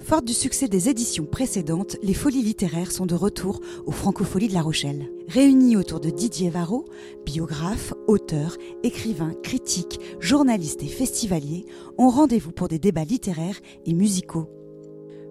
Forte 0.00 0.24
du 0.24 0.32
succès 0.32 0.68
des 0.68 0.88
éditions 0.88 1.24
précédentes, 1.24 1.96
les 2.02 2.14
folies 2.14 2.42
littéraires 2.42 2.92
sont 2.92 3.04
de 3.04 3.14
retour 3.14 3.60
aux 3.84 3.92
Francopholies 3.92 4.48
de 4.48 4.54
La 4.54 4.62
Rochelle. 4.62 5.10
Réunis 5.26 5.76
autour 5.76 6.00
de 6.00 6.08
Didier 6.08 6.50
Varro, 6.50 6.86
biographe, 7.26 7.92
auteur, 8.06 8.56
écrivain, 8.82 9.34
critique, 9.42 10.00
journaliste 10.20 10.82
et 10.82 10.88
festivalier, 10.88 11.66
ont 11.98 12.08
rendez-vous 12.08 12.52
pour 12.52 12.68
des 12.68 12.78
débats 12.78 13.04
littéraires 13.04 13.60
et 13.84 13.92
musicaux. 13.92 14.48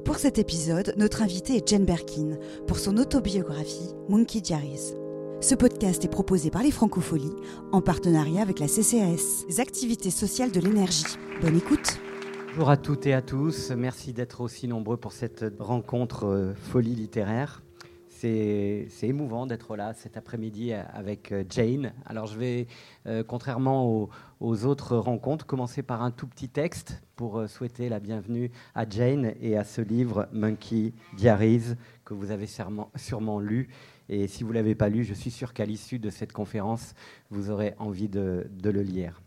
Pour 0.06 0.20
cet 0.20 0.38
épisode, 0.38 0.94
notre 0.98 1.22
invité 1.22 1.58
est 1.58 1.68
Jane 1.68 1.86
Birkin 1.86 2.38
pour 2.68 2.78
son 2.78 2.98
autobiographie 2.98 3.96
Monkey 4.10 4.42
Diaries. 4.42 4.94
Ce 5.42 5.56
podcast 5.56 6.04
est 6.04 6.10
proposé 6.10 6.50
par 6.50 6.64
les 6.64 6.72
Francopholies 6.72 7.36
en 7.72 7.82
partenariat 7.82 8.42
avec 8.42 8.60
la 8.60 8.68
CCAS, 8.68 9.46
les 9.48 9.60
activités 9.60 10.12
sociales 10.12 10.52
de 10.52 10.60
l'énergie. 10.60 11.04
Bonne 11.42 11.58
écoute! 11.58 12.00
Bonjour 12.48 12.70
à 12.70 12.78
toutes 12.78 13.06
et 13.06 13.14
à 13.14 13.22
tous. 13.22 13.72
Merci 13.72 14.14
d'être 14.14 14.42
aussi 14.42 14.68
nombreux 14.68 14.98
pour 14.98 15.12
cette 15.12 15.46
rencontre 15.60 16.26
euh, 16.26 16.54
folie 16.56 16.96
littéraire. 16.96 17.62
C'est 18.08 18.88
émouvant 19.04 19.46
d'être 19.46 19.76
là 19.76 19.94
cet 19.94 20.18
après-midi 20.18 20.74
avec 20.74 21.32
euh, 21.32 21.44
Jane. 21.48 21.94
Alors 22.06 22.26
je 22.26 22.40
vais, 22.40 22.68
euh, 23.06 23.24
contrairement 23.24 24.10
aux, 24.40 24.66
autres 24.66 24.98
rencontres, 24.98 25.46
commencer 25.46 25.84
par 25.84 26.02
un 26.02 26.10
tout 26.10 26.26
petit 26.26 26.50
texte 26.50 27.04
pour 27.16 27.48
souhaiter 27.48 27.90
la 27.90 28.00
bienvenue 28.00 28.50
à 28.74 28.90
Jane 28.90 29.34
et 29.40 29.56
à 29.56 29.64
ce 29.64 29.82
livre 29.82 30.28
Monkey 30.32 30.94
Diaries 31.16 31.76
que 32.06 32.16
vous 32.16 32.32
avez 32.32 32.48
sûrement, 32.48 33.40
lu. 33.40 33.70
Et 34.10 34.28
si 34.28 34.44
vous 34.44 34.50
ne 34.50 34.56
l'avez 34.56 34.74
pas 34.74 34.90
lu, 34.90 35.04
je 35.04 35.14
suis 35.14 35.32
sûr 35.32 35.54
qu'à 35.54 35.66
l'issue 35.66 36.00
de 36.00 36.10
cette 36.10 36.32
conférence, 36.32 36.96
vous 37.30 37.52
aurez 37.52 37.76
envie 37.78 38.10
de 38.10 38.48
le 38.64 38.82
lire. 38.82 39.22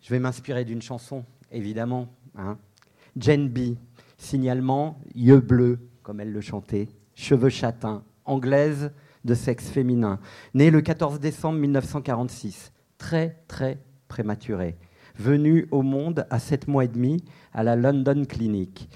Je 0.00 0.10
vais 0.10 0.20
m'inspirer 0.20 0.64
d'une 0.64 0.82
chanson, 0.82 1.24
évidemment, 1.50 2.08
Hein. 2.38 2.58
Jane 3.16 3.48
B, 3.48 3.76
signalement, 4.18 5.00
yeux 5.14 5.40
bleus, 5.40 5.78
comme 6.02 6.20
elle 6.20 6.32
le 6.32 6.40
chantait, 6.40 6.88
cheveux 7.14 7.48
châtains, 7.48 8.04
anglaise 8.24 8.92
de 9.24 9.34
sexe 9.34 9.68
féminin, 9.68 10.20
née 10.54 10.70
le 10.70 10.80
14 10.80 11.18
décembre 11.18 11.58
1946, 11.58 12.72
très 12.98 13.42
très 13.48 13.78
prématurée, 14.08 14.76
venue 15.16 15.66
au 15.70 15.82
monde 15.82 16.26
à 16.30 16.38
7 16.38 16.68
mois 16.68 16.84
et 16.84 16.88
demi 16.88 17.24
à 17.52 17.62
la 17.62 17.74
London 17.74 18.24
Clinic. 18.28 18.88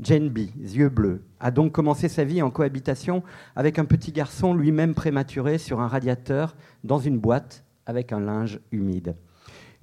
Jane 0.00 0.28
B, 0.28 0.38
yeux 0.58 0.88
bleus, 0.88 1.22
a 1.40 1.50
donc 1.50 1.72
commencé 1.72 2.08
sa 2.08 2.24
vie 2.24 2.42
en 2.42 2.50
cohabitation 2.50 3.22
avec 3.54 3.78
un 3.78 3.84
petit 3.84 4.12
garçon 4.12 4.54
lui-même 4.54 4.94
prématuré 4.94 5.58
sur 5.58 5.80
un 5.80 5.88
radiateur 5.88 6.56
dans 6.84 6.98
une 6.98 7.18
boîte 7.18 7.64
avec 7.86 8.12
un 8.12 8.20
linge 8.20 8.60
humide. 8.72 9.16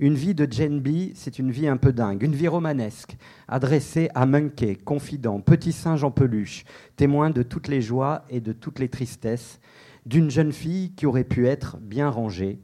Une 0.03 0.15
vie 0.15 0.35
de 0.35 0.45
B, 0.79 1.13
c'est 1.15 1.39
une 1.39 1.49
vie 1.49 1.65
un 1.65 1.77
peu 1.77 1.93
dingue, 1.93 2.23
une 2.23 2.35
vie 2.35 2.49
romanesque, 2.49 3.15
adressée 3.47 4.09
à 4.13 4.25
Monkey, 4.25 4.75
confident, 4.75 5.39
petit 5.39 5.71
singe 5.71 6.03
en 6.03 6.11
peluche, 6.11 6.65
témoin 6.97 7.29
de 7.29 7.41
toutes 7.41 7.69
les 7.69 7.81
joies 7.81 8.25
et 8.29 8.41
de 8.41 8.51
toutes 8.51 8.79
les 8.79 8.89
tristesses, 8.89 9.61
d'une 10.05 10.29
jeune 10.29 10.51
fille 10.51 10.91
qui 10.91 11.05
aurait 11.05 11.23
pu 11.23 11.47
être 11.47 11.77
bien 11.77 12.09
rangée 12.09 12.59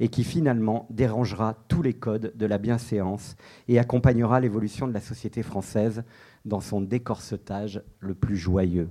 et 0.00 0.08
qui 0.08 0.22
finalement 0.22 0.86
dérangera 0.90 1.56
tous 1.66 1.80
les 1.80 1.94
codes 1.94 2.34
de 2.36 2.44
la 2.44 2.58
bienséance 2.58 3.36
et 3.68 3.78
accompagnera 3.78 4.38
l'évolution 4.40 4.86
de 4.86 4.92
la 4.92 5.00
société 5.00 5.42
française 5.42 6.04
dans 6.44 6.60
son 6.60 6.82
décorsetage 6.82 7.82
le 8.00 8.14
plus 8.14 8.36
joyeux. 8.36 8.90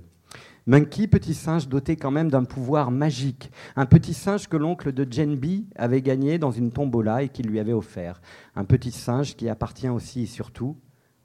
Monkey, 0.64 1.08
petit 1.08 1.34
singe 1.34 1.68
doté 1.68 1.96
quand 1.96 2.12
même 2.12 2.30
d'un 2.30 2.44
pouvoir 2.44 2.92
magique, 2.92 3.50
un 3.74 3.84
petit 3.84 4.14
singe 4.14 4.48
que 4.48 4.56
l'oncle 4.56 4.92
de 4.92 5.04
Jane 5.10 5.36
B 5.36 5.64
avait 5.74 6.02
gagné 6.02 6.38
dans 6.38 6.52
une 6.52 6.70
tombola 6.70 7.24
et 7.24 7.30
qu'il 7.30 7.48
lui 7.48 7.58
avait 7.58 7.72
offert, 7.72 8.20
un 8.54 8.64
petit 8.64 8.92
singe 8.92 9.34
qui 9.34 9.48
appartient 9.48 9.88
aussi 9.88 10.22
et 10.22 10.26
surtout 10.26 10.76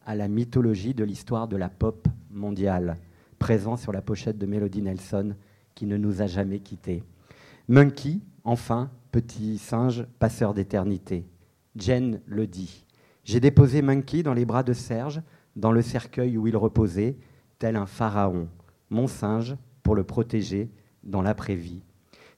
à 0.08 0.16
la 0.16 0.28
mythologie 0.28 0.96
de 0.96 1.04
l'histoire 1.04 1.48
de 1.48 1.56
la 1.56 1.70
pop 1.70 2.08
mondiale, 2.32 2.98
présent 3.38 3.78
sur 3.78 3.92
la 3.92 4.02
pochette 4.02 4.40
de 4.40 4.48
Melody 4.48 4.82
Nelson 4.82 5.36
qui 5.76 5.86
ne 5.86 5.98
nous 5.98 6.24
a 6.24 6.26
jamais 6.26 6.60
quittés. 6.60 7.04
Monkey, 7.68 8.22
enfin, 8.44 8.90
petit 9.12 9.60
singe 9.60 10.08
passeur 10.18 10.56
d'éternité. 10.56 11.28
Jane 11.76 12.22
le 12.26 12.48
dit. 12.48 12.86
J'ai 13.24 13.40
déposé 13.40 13.84
Monkey 13.84 14.24
dans 14.24 14.34
les 14.34 14.46
bras 14.46 14.64
de 14.64 14.74
Serge, 14.74 15.22
dans 15.56 15.72
le 15.72 15.84
cercueil 15.84 16.40
où 16.40 16.48
il 16.48 16.58
reposait, 16.58 17.18
tel 17.60 17.76
un 17.76 17.86
pharaon 17.86 18.48
mon 18.90 19.08
singe 19.08 19.56
pour 19.84 19.96
le 19.96 20.04
protéger 20.04 20.70
dans 21.04 21.22
l'après-vie. 21.22 21.82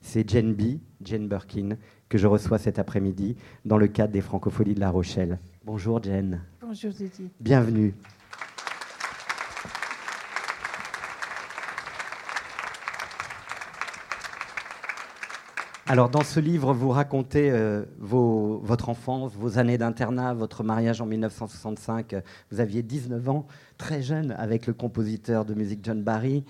C'est 0.00 0.28
Jane 0.28 0.54
B, 0.54 0.78
Jane 1.02 1.28
Birkin, 1.28 1.76
que 2.08 2.18
je 2.18 2.26
reçois 2.26 2.58
cet 2.58 2.78
après-midi 2.78 3.36
dans 3.64 3.78
le 3.78 3.86
cadre 3.86 4.12
des 4.12 4.20
Francopholies 4.20 4.74
de 4.74 4.80
La 4.80 4.90
Rochelle. 4.90 5.38
Bonjour 5.64 6.02
Jane. 6.02 6.40
Bonjour 6.60 6.90
Didier. 6.90 7.28
Bienvenue. 7.40 7.94
Alors, 15.92 16.08
dans 16.08 16.22
ce 16.22 16.38
livre, 16.38 16.72
vous 16.72 16.90
racontez 16.90 17.50
euh, 17.50 17.82
votre 17.98 18.90
enfance, 18.90 19.32
vos 19.34 19.58
années 19.58 19.76
d'internat, 19.76 20.34
votre 20.34 20.62
mariage 20.62 21.00
en 21.00 21.06
1965. 21.06 22.14
Vous 22.52 22.60
aviez 22.60 22.84
19 22.84 23.28
ans, 23.28 23.48
très 23.76 24.00
jeune, 24.00 24.30
avec 24.38 24.68
le 24.68 24.72
compositeur 24.72 25.44
de 25.44 25.52
musique 25.52 25.80
John 25.82 26.00
Barry, 26.00 26.44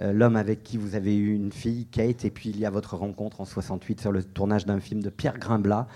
euh, 0.00 0.12
l'homme 0.12 0.36
avec 0.36 0.62
qui 0.62 0.76
vous 0.76 0.94
avez 0.94 1.16
eu 1.16 1.34
une 1.34 1.52
fille, 1.52 1.86
Kate, 1.86 2.26
et 2.26 2.30
puis 2.30 2.50
il 2.50 2.60
y 2.60 2.66
a 2.66 2.70
votre 2.70 2.94
rencontre 2.94 3.40
en 3.40 3.46
68 3.46 3.98
sur 3.98 4.12
le 4.12 4.22
tournage 4.22 4.66
d'un 4.66 4.78
film 4.78 5.00
de 5.00 5.08
Pierre 5.08 5.38
Grimblat 5.38 5.88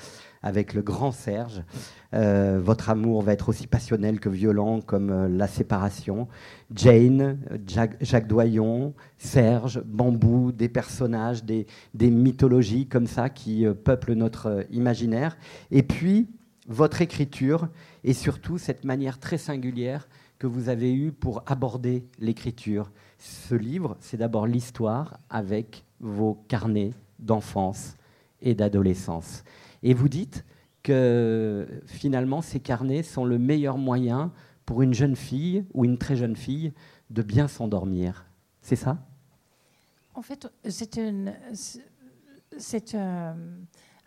avec 0.43 0.75
le 0.75 0.83
grand 0.83 1.13
Serge. 1.13 1.63
Euh, 2.15 2.61
votre 2.63 2.91
amour 2.91 3.23
va 3.23 3.33
être 3.33 3.49
aussi 3.49 3.67
passionnel 3.67 4.21
que 4.21 4.29
violent, 4.29 4.81
comme 4.81 5.11
euh, 5.11 5.29
la 5.29 5.47
séparation. 5.47 6.29
Jane, 6.75 7.39
Jacques, 7.67 8.27
Doyon, 8.27 8.95
Serge, 9.19 9.83
Bambou, 9.85 10.53
des 10.53 10.69
personnages, 10.69 11.45
des, 11.45 11.67
mythologies 11.95 12.87
comme 12.87 13.07
ça 13.07 13.29
qui 13.29 13.67
euh, 13.67 13.75
peuplent 13.75 14.15
notre 14.15 14.67
imaginaire. 14.71 15.37
Et 15.71 15.83
puis, 15.83 16.29
votre 16.69 17.03
écriture 17.03 17.69
et 18.05 18.13
surtout 18.13 18.59
cette 18.59 18.85
manière 18.85 19.19
très 19.19 19.39
singulière 19.39 20.09
que 20.39 20.47
vous 20.47 20.69
avez 20.69 20.93
eue 20.93 21.13
pour 21.13 21.43
aborder 21.47 22.05
l'écriture. 22.19 22.91
Ce 23.19 23.55
livre, 23.55 23.97
c'est 24.01 24.17
d'abord 24.17 24.47
l'histoire 24.47 25.19
avec 25.31 25.85
vos 26.01 26.35
carnets 26.49 26.93
d'enfance 27.19 27.97
et 28.43 28.55
d'adolescence. 28.55 29.45
Et 29.87 29.95
vous 29.95 30.09
dites 30.09 30.45
que 30.83 31.65
finalement, 31.87 32.43
ces 32.43 32.59
carnets 32.59 33.05
sont 33.05 33.25
le 33.25 33.39
meilleur 33.39 33.79
moyen 33.79 34.33
pour 34.65 34.83
une 34.83 34.93
jeune 34.93 35.15
fille 35.15 35.65
ou 35.75 35.85
une 35.85 35.97
très 35.97 36.17
jeune 36.17 36.35
fille 36.35 36.73
de 37.11 37.23
bien 37.23 37.47
s'endormir. 37.47 38.27
C'est 38.63 38.75
ça? 38.75 38.99
En 40.15 40.23
fait, 40.23 40.49
c'est 40.69 40.97
une, 40.97 41.33
c'est 42.59 42.97
euh, 42.97 43.33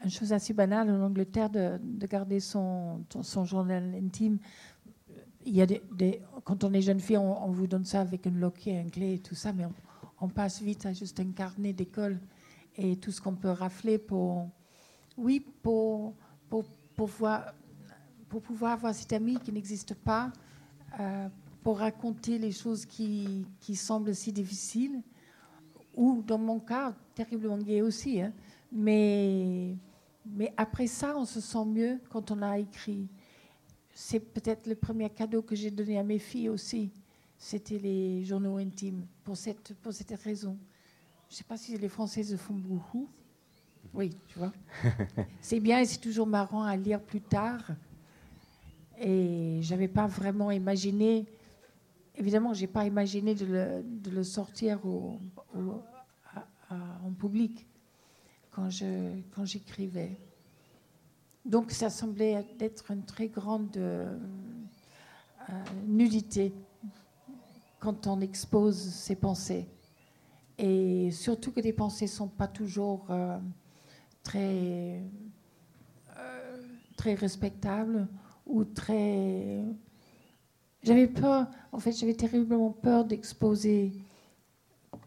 une 0.03 0.09
chose 0.09 0.33
assez 0.33 0.53
banale 0.53 0.89
en 0.89 1.01
Angleterre 1.01 1.49
de, 1.49 1.79
garder 2.07 2.41
son, 2.41 3.05
son 3.21 3.45
journal 3.45 3.95
intime. 3.95 4.37
Il 5.45 5.55
y 5.55 5.61
a 5.61 5.65
des, 5.65 5.81
quand 6.43 6.65
on 6.65 6.73
est 6.73 6.81
jeune 6.81 6.99
fille, 6.99 7.15
on, 7.15 7.51
vous 7.51 7.67
donne 7.67 7.85
ça 7.85 8.01
avec 8.01 8.25
une 8.25 8.37
loquet, 8.37 8.81
une 8.81 8.91
clé 8.91 9.13
et 9.13 9.19
tout 9.19 9.35
ça, 9.35 9.53
mais 9.53 9.63
on 10.19 10.27
passe 10.27 10.61
vite 10.61 10.85
à 10.85 10.91
juste 10.91 11.21
un 11.21 11.31
carnet 11.31 11.71
d'école 11.71 12.19
et 12.75 12.97
tout 12.97 13.11
ce 13.11 13.21
qu'on 13.21 13.35
peut 13.35 13.51
rafler 13.51 13.97
pour, 13.97 14.49
oui, 15.19 15.45
pour, 15.61 16.13
pour, 16.49 16.63
pouvoir, 16.95 17.53
pour 18.29 18.41
pouvoir 18.41 18.73
avoir 18.73 18.95
cet 18.95 19.11
ami 19.13 19.37
qui 19.37 19.51
n'existe 19.51 19.93
pas, 19.93 20.31
euh, 20.99 21.27
pour 21.61 21.79
raconter 21.79 22.37
les 22.37 22.51
choses 22.51 22.85
qui, 22.85 23.45
qui, 23.59 23.75
semblent 23.75 24.15
si 24.15 24.31
difficiles, 24.31 25.01
ou 25.93 26.23
dans 26.25 26.37
mon 26.37 26.59
cas, 26.59 26.95
terriblement 27.13 27.57
gay 27.57 27.81
aussi. 27.81 28.21
Hein. 28.21 28.31
Mais, 28.71 29.75
mais 30.25 30.53
après 30.55 30.87
ça, 30.87 31.17
on 31.17 31.25
se 31.25 31.41
sent 31.41 31.65
mieux 31.65 31.99
quand 32.09 32.31
on 32.31 32.41
a 32.41 32.57
écrit. 32.57 33.07
C'est 33.93 34.21
peut-être 34.21 34.67
le 34.67 34.75
premier 34.75 35.09
cadeau 35.09 35.41
que 35.41 35.55
j'ai 35.55 35.69
donné 35.69 35.99
à 35.99 36.03
mes 36.03 36.19
filles 36.19 36.49
aussi. 36.49 36.91
C'était 37.37 37.77
les 37.77 38.23
journaux 38.23 38.57
intimes, 38.57 39.05
pour 39.23 39.35
cette, 39.35 39.73
pour 39.75 39.91
cette 39.91 40.13
raison. 40.21 40.57
Je 41.27 41.33
ne 41.33 41.37
sais 41.37 41.43
pas 41.43 41.57
si 41.57 41.77
les 41.77 41.89
Françaises 41.89 42.35
font 42.37 42.55
beaucoup. 42.55 43.09
Oui, 43.93 44.15
tu 44.27 44.39
vois. 44.39 44.51
c'est 45.41 45.59
bien 45.59 45.79
et 45.79 45.85
c'est 45.85 45.99
toujours 45.99 46.27
marrant 46.27 46.63
à 46.63 46.75
lire 46.75 47.01
plus 47.01 47.21
tard. 47.21 47.71
Et 48.99 49.59
j'avais 49.61 49.87
pas 49.87 50.07
vraiment 50.07 50.51
imaginé, 50.51 51.25
évidemment, 52.15 52.53
j'ai 52.53 52.67
pas 52.67 52.85
imaginé 52.85 53.33
de 53.33 53.45
le, 53.45 53.83
de 53.83 54.11
le 54.11 54.23
sortir 54.23 54.85
au, 54.85 55.19
en 56.69 57.11
public 57.17 57.65
quand 58.51 58.69
je 58.69 59.21
quand 59.33 59.45
j'écrivais. 59.45 60.19
Donc 61.45 61.71
ça 61.71 61.89
semblait 61.89 62.45
être 62.59 62.91
une 62.91 63.03
très 63.03 63.27
grande 63.27 63.75
euh, 63.77 64.15
nudité 65.87 66.53
quand 67.79 68.07
on 68.07 68.21
expose 68.21 68.77
ses 68.77 69.15
pensées. 69.15 69.67
Et 70.57 71.09
surtout 71.11 71.51
que 71.51 71.61
les 71.61 71.71
pensées 71.71 72.05
ne 72.05 72.09
sont 72.09 72.27
pas 72.27 72.47
toujours 72.47 73.05
euh, 73.09 73.39
très, 74.23 75.01
euh, 76.17 76.57
très 76.97 77.13
respectable 77.15 78.07
ou 78.45 78.63
très 78.63 79.63
j'avais 80.83 81.07
peur, 81.07 81.47
en 81.73 81.79
fait, 81.79 81.91
j'avais 81.91 82.13
terriblement 82.13 82.71
peur 82.71 83.03
d'exposer 83.03 83.91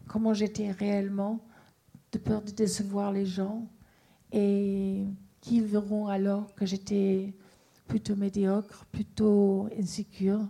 comment 0.07 0.33
j'étais 0.33 0.69
réellement, 0.69 1.39
de 2.11 2.19
peur 2.19 2.43
de 2.43 2.51
décevoir 2.51 3.11
les 3.11 3.25
gens 3.25 3.67
et 4.31 5.05
qu'ils 5.41 5.65
verront 5.65 6.07
alors 6.07 6.53
que 6.53 6.65
j'étais 6.65 7.33
plutôt 7.87 8.15
médiocre, 8.15 8.85
plutôt 8.91 9.67
insécure, 9.77 10.47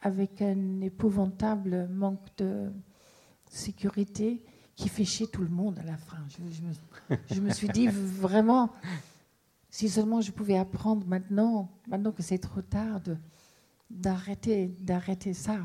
avec 0.00 0.40
un 0.40 0.80
épouvantable 0.80 1.88
manque 1.88 2.34
de 2.38 2.70
sécurité 3.50 4.42
qui 4.76 4.90
fait 4.90 5.04
chier 5.04 5.26
tout 5.26 5.42
le 5.42 5.48
monde 5.48 5.78
à 5.78 5.82
la 5.82 5.96
fin. 5.96 6.18
Je, 7.30 7.40
me, 7.40 7.50
suis 7.50 7.68
dit 7.68 7.88
vraiment, 7.88 8.70
si 9.70 9.88
seulement 9.88 10.20
je 10.20 10.30
pouvais 10.30 10.58
apprendre 10.58 11.06
maintenant, 11.06 11.70
maintenant 11.88 12.12
que 12.12 12.22
c'est 12.22 12.38
trop 12.38 12.60
tard, 12.60 13.00
d'arrêter, 13.90 14.68
d'arrêter 14.80 15.32
ça. 15.32 15.58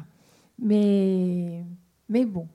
Mais, 0.57 1.65
mais 2.07 2.25
bon, 2.25 2.47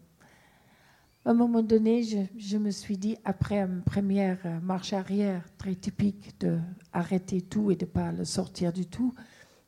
à 1.26 1.30
un 1.30 1.34
moment 1.34 1.62
donné, 1.62 2.04
je, 2.04 2.56
me 2.56 2.70
suis 2.70 2.96
dit, 2.96 3.18
après 3.24 3.58
une 3.58 3.82
première 3.82 4.38
marche 4.62 4.94
arrière 4.94 5.44
très 5.58 5.74
typique 5.74 6.40
de 6.40 6.58
arrêter 6.92 7.42
tout 7.42 7.70
et 7.70 7.76
de 7.76 7.84
ne 7.84 7.90
pas 7.90 8.12
le 8.12 8.24
sortir 8.24 8.72
du 8.72 8.86
tout, 8.86 9.12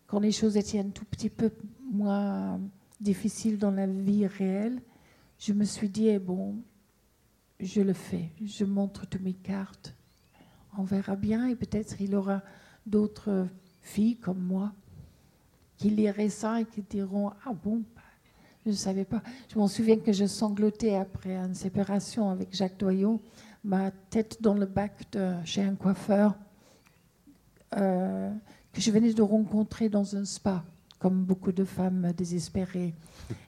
quand 0.07 0.21
les 0.21 0.33
choses 0.33 0.57
étaient 0.57 0.79
un 0.79 0.89
tout 0.89 1.05
petit 1.05 1.29
peu 1.29 1.51
moins 1.91 2.61
difficiles 2.99 3.59
dans 3.59 3.73
la 3.73 3.87
vie 3.87 4.27
réelle, 4.27 4.81
je 5.39 5.53
me 5.53 5.65
suis 5.65 5.89
dit, 5.89 6.09
eh 6.09 6.19
bon, 6.19 6.57
je 7.61 7.81
le 7.81 7.93
fais, 7.93 8.31
je 8.45 8.65
montre 8.65 9.07
toutes 9.07 9.21
mes 9.21 9.33
cartes, 9.35 9.95
on 10.77 10.85
verra 10.85 11.17
bien 11.17 11.49
et 11.49 11.57
peut-être 11.57 12.01
il 12.01 12.15
aura 12.15 12.43
d'autres 12.87 13.47
filles 13.83 14.17
comme 14.17 14.41
moi 14.41 14.73
qui 15.77 15.91
liraient 15.91 16.29
ça 16.29 16.61
et 16.61 16.65
qui 16.65 16.83
diront, 16.83 17.31
ah 17.45 17.53
bon, 17.53 17.83
je 18.65 18.71
ne 18.71 18.77
savais 18.77 19.05
pas. 19.05 19.23
Je 19.53 19.59
m'en 19.59 19.69
souviens 19.69 19.97
que 19.97 20.13
je 20.13 20.27
sanglotais 20.27 20.95
après 20.95 21.37
une 21.37 21.55
séparation 21.55 22.31
avec 22.31 22.55
Jacques 22.55 22.79
Doyon, 22.79 23.21
ma 23.65 23.91
tête 23.91 24.39
dans 24.41 24.55
le 24.55 24.67
bac 24.67 24.93
de, 25.13 25.33
chez 25.45 25.63
un 25.63 25.75
coiffeur 25.75 26.35
euh, 27.77 28.31
que 28.73 28.81
je 28.81 28.91
venais 28.91 29.13
de 29.13 29.23
rencontrer 29.23 29.89
dans 29.89 30.17
un 30.17 30.25
spa, 30.25 30.65
comme 30.99 31.25
beaucoup 31.25 31.53
de 31.53 31.65
femmes 31.65 32.13
désespérées. 32.17 32.95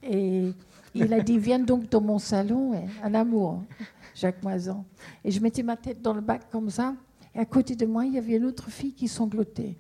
Et 0.03 0.53
il 0.95 1.13
a 1.13 1.21
dit 1.21 1.39
Viens 1.39 1.59
donc 1.59 1.89
dans 1.89 2.01
mon 2.01 2.19
salon, 2.19 2.73
un 3.03 3.15
amour, 3.15 3.63
Jacques 4.21 4.43
Moisan. 4.43 4.85
Et 5.25 5.31
je 5.31 5.41
mettais 5.41 5.63
ma 5.63 5.77
tête 5.77 6.03
dans 6.03 6.13
le 6.13 6.21
bac 6.21 6.51
comme 6.51 6.69
ça. 6.69 6.95
Et 7.35 7.39
à 7.39 7.45
côté 7.47 7.75
de 7.75 7.87
moi, 7.87 8.05
il 8.05 8.15
y 8.15 8.19
avait 8.19 8.37
une 8.37 8.45
autre 8.45 8.71
fille 8.71 8.93
qui 8.93 9.09
sanglotait. 9.09 9.79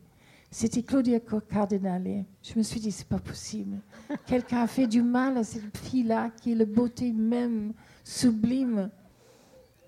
C'était 0.50 0.82
Claudia 0.82 1.20
Cardinale. 1.20 2.25
Je 2.42 2.54
me 2.56 2.62
suis 2.62 2.81
dit, 2.81 2.90
c'est 2.90 3.06
pas 3.06 3.19
possible. 3.19 3.76
Quelqu'un 4.26 4.62
a 4.62 4.66
fait 4.66 4.87
du 4.87 5.02
mal 5.02 5.37
à 5.37 5.44
cette 5.44 5.76
fille-là, 5.76 6.31
qui 6.31 6.52
est 6.52 6.54
la 6.54 6.64
beauté 6.64 7.12
même 7.12 7.72
sublime. 8.02 8.90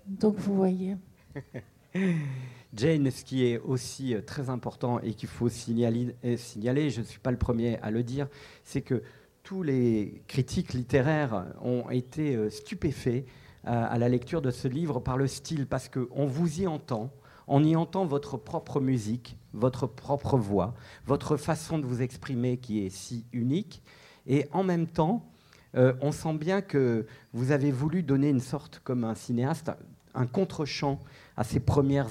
Donc 0.05 0.37
vous 0.37 0.55
voyez. 0.55 0.95
Jane, 2.73 3.11
ce 3.11 3.23
qui 3.23 3.45
est 3.45 3.59
aussi 3.59 4.15
euh, 4.15 4.21
très 4.21 4.49
important 4.49 4.99
et 4.99 5.13
qu'il 5.13 5.29
faut 5.29 5.49
signaler, 5.49 6.15
euh, 6.25 6.37
signaler 6.37 6.89
je 6.89 7.01
ne 7.01 7.05
suis 7.05 7.19
pas 7.19 7.31
le 7.31 7.37
premier 7.37 7.77
à 7.79 7.91
le 7.91 8.01
dire, 8.01 8.27
c'est 8.63 8.81
que 8.81 9.03
tous 9.43 9.61
les 9.61 10.23
critiques 10.27 10.73
littéraires 10.73 11.45
ont 11.61 11.89
été 11.89 12.35
euh, 12.35 12.49
stupéfaits 12.49 13.25
à 13.65 13.97
la 13.97 14.09
lecture 14.09 14.41
de 14.41 14.51
ce 14.51 14.67
livre 14.67 14.99
par 14.99 15.17
le 15.17 15.27
style, 15.27 15.67
parce 15.67 15.89
qu'on 15.89 16.25
vous 16.25 16.61
y 16.61 16.67
entend, 16.67 17.11
on 17.47 17.63
y 17.63 17.75
entend 17.75 18.05
votre 18.05 18.37
propre 18.37 18.79
musique, 18.79 19.37
votre 19.53 19.87
propre 19.87 20.37
voix, 20.37 20.73
votre 21.05 21.37
façon 21.37 21.79
de 21.79 21.85
vous 21.85 22.01
exprimer 22.01 22.57
qui 22.57 22.85
est 22.85 22.89
si 22.89 23.25
unique. 23.33 23.83
Et 24.27 24.47
en 24.51 24.63
même 24.63 24.87
temps, 24.87 25.25
euh, 25.75 25.93
on 26.01 26.11
sent 26.11 26.35
bien 26.35 26.61
que 26.61 27.05
vous 27.33 27.51
avez 27.51 27.71
voulu 27.71 28.03
donner 28.03 28.29
une 28.29 28.39
sorte, 28.39 28.81
comme 28.83 29.03
un 29.03 29.15
cinéaste, 29.15 29.71
un 30.15 30.27
contre-champ 30.27 30.99
à 31.37 31.43
ces 31.43 31.59
premières 31.59 32.09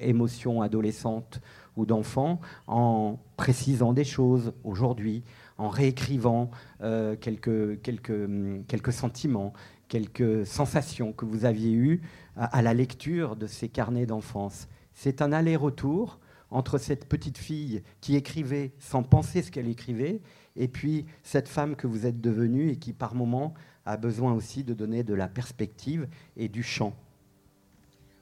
émotions 0.00 0.62
adolescentes 0.62 1.40
ou 1.76 1.84
d'enfants 1.84 2.40
en 2.66 3.18
précisant 3.36 3.92
des 3.92 4.04
choses 4.04 4.54
aujourd'hui, 4.64 5.22
en 5.58 5.68
réécrivant 5.68 6.50
euh, 6.82 7.16
quelques, 7.16 7.80
quelques, 7.82 8.66
quelques 8.66 8.92
sentiments, 8.92 9.52
quelques 9.88 10.46
sensations 10.46 11.12
que 11.12 11.24
vous 11.24 11.44
aviez 11.44 11.72
eues 11.72 12.02
à, 12.36 12.62
la 12.62 12.74
lecture 12.74 13.36
de 13.36 13.46
ces 13.46 13.68
carnets 13.68 14.06
d'enfance. 14.06 14.68
C'est 14.92 15.22
un 15.22 15.32
aller-retour 15.32 16.18
entre 16.50 16.78
cette 16.78 17.08
petite 17.08 17.38
fille 17.38 17.82
qui 18.00 18.16
écrivait 18.16 18.72
sans 18.78 19.02
penser 19.02 19.42
ce 19.42 19.50
qu'elle 19.50 19.68
écrivait, 19.68 20.20
et 20.56 20.68
puis 20.68 21.06
cette 21.22 21.48
femme 21.48 21.74
que 21.74 21.86
vous 21.86 22.06
êtes 22.06 22.20
devenue 22.20 22.70
et 22.70 22.76
qui 22.76 22.92
par 22.92 23.14
moments 23.14 23.54
a 23.86 23.96
besoin 23.96 24.32
aussi 24.32 24.64
de 24.64 24.72
donner 24.72 25.02
de 25.02 25.14
la 25.14 25.28
perspective 25.28 26.08
et 26.36 26.48
du 26.48 26.62
chant. 26.62 26.94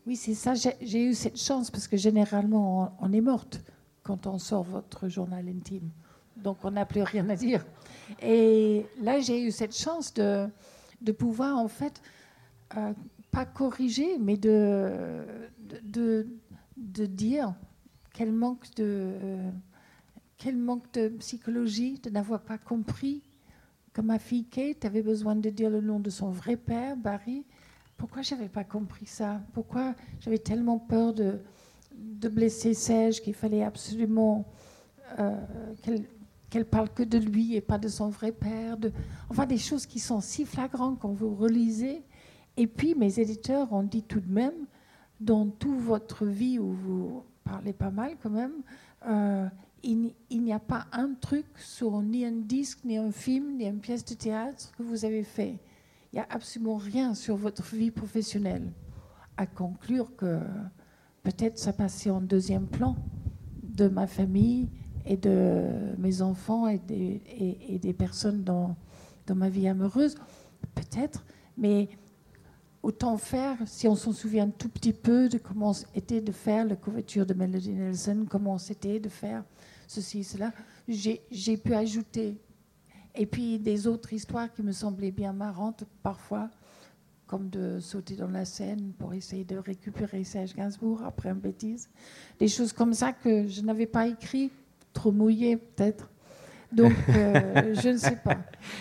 Oui, 0.06 0.16
c'est 0.16 0.34
ça. 0.34 0.54
J'ai 0.54 1.04
eu 1.04 1.14
cette 1.14 1.38
chance 1.38 1.70
parce 1.70 1.86
que 1.86 1.96
généralement 1.96 2.96
on 3.00 3.12
est 3.12 3.20
morte 3.20 3.60
quand 4.02 4.26
on 4.26 4.38
sort 4.38 4.64
votre 4.64 5.08
journal 5.08 5.46
intime. 5.48 5.90
Donc 6.36 6.58
on 6.64 6.72
n'a 6.72 6.86
plus 6.86 7.02
rien 7.02 7.28
à 7.28 7.36
dire. 7.36 7.64
Et 8.20 8.84
là, 9.00 9.20
j'ai 9.20 9.42
eu 9.42 9.50
cette 9.52 9.76
chance 9.76 10.12
de, 10.14 10.48
de 11.02 11.12
pouvoir 11.12 11.58
en 11.58 11.68
fait 11.68 12.00
euh, 12.76 12.92
pas 13.30 13.44
corriger, 13.44 14.18
mais 14.18 14.36
de, 14.36 15.22
de, 15.82 16.26
dire 17.06 17.54
quel 18.12 18.32
manque 18.32 18.74
de, 18.76 19.10
quel 20.36 20.56
manque 20.56 20.92
de 20.92 21.08
psychologie 21.08 21.98
de 22.02 22.10
n'avoir 22.10 22.40
pas 22.42 22.58
compris 22.58 23.22
que 23.92 24.00
ma 24.00 24.18
fille 24.18 24.44
Kate 24.44 24.84
avait 24.84 25.02
besoin 25.02 25.36
de 25.36 25.50
dire 25.50 25.70
le 25.70 25.80
nom 25.80 26.00
de 26.00 26.10
son 26.10 26.30
vrai 26.30 26.56
père, 26.56 26.96
Barry. 26.96 27.44
Pourquoi 27.96 28.22
j'avais 28.22 28.48
pas 28.48 28.64
compris 28.64 29.06
ça? 29.06 29.40
Pourquoi 29.52 29.94
j'avais 30.20 30.38
tellement 30.38 30.78
peur 30.78 31.12
de, 31.12 31.38
de 31.94 32.28
blesser 32.28 32.74
Serge 32.74 33.20
qu'il 33.20 33.34
fallait 33.34 33.62
absolument 33.62 34.46
euh, 35.18 35.36
qu'elle 36.52 36.66
parle 36.66 36.90
que 36.90 37.02
de 37.02 37.16
lui 37.16 37.56
et 37.56 37.62
pas 37.62 37.78
de 37.78 37.88
son 37.88 38.10
vrai 38.10 38.30
père. 38.30 38.76
De... 38.76 38.92
Enfin, 39.30 39.46
des 39.46 39.56
choses 39.56 39.86
qui 39.86 39.98
sont 39.98 40.20
si 40.20 40.44
flagrantes 40.44 40.98
quand 41.00 41.12
vous 41.12 41.34
relisez. 41.34 42.02
Et 42.58 42.66
puis, 42.66 42.94
mes 42.94 43.18
éditeurs 43.18 43.72
ont 43.72 43.82
dit 43.82 44.02
tout 44.02 44.20
de 44.20 44.30
même, 44.30 44.66
dans 45.18 45.46
toute 45.48 45.78
votre 45.78 46.26
vie 46.26 46.58
où 46.58 46.70
vous 46.70 47.22
parlez 47.42 47.72
pas 47.72 47.90
mal 47.90 48.16
quand 48.22 48.28
même, 48.28 48.52
euh, 49.06 49.48
il, 49.82 50.12
n'y 50.30 50.52
a 50.52 50.58
pas 50.58 50.86
un 50.92 51.14
truc 51.14 51.46
sur 51.56 52.02
ni 52.02 52.26
un 52.26 52.32
disque, 52.32 52.80
ni 52.84 52.98
un 52.98 53.12
film, 53.12 53.56
ni 53.56 53.64
une 53.64 53.80
pièce 53.80 54.04
de 54.04 54.14
théâtre 54.14 54.72
que 54.76 54.82
vous 54.82 55.06
avez 55.06 55.24
fait. 55.24 55.58
Il 56.12 56.16
n'y 56.16 56.20
a 56.20 56.26
absolument 56.28 56.76
rien 56.76 57.14
sur 57.14 57.36
votre 57.36 57.62
vie 57.74 57.90
professionnelle. 57.90 58.70
À 59.38 59.46
conclure 59.46 60.14
que 60.16 60.38
peut-être 61.22 61.58
ça 61.58 61.72
passait 61.72 62.10
en 62.10 62.20
deuxième 62.20 62.66
plan 62.66 62.94
de 63.62 63.88
ma 63.88 64.06
famille 64.06 64.68
et 65.04 65.16
de 65.16 65.64
mes 65.98 66.22
enfants 66.22 66.68
et 66.68 66.78
des, 66.78 67.92
personnes 67.92 68.42
dans, 68.44 68.76
ma 69.34 69.48
vie 69.48 69.68
amoureuse, 69.68 70.16
peut-être, 70.74 71.24
mais 71.56 71.88
autant 72.82 73.16
faire, 73.16 73.56
si 73.66 73.88
on 73.88 73.94
s'en 73.94 74.12
souvient 74.12 74.44
un 74.44 74.50
tout 74.50 74.68
petit 74.68 74.92
peu 74.92 75.28
de 75.28 75.38
comment 75.38 75.72
c'était 75.72 76.20
de 76.20 76.32
faire 76.32 76.66
la 76.66 76.76
couverture 76.76 77.24
de 77.24 77.34
Melody 77.34 77.72
Nelson, 77.72 78.26
comment 78.28 78.58
c'était 78.58 79.00
de 79.00 79.08
faire 79.08 79.44
ceci, 79.86 80.24
cela, 80.24 80.52
j'ai 80.88 81.56
pu 81.56 81.74
ajouter. 81.74 82.38
Et 83.14 83.26
puis 83.26 83.58
des 83.58 83.86
autres 83.86 84.12
histoires 84.12 84.50
qui 84.52 84.62
me 84.62 84.72
semblaient 84.72 85.10
bien 85.10 85.32
marrantes 85.32 85.84
parfois, 86.02 86.50
comme 87.26 87.50
de 87.50 87.78
sauter 87.80 88.16
dans 88.16 88.28
la 88.28 88.44
Seine 88.44 88.92
pour 88.98 89.14
essayer 89.14 89.44
de 89.44 89.56
récupérer 89.56 90.24
Serge 90.24 90.54
Gainsbourg 90.54 91.02
après 91.02 91.30
une 91.30 91.40
bêtise. 91.40 91.88
Des 92.38 92.48
choses 92.48 92.72
comme 92.72 92.94
ça 92.94 93.12
que 93.12 93.46
je 93.46 93.62
n'avais 93.62 93.86
pas 93.86 94.06
écrit, 94.06 94.50
trop 94.92 95.12
mouillé 95.12 95.56
peut-être. 95.56 96.08
Donc, 96.72 96.92
euh, 97.10 97.74
je 97.82 97.90
ne 97.90 97.96
sais 97.98 98.16
pas. 98.16 98.38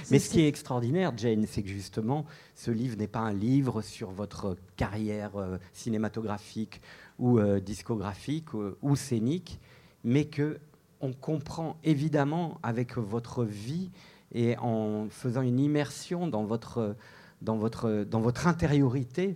Mais 0.09 0.19
ce 0.19 0.29
qui 0.29 0.41
est 0.41 0.47
extraordinaire, 0.47 1.11
Jane, 1.15 1.45
c'est 1.45 1.61
que 1.61 1.69
justement, 1.69 2.25
ce 2.55 2.71
livre 2.71 2.97
n'est 2.97 3.07
pas 3.07 3.19
un 3.19 3.33
livre 3.33 3.81
sur 3.81 4.11
votre 4.11 4.57
carrière 4.77 5.35
euh, 5.35 5.57
cinématographique 5.73 6.81
ou 7.19 7.39
euh, 7.39 7.59
discographique 7.59 8.53
ou 8.53 8.95
scénique, 8.95 9.59
mais 10.03 10.25
que 10.25 10.59
on 11.01 11.13
comprend 11.13 11.77
évidemment 11.83 12.59
avec 12.63 12.97
votre 12.97 13.43
vie 13.43 13.89
et 14.33 14.55
en 14.59 15.07
faisant 15.09 15.41
une 15.41 15.59
immersion 15.59 16.27
dans 16.27 16.45
votre, 16.45 16.95
dans 17.41 17.57
votre, 17.57 18.03
dans 18.03 18.21
votre 18.21 18.47
intériorité, 18.47 19.35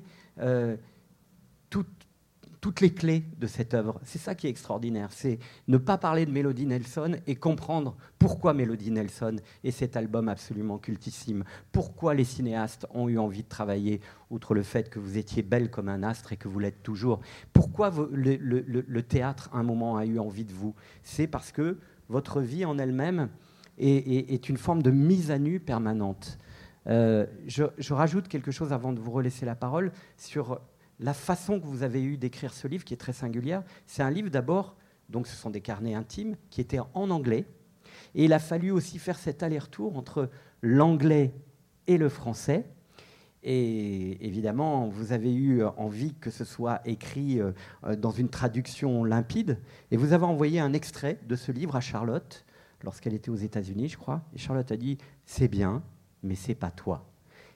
toute 1.71 2.04
toutes 2.65 2.81
les 2.81 2.95
clés 2.95 3.23
de 3.37 3.45
cette 3.45 3.75
œuvre. 3.75 4.01
C'est 4.03 4.17
ça 4.17 4.33
qui 4.33 4.47
est 4.47 4.49
extraordinaire, 4.49 5.09
c'est 5.11 5.37
ne 5.67 5.77
pas 5.77 5.99
parler 5.99 6.25
de 6.25 6.31
Mélodie 6.31 6.65
Nelson 6.65 7.15
et 7.27 7.35
comprendre 7.35 7.95
pourquoi 8.17 8.55
Mélodie 8.55 8.89
Nelson 8.89 9.35
est 9.63 9.69
cet 9.69 9.95
album 9.95 10.29
absolument 10.29 10.79
cultissime, 10.79 11.43
pourquoi 11.71 12.15
les 12.15 12.23
cinéastes 12.23 12.87
ont 12.89 13.07
eu 13.07 13.19
envie 13.19 13.43
de 13.43 13.47
travailler, 13.47 14.01
outre 14.31 14.55
le 14.55 14.63
fait 14.63 14.89
que 14.89 14.97
vous 14.97 15.19
étiez 15.19 15.43
belle 15.43 15.69
comme 15.69 15.89
un 15.89 16.01
astre 16.01 16.33
et 16.33 16.37
que 16.37 16.47
vous 16.47 16.57
l'êtes 16.57 16.81
toujours, 16.81 17.19
pourquoi 17.53 17.93
le, 18.11 19.01
théâtre, 19.03 19.51
à 19.53 19.59
un 19.59 19.63
moment, 19.63 19.97
a 19.97 20.07
eu 20.07 20.17
envie 20.17 20.45
de 20.45 20.53
vous? 20.53 20.73
C'est 21.03 21.27
parce 21.27 21.51
que 21.51 21.77
votre 22.09 22.41
vie 22.41 22.65
en 22.65 22.79
elle-même 22.79 23.29
est, 23.77 24.49
une 24.49 24.57
forme 24.57 24.81
de 24.81 24.89
mise 24.89 25.29
à 25.29 25.37
nu 25.37 25.59
permanente. 25.59 26.39
Euh, 26.87 27.27
je, 27.45 27.93
rajoute 27.93 28.27
quelque 28.27 28.49
chose 28.49 28.73
avant 28.73 28.91
de 28.91 28.99
vous 28.99 29.11
relaisser 29.11 29.45
la 29.45 29.55
parole 29.55 29.91
sur 30.17 30.61
la 30.99 31.13
façon 31.13 31.59
que 31.59 31.65
vous 31.65 31.83
avez 31.83 32.03
eu 32.03 32.17
d'écrire 32.17 32.53
ce 32.53 32.67
livre, 32.67 32.83
qui 32.83 32.93
est 32.93 32.97
très 32.97 33.13
singulière. 33.13 33.63
C'est 33.85 34.03
un 34.03 34.09
livre 34.09 34.29
d'abord, 34.29 34.75
donc 35.09 35.27
ce 35.27 35.35
sont 35.35 35.49
des 35.49 35.61
carnets 35.61 35.93
intimes, 35.93 36.35
qui 36.49 36.61
étaient 36.61 36.79
en 36.79 37.09
anglais. 37.09 37.45
Et 38.13 38.25
il 38.25 38.33
a 38.33 38.39
fallu 38.39 38.71
aussi 38.71 38.99
faire 38.99 39.17
cet 39.17 39.43
aller-retour 39.43 39.97
entre 39.97 40.29
l'anglais 40.61 41.33
et 41.87 41.97
le 41.97 42.09
français. 42.09 42.65
Et 43.43 44.25
évidemment, 44.25 44.87
vous 44.87 45.11
avez 45.11 45.33
eu 45.33 45.63
envie 45.63 46.15
que 46.15 46.31
ce 46.31 46.43
soit 46.43 46.81
écrit 46.85 47.39
euh, 47.39 47.51
dans 47.95 48.09
une 48.09 48.29
traduction 48.29 49.03
limpide. 49.03 49.59
Et 49.91 49.97
vous 49.97 50.13
avez 50.13 50.25
envoyé 50.25 50.59
un 50.59 50.73
extrait 50.73 51.19
de 51.27 51.35
ce 51.35 51.51
livre 51.51 51.75
à 51.75 51.81
Charlotte 51.81 52.43
lorsqu'elle 52.83 53.13
était 53.13 53.29
aux 53.29 53.35
États-Unis, 53.35 53.89
je 53.89 53.97
crois. 53.97 54.23
Et 54.33 54.39
Charlotte 54.39 54.71
a 54.71 54.77
dit 54.77 54.97
C'est 55.25 55.47
bien, 55.47 55.83
mais 56.23 56.35
c'est 56.35 56.55
pas 56.55 56.71
toi. 56.71 57.05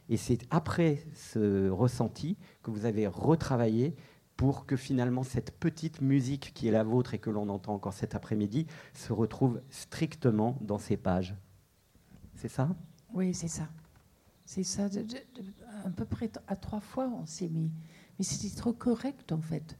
Et 0.10 0.18
c'est 0.18 0.40
après 0.50 1.06
ce 1.14 1.70
ressenti 1.70 2.38
que 2.64 2.72
vous 2.72 2.86
avez 2.86 3.08
retravaillé 3.08 3.96
pour 4.36 4.66
que 4.66 4.76
finalement 4.76 5.24
cette 5.24 5.52
petite 5.52 6.02
musique 6.02 6.54
qui 6.54 6.68
est 6.68 6.72
la 6.72 6.84
vôtre 6.84 7.14
et 7.14 7.20
que 7.20 7.30
l'on 7.30 7.50
entend 7.50 7.74
encore 7.74 7.94
cet 7.94 8.16
après-midi 8.16 8.68
se 8.94 9.14
retrouve 9.14 9.62
strictement 9.70 10.58
dans 10.62 10.78
ces 10.80 10.98
pages. 10.98 11.36
C'est 12.36 12.48
ça? 12.48 12.70
Oui, 13.14 13.34
c'est 13.34 13.48
ça. 13.48 13.68
C'est 14.46 14.64
ça. 14.64 14.90
à 15.86 15.90
peu 15.90 16.06
près 16.06 16.32
à 16.48 16.56
trois 16.56 16.80
fois, 16.80 17.08
on 17.08 17.26
s'est 17.26 17.50
mis. 17.50 17.70
Mais 18.18 18.26
c'était 18.26 18.56
trop 18.56 18.74
correct, 18.74 19.32
en 19.32 19.42
fait. 19.42 19.78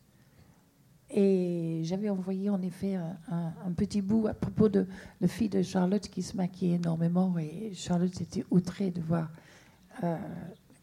Et 1.10 1.82
j'avais 1.86 2.10
envoyé 2.10 2.50
en 2.52 2.62
effet 2.62 2.96
un, 2.96 3.72
petit 3.76 4.02
bout 4.02 4.28
à 4.28 4.34
propos 4.36 4.70
de 4.70 4.88
la 5.22 5.28
fille 5.28 5.50
de 5.50 5.64
Charlotte 5.64 6.08
qui 6.08 6.22
se 6.22 6.38
maquillait 6.38 6.76
énormément. 6.76 7.36
Et 7.40 7.74
Charlotte 7.74 8.22
était 8.22 8.46
outrée 8.52 8.92
de 8.92 9.02
voir 9.02 9.32
euh, 10.04 10.18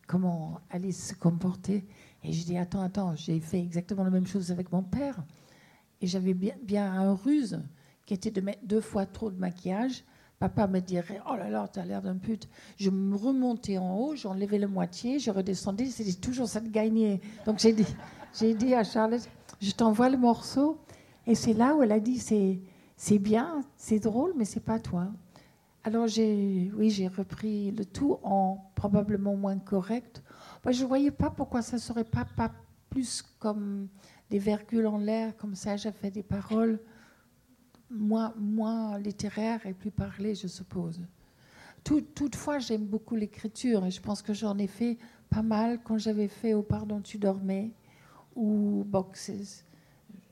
comment 0.07 0.61
Alice 0.71 1.09
se 1.09 1.15
comportait. 1.15 1.85
Et 2.23 2.33
je 2.33 2.45
dis 2.45 2.57
Attends, 2.57 2.83
attends, 2.83 3.15
j'ai 3.17 3.41
fait 3.41 3.61
exactement 3.61 4.05
la 4.05 4.11
même 4.11 4.27
chose 4.27 4.51
avec 4.51 4.73
mon 4.73 4.83
père. 4.83 5.25
Et 6.01 6.07
j'avais 6.07 6.35
bien, 6.35 6.55
bien 6.63 6.93
un 6.93 7.15
ruse 7.15 7.63
qui 8.05 8.15
était 8.15 8.31
de 8.31 8.41
mettre 8.41 8.65
deux 8.65 8.81
fois 8.81 9.07
trop 9.07 9.31
de 9.31 9.39
maquillage 9.39 10.05
Papa 10.39 10.67
me 10.67 10.81
dirait 10.81 11.21
Oh 11.31 11.37
là 11.37 11.49
là, 11.49 11.69
tu 11.73 11.79
as 11.79 11.85
l'air 11.85 12.03
d'un 12.03 12.17
pute. 12.17 12.49
Je 12.77 12.91
me 12.91 13.17
remontais 13.17 13.79
en 13.79 13.97
haut, 13.99 14.17
j'enlevais 14.17 14.59
la 14.59 14.67
moitié, 14.67 15.19
je 15.19 15.31
redescendais, 15.31 15.87
c'était 15.87 16.13
toujours 16.13 16.47
ça 16.47 16.61
de 16.61 16.69
gagner. 16.69 17.21
Donc 17.47 17.59
j'ai 17.59 17.73
dit, 17.73 17.87
j'ai 18.39 18.55
dit 18.55 18.75
à 18.75 18.85
Charlotte 18.85 19.27
Je 19.61 19.71
t'envoie 19.73 20.11
le 20.11 20.19
morceau. 20.19 20.79
Et 21.27 21.35
c'est 21.35 21.55
là 21.55 21.75
où 21.75 21.83
elle 21.83 21.93
a 21.93 22.01
dit 22.01 22.19
C'est, 22.19 22.61
c'est 22.97 23.19
bien, 23.19 23.63
c'est 23.77 23.99
drôle, 23.99 24.35
mais 24.37 24.45
c'est 24.45 24.61
pas 24.61 24.79
toi. 24.79 25.09
Alors 25.87 26.09
j'ai, 26.09 26.73
oui, 26.75 26.91
j'ai 26.91 27.07
repris 27.07 27.71
le 27.71 27.85
tout 27.85 28.19
en 28.25 28.73
probablement 28.75 29.37
moins 29.37 29.57
correct. 29.57 30.21
je 30.69 30.83
ne 30.83 30.89
voyais 30.89 31.13
pas 31.13 31.31
pourquoi 31.31 31.63
ça 31.63 31.77
ne 31.77 31.81
serait 31.81 32.03
pas, 32.03 32.25
pas 32.25 32.51
plus 32.91 33.23
comme 33.39 33.87
des 34.29 34.41
virgules 34.41 34.89
en 34.89 34.99
l'air, 34.99 35.37
comme 35.37 35.55
ça, 35.55 35.77
j'ai 35.77 35.93
fait 35.93 36.11
des 36.11 36.25
paroles 36.25 36.81
moins, 37.89 38.35
moins 38.37 38.99
littéraire 38.99 39.65
et 39.65 39.75
plus 39.75 39.93
parlé, 39.93 40.35
je 40.35 40.49
suppose. 40.49 41.01
toutefois, 42.17 42.59
j'aime 42.59 42.85
beaucoup 42.85 43.15
l'écriture 43.15 43.87
et 43.87 43.93
je 43.93 44.01
pense 44.01 44.23
que 44.23 44.35
j'en 44.35 44.59
ai 44.59 44.67
fait 44.67 44.99
pas 45.31 45.43
mal 45.43 45.79
quand 45.85 45.99
j'avais 45.99 46.27
fait 46.27 46.53
Au 46.55 46.63
pardon, 46.63 47.01
tu 47.01 47.17
dormais 47.17 47.71
ou 48.35 48.83
Boxes. 48.85 49.65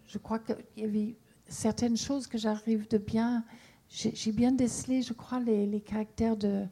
Je 0.08 0.18
crois 0.18 0.40
qu'il 0.40 0.56
y 0.78 0.82
avait 0.82 1.14
certaines 1.46 1.96
choses 1.96 2.26
que 2.26 2.38
j'arrive 2.38 2.88
de 2.88 2.98
bien. 2.98 3.44
J'ai 3.88 4.32
bien 4.32 4.50
décelé, 4.50 5.02
je 5.02 5.12
crois, 5.12 5.40
les, 5.40 5.66
les, 5.66 5.80
caractères 5.80 6.36
de 6.36 6.64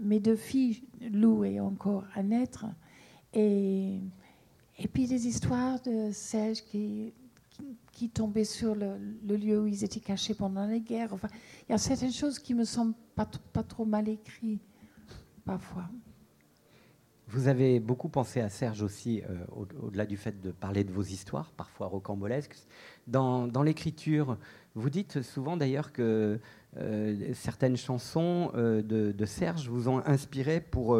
mes 0.00 0.20
deux 0.20 0.36
filles, 0.36 0.84
Lou 1.12 1.44
et 1.44 1.60
encore 1.60 2.04
à 2.14 2.22
naître. 2.22 2.64
Et, 3.34 4.00
et 4.78 4.88
puis 4.88 5.06
des 5.06 5.26
histoires 5.26 5.80
de 5.82 6.10
Serge 6.12 6.62
qui 6.62 7.12
qui 7.96 8.10
tombaient 8.10 8.44
sur 8.44 8.74
le, 8.74 8.98
lieu 9.26 9.62
où 9.62 9.66
ils 9.66 9.82
étaient 9.82 10.00
cachés 10.00 10.34
pendant 10.34 10.66
la 10.66 10.78
guerre. 10.78 11.14
Enfin, 11.14 11.28
il 11.66 11.72
y 11.72 11.74
a 11.74 11.78
certaines 11.78 12.12
choses 12.12 12.38
qui 12.38 12.52
me 12.52 12.64
semblent 12.64 12.94
pas, 13.14 13.28
pas 13.54 13.62
trop 13.62 13.86
mal 13.86 14.06
écrites 14.08 14.60
parfois. 15.46 15.88
Vous 17.28 17.48
avez 17.48 17.80
beaucoup 17.80 18.10
pensé 18.10 18.40
à 18.40 18.50
Serge 18.50 18.82
aussi, 18.82 19.22
euh, 19.22 19.44
au-delà 19.80 20.04
du 20.04 20.18
fait 20.18 20.40
de 20.42 20.52
parler 20.52 20.84
de 20.84 20.92
vos 20.92 21.02
histoires, 21.02 21.50
parfois 21.52 21.86
rocambolesques. 21.86 22.56
Dans, 23.06 23.48
dans 23.48 23.62
l'écriture, 23.62 24.36
vous 24.76 24.90
dites 24.90 25.22
souvent 25.22 25.56
d'ailleurs 25.56 25.92
que 25.92 26.38
euh, 26.76 27.34
certaines 27.34 27.76
chansons 27.76 28.52
euh, 28.54 28.82
de, 28.82 29.24
Serge 29.24 29.68
vous 29.68 29.88
ont 29.88 30.02
inspiré 30.06 30.60
pour 30.60 30.96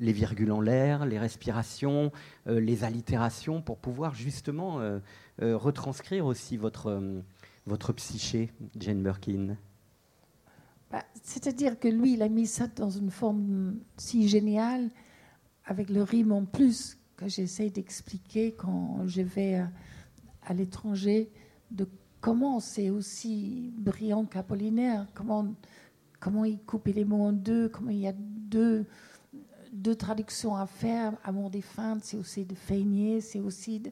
les 0.00 0.12
virgules 0.12 0.50
en 0.50 0.60
l'air, 0.60 1.06
les 1.06 1.18
respirations, 1.18 2.10
les 2.46 2.82
allitérations, 2.82 3.62
pour 3.62 3.78
pouvoir 3.78 4.14
justement 4.14 4.80
euh, 5.40 5.56
retranscrire 5.56 6.26
aussi 6.26 6.58
votre, 6.58 6.88
euh, 6.88 7.20
votre 7.64 7.94
psyché, 7.94 8.50
Jane 8.78 9.02
Birkin. 9.02 9.56
Bah, 10.90 11.04
C'est-à-dire 11.22 11.80
que 11.80 11.88
lui, 11.88 12.12
il 12.12 12.22
a 12.22 12.28
mis 12.28 12.46
ça 12.46 12.66
dans 12.66 12.90
une 12.90 13.10
forme 13.10 13.76
si 13.96 14.28
géniale, 14.28 14.90
avec 15.64 15.88
le 15.88 16.02
rime 16.02 16.32
en 16.32 16.44
plus, 16.44 16.98
que 17.16 17.28
j'essaie 17.28 17.70
d'expliquer 17.70 18.52
quand 18.52 19.06
je 19.06 19.22
vais 19.22 19.64
à, 20.42 20.52
l'étranger, 20.52 21.30
comment 22.22 22.60
c'est 22.60 22.88
aussi 22.88 23.74
brillant 23.76 24.24
qu'Apollinaire, 24.24 25.06
comment, 25.12 25.54
comment 26.20 26.46
il 26.46 26.58
coupe 26.60 26.86
les 26.86 27.04
mots 27.04 27.24
en 27.26 27.32
deux, 27.32 27.68
comment 27.68 27.90
il 27.90 27.98
y 27.98 28.08
a 28.08 28.14
deux, 28.16 28.86
deux 29.72 29.96
traductions 29.96 30.56
à 30.56 30.66
faire? 30.66 31.12
Amour 31.24 31.50
des 31.50 31.60
feintes, 31.60 32.04
c'est 32.04 32.16
aussi 32.16 32.46
de 32.46 32.54
feigner, 32.54 33.20
c'est 33.20 33.40
aussi 33.40 33.80
de, 33.80 33.90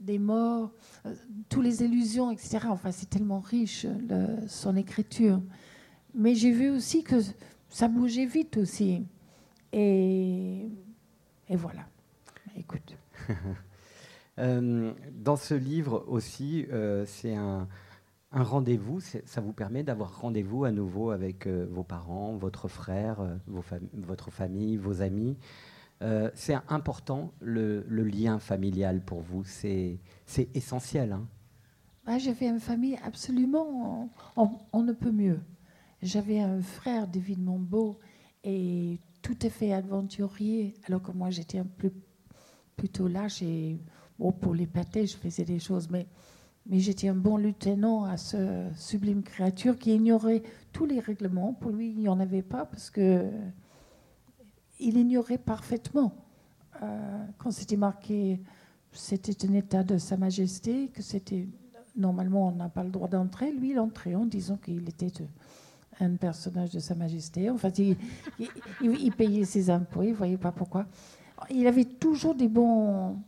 des 0.00 0.18
morts, 0.18 0.72
euh, 1.06 1.14
toutes 1.48 1.64
les 1.64 1.82
illusions, 1.82 2.30
etc. 2.32 2.66
Enfin, 2.68 2.90
c'est 2.90 3.08
tellement 3.08 3.40
riche, 3.40 3.86
son 4.48 4.76
écriture. 4.76 5.40
Mais 6.12 6.34
j'ai 6.34 6.50
vu 6.50 6.70
aussi 6.70 7.04
que 7.04 7.16
ça 7.70 7.86
bougeait 7.86 8.26
vite 8.26 8.56
aussi. 8.56 9.06
Et, 9.72 10.68
et 11.48 11.56
voilà. 11.56 11.86
Écoute. 12.56 12.96
Euh, 14.38 14.92
dans 15.12 15.36
ce 15.36 15.54
livre 15.54 16.04
aussi, 16.08 16.66
euh, 16.72 17.04
c'est 17.06 17.34
un, 17.34 17.68
rendez-vous. 18.30 19.00
Ça 19.00 19.40
vous 19.40 19.52
permet 19.52 19.82
d'avoir 19.82 20.20
rendez-vous 20.20 20.64
à 20.64 20.72
nouveau 20.72 21.10
avec 21.10 21.46
vos 21.46 21.84
parents, 21.84 22.36
votre 22.36 22.68
frère, 22.68 23.38
votre 23.46 24.30
famille, 24.30 24.76
vos 24.76 25.02
amis. 25.02 25.36
Euh, 26.02 26.30
c'est 26.34 26.56
important 26.68 27.32
le, 27.40 27.84
lien 27.88 28.38
familial 28.38 29.00
pour 29.00 29.20
vous, 29.20 29.44
c'est 29.44 29.98
essentiel. 30.54 31.12
Hein. 31.12 32.18
J'avais 32.18 32.48
une 32.48 32.60
famille 32.60 32.98
absolument, 33.04 34.10
on, 34.36 34.82
ne 34.82 34.92
peut 34.92 35.12
mieux. 35.12 35.40
J'avais 36.02 36.40
un 36.40 36.60
frère, 36.60 37.08
David 37.08 37.42
Monbeau, 37.42 37.98
et 38.42 38.98
tout 39.22 39.46
est 39.46 39.50
fait 39.50 39.72
aventurier, 39.72 40.74
alors 40.86 41.00
que 41.00 41.12
moi 41.12 41.30
j'étais 41.30 41.58
un 41.58 41.66
peu 41.78 41.90
plutôt 42.76 43.08
lâche 43.08 43.40
et 43.40 43.78
pour 44.40 44.54
les 44.54 44.66
pâtés, 44.66 45.06
je 45.06 45.16
faisais 45.16 45.44
des 45.44 45.58
choses, 45.58 45.88
mais, 45.90 46.06
mais 46.66 46.78
j'étais 46.78 47.08
un 47.08 47.14
bon 47.14 47.36
lieutenant 47.36 48.04
à 48.04 48.16
ce 48.16 48.66
sublime 48.76 49.22
créature 49.22 49.78
qui 49.78 49.94
ignorait 49.94 50.42
tous 50.72 50.86
les 50.86 51.00
règlements. 51.00 51.52
Pour 51.52 51.70
lui, 51.70 51.90
il 51.90 51.98
n'y 51.98 52.08
en 52.08 52.20
avait 52.20 52.42
pas 52.42 52.64
parce 52.64 52.90
que 52.90 53.30
il 54.80 54.96
ignorait 54.98 55.38
parfaitement 55.38 56.14
euh, 56.82 57.24
quand 57.38 57.50
c'était 57.52 57.76
marqué 57.76 58.40
c'était 58.94 59.46
un 59.46 59.52
état 59.54 59.82
de 59.82 59.98
Sa 59.98 60.16
Majesté, 60.16 60.88
que 60.88 61.02
c'était 61.02 61.46
normalement 61.96 62.48
on 62.48 62.52
n'a 62.52 62.68
pas 62.68 62.84
le 62.84 62.90
droit 62.90 63.08
d'entrer. 63.08 63.52
Lui, 63.52 63.72
il 63.72 63.78
entrait 63.78 64.14
en 64.14 64.24
disant 64.24 64.56
qu'il 64.56 64.88
était 64.88 65.12
un 66.00 66.14
personnage 66.14 66.70
de 66.70 66.78
Sa 66.78 66.94
Majesté. 66.94 67.50
En 67.50 67.58
fait, 67.58 67.78
il, 67.78 69.12
payait 69.12 69.44
ses 69.44 69.70
impôts, 69.70 70.02
il 70.02 70.10
ne 70.10 70.14
voyait 70.14 70.38
pas 70.38 70.52
pourquoi. 70.52 70.86
Il 71.50 71.66
avait 71.66 71.84
toujours 71.84 72.34
des 72.34 72.48
bons. 72.48 73.18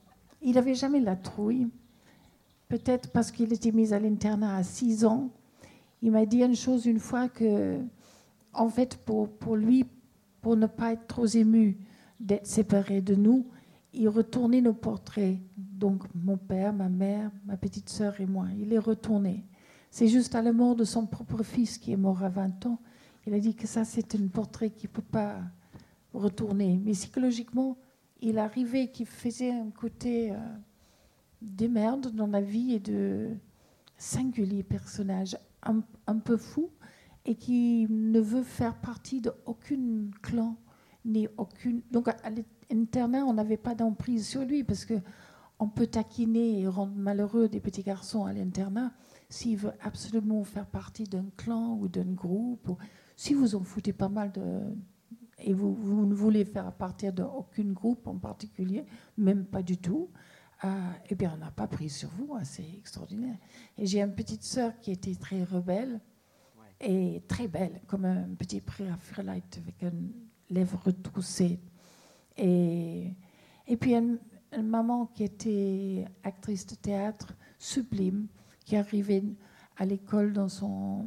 Il 0.46 0.54
n'avait 0.54 0.76
jamais 0.76 1.00
la 1.00 1.16
trouille. 1.16 1.66
Peut-être 2.68 3.10
parce 3.10 3.32
qu'il 3.32 3.52
était 3.52 3.72
mis 3.72 3.92
à 3.92 3.98
l'internat 3.98 4.56
à 4.56 4.62
6 4.62 5.04
ans. 5.04 5.30
Il 6.02 6.12
m'a 6.12 6.24
dit 6.24 6.40
une 6.40 6.54
chose 6.54 6.86
une 6.86 7.00
fois 7.00 7.28
que, 7.28 7.80
en 8.52 8.68
fait, 8.68 8.96
pour, 8.96 9.56
lui, 9.56 9.84
pour 10.40 10.56
ne 10.56 10.68
pas 10.68 10.92
être 10.92 11.08
trop 11.08 11.26
ému 11.26 11.76
d'être 12.20 12.46
séparé 12.46 13.00
de 13.00 13.16
nous, 13.16 13.44
il 13.92 14.08
retournait 14.08 14.60
nos 14.60 14.72
portraits. 14.72 15.36
Donc 15.56 16.04
mon 16.14 16.36
père, 16.36 16.72
ma 16.72 16.88
mère, 16.88 17.32
ma 17.44 17.56
petite 17.56 17.88
sœur 17.88 18.20
et 18.20 18.26
moi. 18.26 18.46
Il 18.56 18.68
les 18.68 18.78
retournait. 18.78 19.42
C'est 19.90 20.06
juste 20.06 20.36
à 20.36 20.42
la 20.42 20.52
mort 20.52 20.76
de 20.76 20.84
son 20.84 21.06
propre 21.06 21.42
fils 21.42 21.76
qui 21.76 21.90
est 21.90 21.96
mort 21.96 22.22
à 22.22 22.28
20 22.28 22.66
ans. 22.66 22.78
Il 23.26 23.34
a 23.34 23.40
dit 23.40 23.56
que 23.56 23.66
ça, 23.66 23.84
c'est 23.84 24.14
un 24.14 24.28
portrait 24.28 24.70
qui 24.70 24.86
ne 24.86 24.92
peut 24.92 25.02
pas 25.02 25.40
retourner. 26.14 26.80
Mais 26.84 26.92
psychologiquement, 26.92 27.76
il 28.20 28.38
arrivait 28.38 28.88
qu'il 28.88 29.06
faisait 29.06 29.50
un 29.50 29.70
côté 29.70 30.32
euh, 30.32 30.36
des 31.42 31.68
merdes 31.68 32.12
dans 32.14 32.26
la 32.26 32.40
vie 32.40 32.74
et 32.74 32.80
de 32.80 33.30
singulier 33.96 34.62
personnage, 34.62 35.36
un, 35.62 36.18
peu 36.18 36.36
fou. 36.36 36.70
et 37.24 37.34
qui 37.34 37.86
ne 37.90 38.20
veut 38.20 38.42
faire 38.42 38.80
partie 38.80 39.20
d'aucun 39.20 40.10
clan, 40.22 40.56
ni 41.04 41.28
aucune. 41.36 41.82
Donc 41.90 42.08
à 42.08 42.14
l'internat, 42.70 43.24
on 43.24 43.34
n'avait 43.34 43.56
pas 43.56 43.74
d'emprise 43.74 44.26
sur 44.28 44.42
lui 44.42 44.62
parce 44.64 44.84
que 44.84 44.94
on 45.58 45.68
peut 45.68 45.86
taquiner 45.86 46.60
et 46.60 46.68
rendre 46.68 46.94
malheureux 46.94 47.48
des 47.48 47.60
petits 47.60 47.82
garçons 47.82 48.26
à 48.26 48.32
l'internat 48.32 48.92
s'il 49.28 49.56
veut 49.56 49.72
absolument 49.80 50.44
faire 50.44 50.66
partie 50.66 51.04
d'un 51.04 51.24
clan 51.36 51.78
ou 51.80 51.88
d'un 51.88 52.12
groupe. 52.12 52.68
Ou, 52.68 52.76
si 53.16 53.32
vous 53.34 53.54
en 53.54 53.64
foutez 53.64 53.94
pas 53.94 54.10
mal 54.10 54.30
de, 54.32 54.60
et 55.38 55.52
vous, 55.52 55.74
vous 55.74 56.06
ne 56.06 56.14
voulez 56.14 56.44
faire 56.44 56.72
partir 56.72 57.12
d'aucun 57.12 57.72
groupe 57.72 58.06
en 58.06 58.16
particulier, 58.16 58.84
même 59.16 59.44
pas 59.44 59.62
du 59.62 59.76
tout, 59.76 60.10
euh, 60.64 60.68
eh 61.10 61.14
bien, 61.14 61.32
on 61.34 61.38
n'a 61.38 61.50
pas 61.50 61.66
pris 61.66 61.90
sur 61.90 62.08
vous. 62.10 62.34
Hein, 62.34 62.44
c'est 62.44 62.68
extraordinaire. 62.78 63.36
Et 63.76 63.86
j'ai 63.86 64.00
une 64.00 64.14
petite 64.14 64.42
sœur 64.42 64.78
qui 64.80 64.92
était 64.92 65.14
très 65.14 65.44
rebelle 65.44 66.00
et 66.80 67.22
très 67.28 67.48
belle, 67.48 67.80
comme 67.86 68.04
un 68.04 68.28
petit 68.34 68.60
préaphrodite 68.60 69.58
avec 69.62 69.82
une 69.82 70.12
lèvre 70.50 70.80
retroussée. 70.84 71.60
Et, 72.36 73.12
et 73.66 73.76
puis 73.76 73.94
une, 73.94 74.18
maman 74.62 75.06
qui 75.06 75.24
était 75.24 76.06
actrice 76.22 76.66
de 76.66 76.76
théâtre 76.76 77.34
sublime, 77.58 78.28
qui 78.64 78.76
arrivait 78.76 79.22
à 79.76 79.84
l'école 79.84 80.32
dans 80.32 80.48
son, 80.48 81.06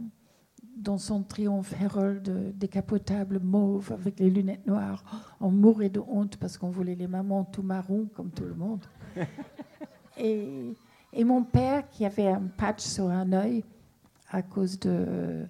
dans 0.80 0.98
son 0.98 1.24
triomphe 1.24 1.74
Harold 1.82 2.58
décapotable 2.58 3.40
mauve 3.40 3.92
avec 3.92 4.20
les 4.20 4.30
lunettes 4.30 4.66
noires. 4.66 5.04
On 5.40 5.52
mourait 5.52 5.90
de 5.90 6.00
honte 6.00 6.38
parce 6.38 6.58
qu'on 6.58 6.70
voulait 6.70 6.96
les 6.96 7.08
mamans 7.08 7.44
tout 7.46 7.64
marron 7.64 8.08
comme 8.16 8.32
tout 8.32 8.46
le 8.46 8.56
monde. 8.56 8.86
et, 10.18 10.74
et, 11.14 11.24
mon 11.24 11.44
père 11.44 11.90
qui 11.90 12.06
avait 12.06 12.28
un 12.28 12.48
patch 12.58 12.82
sur 12.82 13.10
un 13.10 13.32
œil 13.34 13.64
à 14.30 14.42
cause 14.42 14.80
de 14.80 15.46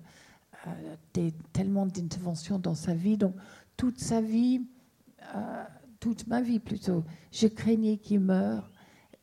euh, 0.67 1.29
tellement 1.53 1.85
d'interventions 1.85 2.59
dans 2.59 2.75
sa 2.75 2.93
vie. 2.93 3.17
Donc, 3.17 3.35
toute 3.77 3.99
sa 3.99 4.21
vie, 4.21 4.61
euh, 5.35 5.63
toute 5.99 6.27
ma 6.27 6.41
vie 6.41 6.59
plutôt, 6.59 7.03
je 7.31 7.47
craignais 7.47 7.97
qu'il 7.97 8.19
meure. 8.19 8.69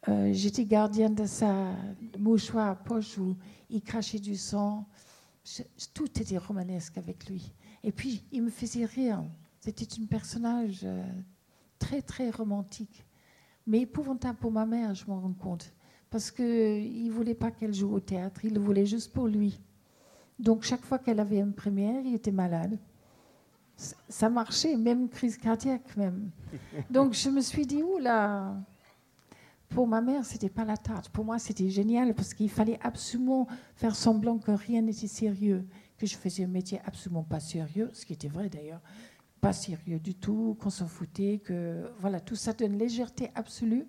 Euh, 0.09 0.31
j'étais 0.33 0.65
gardienne 0.65 1.15
de 1.15 1.27
sa 1.27 1.73
mouchoir 2.19 2.69
à 2.69 2.75
poche 2.77 3.19
où 3.19 3.37
il 3.71 3.83
crachait 3.83 4.19
du 4.19 4.37
sang. 4.37 4.87
Tout 5.95 6.21
était 6.21 6.39
romanesque 6.39 6.99
avec 6.99 7.29
lui. 7.29 7.53
Et 7.83 7.93
puis, 7.93 8.25
il 8.33 8.43
me 8.43 8.51
faisait 8.51 8.85
rire. 8.85 9.25
C'était 9.61 9.87
un 10.01 10.07
personnage 10.07 10.87
très, 11.79 12.03
très 12.03 12.31
romantique. 12.31 13.05
Mais 13.67 13.81
épouvantable 13.81 14.39
pour 14.39 14.53
ma 14.53 14.67
mère, 14.67 14.95
je 14.95 15.07
m'en 15.07 15.21
rends 15.21 15.33
compte. 15.33 15.73
Parce 16.11 16.31
qu'il 16.31 17.05
ne 17.05 17.11
voulait 17.11 17.35
pas 17.35 17.51
qu'elle 17.51 17.75
joue 17.75 17.93
au 17.93 18.01
théâtre, 18.01 18.45
il 18.45 18.55
le 18.55 18.61
voulait 18.61 18.87
juste 18.87 19.13
pour 19.13 19.27
lui. 19.27 19.61
Donc 20.39 20.63
chaque 20.63 20.85
fois 20.85 20.99
qu'elle 20.99 21.21
avait 21.21 21.41
une 21.41 21.53
première, 21.53 22.05
il 22.05 22.15
était 22.15 22.31
malade. 22.31 22.79
Ça 23.77 24.31
marchait, 24.31 24.77
même 24.77 25.09
crise 25.09 25.37
cardiaque 25.37 25.97
même. 25.97 26.31
Donc 26.91 27.13
je 27.13 27.29
me 27.29 27.41
suis 27.41 27.67
dit, 27.67 27.83
oula, 27.83 28.57
pour 29.69 29.87
ma 29.87 30.01
mère, 30.01 30.25
c'était 30.25 30.49
pas 30.49 30.65
la 30.65 30.77
tarte. 30.77 31.09
Pour 31.09 31.25
moi, 31.25 31.39
c'était 31.39 31.69
génial 31.69 32.15
parce 32.15 32.35
qu'il 32.35 32.51
fallait 32.51 32.79
absolument 32.83 33.47
faire 33.75 33.97
semblant 33.97 34.39
que 34.39 34.53
rien 34.53 34.83
n'était 34.83 35.09
sérieux, 35.09 35.67
que 35.99 36.07
je 36.07 36.17
faisais 36.17 36.45
un 36.45 36.49
métier 36.49 36.81
absolument 36.85 37.25
pas 37.25 37.41
sérieux, 37.41 37.91
ce 37.93 38.07
qui 38.07 38.13
était 38.13 38.29
vrai 38.29 38.49
d'ailleurs, 38.49 38.81
pas 39.41 39.53
sérieux 39.53 39.99
du 39.99 40.15
tout, 40.15 40.57
qu'on 40.61 40.71
s'en 40.71 40.87
foutait, 40.87 41.41
que 41.45 41.91
voilà, 42.01 42.21
tout 42.21 42.37
ça 42.37 42.53
d'une 42.53 42.79
légèreté 42.79 43.31
absolue. 43.35 43.87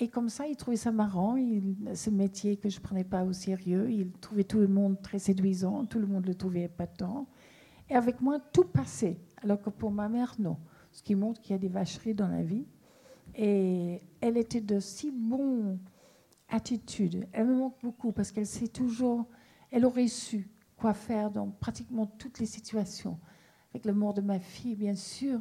Et 0.00 0.08
comme 0.08 0.28
ça, 0.28 0.46
il 0.46 0.56
trouvait 0.56 0.76
ça 0.76 0.92
marrant, 0.92 1.36
il, 1.36 1.74
ce 1.94 2.10
métier 2.10 2.56
que 2.56 2.68
je 2.68 2.80
prenais 2.80 3.04
pas 3.04 3.24
au 3.24 3.32
sérieux. 3.32 3.90
Il 3.90 4.12
trouvait 4.12 4.44
tout 4.44 4.58
le 4.58 4.68
monde 4.68 5.02
très 5.02 5.18
séduisant, 5.18 5.84
tout 5.86 5.98
le 5.98 6.06
monde 6.06 6.24
le 6.24 6.36
trouvait 6.36 6.64
épatant. 6.64 7.26
Et 7.90 7.96
avec 7.96 8.20
moi, 8.20 8.38
tout 8.38 8.64
passait, 8.64 9.18
alors 9.42 9.60
que 9.60 9.70
pour 9.70 9.90
ma 9.90 10.08
mère, 10.08 10.36
non. 10.38 10.56
Ce 10.92 11.02
qui 11.02 11.16
montre 11.16 11.40
qu'il 11.40 11.52
y 11.52 11.54
a 11.54 11.58
des 11.58 11.68
vacheries 11.68 12.14
dans 12.14 12.28
la 12.28 12.42
vie. 12.42 12.66
Et 13.38 14.02
elle 14.20 14.36
était 14.36 14.60
de 14.60 14.80
si 14.80 15.10
bonne 15.10 15.78
attitude. 16.48 17.26
Elle 17.32 17.46
me 17.46 17.56
manque 17.56 17.80
beaucoup 17.82 18.12
parce 18.12 18.30
qu'elle 18.30 18.46
sait 18.46 18.68
toujours, 18.68 19.24
elle 19.70 19.86
aurait 19.86 20.08
su 20.08 20.50
quoi 20.76 20.92
faire 20.92 21.30
dans 21.30 21.48
pratiquement 21.48 22.06
toutes 22.06 22.40
les 22.40 22.46
situations. 22.46 23.18
Avec 23.72 23.86
le 23.86 23.94
mort 23.94 24.12
de 24.12 24.20
ma 24.20 24.40
fille, 24.40 24.74
bien 24.74 24.94
sûr, 24.94 25.40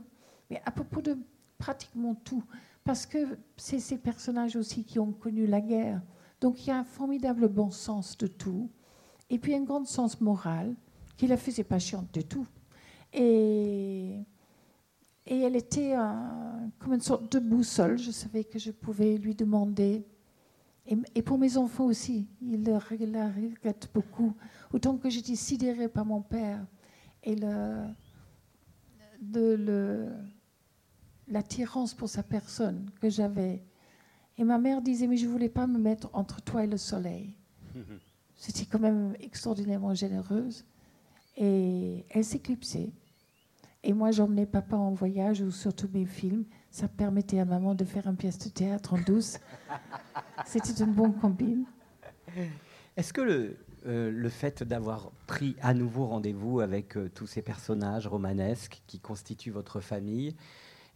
mais 0.49 0.61
à 0.65 0.71
propos 0.71 1.01
de 1.01 1.17
pratiquement 1.57 2.13
tout 2.13 2.43
parce 2.87 3.05
que 3.05 3.37
c'est 3.57 3.79
ces 3.79 3.97
personnages 3.97 4.55
aussi 4.55 4.85
qui 4.85 4.97
ont 4.97 5.11
connu 5.11 5.45
la 5.45 5.59
guerre. 5.59 6.01
Donc 6.39 6.63
il 6.65 6.69
y 6.69 6.71
a 6.71 6.77
un 6.77 6.85
formidable 6.85 7.49
bon 7.49 7.69
sens 7.69 8.17
de 8.17 8.27
tout, 8.27 8.69
et 9.29 9.39
puis 9.39 9.53
un 9.55 9.63
grand 9.63 9.85
sens 9.85 10.21
moral 10.21 10.73
qui 11.17 11.27
la 11.27 11.35
faisait 11.35 11.65
pas 11.65 11.79
chiante 11.79 12.13
du 12.13 12.23
tout. 12.23 12.47
Et, 13.11 14.21
et 15.27 15.41
elle 15.41 15.55
était 15.55 15.93
comme 16.79 16.93
une 16.93 17.01
sorte 17.01 17.31
de 17.31 17.39
boussole. 17.39 17.97
Je 17.97 18.11
savais 18.11 18.43
que 18.43 18.59
je 18.59 18.71
pouvais 18.71 19.17
lui 19.17 19.35
demander. 19.35 20.05
Et, 21.15 21.21
pour 21.21 21.37
mes 21.37 21.57
enfants 21.57 21.85
aussi, 21.85 22.27
ils 22.41 22.63
la 22.63 22.79
regrettent 22.79 23.89
beaucoup. 23.93 24.33
Autant 24.71 24.97
que 24.97 25.09
j'étais 25.09 25.35
sidérée 25.35 25.89
par 25.89 26.05
mon 26.05 26.21
père 26.21 26.65
et 27.23 27.35
le, 27.35 27.83
de 29.19 30.07
l'attirance 31.27 31.93
pour 31.93 32.07
sa 32.07 32.23
personne 32.23 32.89
que 33.01 33.09
j'avais. 33.09 33.65
Et 34.37 34.45
ma 34.45 34.57
mère 34.57 34.81
disait, 34.81 35.07
mais 35.07 35.17
je 35.17 35.25
ne 35.25 35.31
voulais 35.31 35.49
pas 35.49 35.67
me 35.67 35.77
mettre 35.77 36.09
entre 36.13 36.41
toi 36.41 36.63
et 36.63 36.67
le 36.67 36.77
soleil. 36.77 37.35
C'était 38.35 38.65
quand 38.65 38.79
même 38.79 39.15
extraordinairement 39.19 39.93
généreuse. 39.93 40.65
Et 41.35 42.05
elle 42.09 42.23
s'éclipsait. 42.23 42.91
Et 43.83 43.93
moi, 43.93 44.11
j'emmenais 44.11 44.45
papa 44.45 44.75
en 44.75 44.91
voyage 44.91 45.41
ou 45.41 45.51
surtout 45.51 45.89
mes 45.93 46.05
films. 46.05 46.45
Ça 46.71 46.87
permettait 46.87 47.39
à 47.39 47.45
maman 47.45 47.75
de 47.75 47.85
faire 47.85 48.07
une 48.07 48.17
pièce 48.17 48.37
de 48.39 48.49
théâtre 48.49 48.93
en 48.93 48.99
douce. 48.99 49.39
C'était 50.45 50.83
une 50.83 50.93
bonne 50.93 51.13
combine. 51.13 51.65
Est-ce 52.97 53.13
que 53.13 53.21
le, 53.21 53.57
euh, 53.85 54.11
le 54.11 54.29
fait 54.29 54.63
d'avoir 54.63 55.11
pris 55.27 55.55
à 55.61 55.73
nouveau 55.73 56.07
rendez-vous 56.07 56.59
avec 56.59 56.97
euh, 56.97 57.09
tous 57.13 57.27
ces 57.27 57.41
personnages 57.41 58.07
romanesques 58.07 58.81
qui 58.87 58.99
constituent 58.99 59.51
votre 59.51 59.79
famille, 59.79 60.35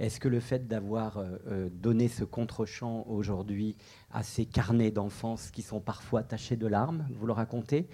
est-ce 0.01 0.19
que 0.19 0.27
le 0.27 0.39
fait 0.39 0.67
d'avoir 0.67 1.19
euh, 1.19 1.37
euh, 1.45 1.69
donné 1.71 2.07
ce 2.07 2.23
contre-champ 2.23 3.05
aujourd'hui 3.07 3.75
à 4.11 4.23
ces 4.23 4.47
carnets 4.47 4.89
d'enfance 4.89 5.51
qui 5.51 5.61
sont 5.61 5.79
parfois 5.79 6.23
tachés 6.23 6.55
de 6.55 6.65
larmes, 6.65 7.07
vous 7.13 7.27
le 7.27 7.33
racontez, 7.33 7.87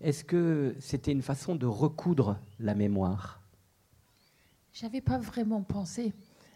est-ce 0.00 0.24
que 0.24 0.74
c'était 0.78 1.12
une 1.12 1.20
façon 1.20 1.56
de 1.56 1.66
recoudre 1.66 2.38
la 2.60 2.74
mémoire? 2.74 3.39
J'avais 4.72 5.00
pas 5.00 5.18
vraiment 5.18 5.62
pensé. 5.62 6.12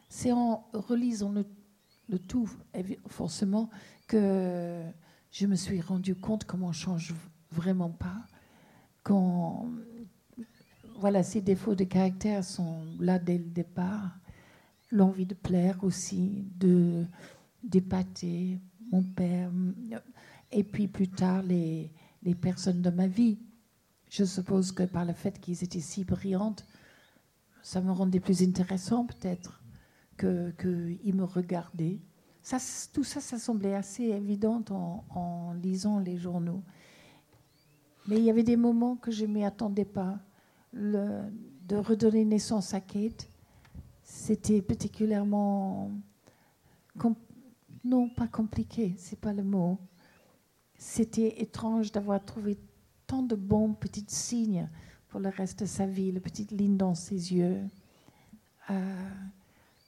C'est 0.08 0.32
en 0.32 0.64
relisant 0.72 1.32
le, 1.32 2.18
tout, 2.18 2.48
forcément, 3.08 3.70
que 4.06 4.82
je 5.32 5.46
me 5.46 5.56
suis 5.56 5.80
rendu 5.80 6.14
compte 6.14 6.44
qu'on 6.44 6.72
change 6.72 7.14
vraiment 7.50 7.90
pas. 7.90 8.26
Quand 9.02 9.68
voilà, 10.96 11.22
ces 11.22 11.40
défauts 11.40 11.74
de 11.74 11.84
caractère 11.84 12.44
sont 12.44 12.84
là 13.00 13.18
dès 13.18 13.38
le 13.38 13.44
départ 13.44 14.16
l'envie 14.90 15.26
de 15.26 15.34
plaire 15.34 15.82
aussi, 15.82 16.46
de 16.56 17.04
d'épater 17.62 18.60
mon 18.92 19.02
père, 19.02 19.50
et 20.52 20.62
puis 20.62 20.86
plus 20.86 21.08
tard 21.08 21.42
les, 21.42 21.90
les 22.22 22.34
personnes 22.34 22.82
de 22.82 22.90
ma 22.90 23.06
vie. 23.06 23.38
Je 24.10 24.24
suppose 24.24 24.70
que 24.70 24.84
par 24.84 25.04
le 25.04 25.14
fait 25.14 25.40
qu'ils 25.40 25.64
étaient 25.64 25.80
si 25.80 26.04
brillantes, 26.04 26.64
ça 27.64 27.80
me 27.80 27.90
rendait 27.90 28.20
plus 28.20 28.42
intéressant 28.42 29.06
peut-être 29.06 29.62
que 30.18 30.52
me 31.12 31.24
regardaient. 31.24 31.98
Ça, 32.42 32.58
tout 32.92 33.04
ça, 33.04 33.22
ça 33.22 33.38
semblait 33.38 33.74
assez 33.74 34.04
évident 34.04 34.62
en, 35.08 35.54
lisant 35.54 35.98
les 35.98 36.18
journaux. 36.18 36.62
Mais 38.06 38.18
il 38.18 38.24
y 38.24 38.28
avait 38.28 38.42
des 38.42 38.56
moments 38.56 38.96
que 38.96 39.10
je 39.10 39.24
ne 39.24 39.32
m'y 39.32 39.44
attendais 39.44 39.86
pas. 39.86 40.18
De 40.74 41.76
redonner 41.76 42.26
naissance 42.26 42.74
à 42.74 42.80
Kate, 42.80 43.30
c'était 44.02 44.60
particulièrement. 44.60 45.90
Non, 47.82 48.10
pas 48.10 48.28
compliqué, 48.28 48.94
c'est 48.98 49.18
pas 49.18 49.32
le 49.32 49.42
mot. 49.42 49.78
C'était 50.76 51.40
étrange 51.40 51.92
d'avoir 51.92 52.22
trouvé 52.22 52.58
tant 53.06 53.22
de 53.22 53.36
bons 53.36 53.72
petits 53.72 54.04
signes 54.08 54.68
le 55.18 55.28
reste 55.28 55.60
de 55.60 55.66
sa 55.66 55.86
vie, 55.86 56.12
les 56.12 56.20
petites 56.20 56.50
lignes 56.50 56.76
dans 56.76 56.94
ses 56.94 57.34
yeux. 57.34 57.60
Euh, 58.70 59.10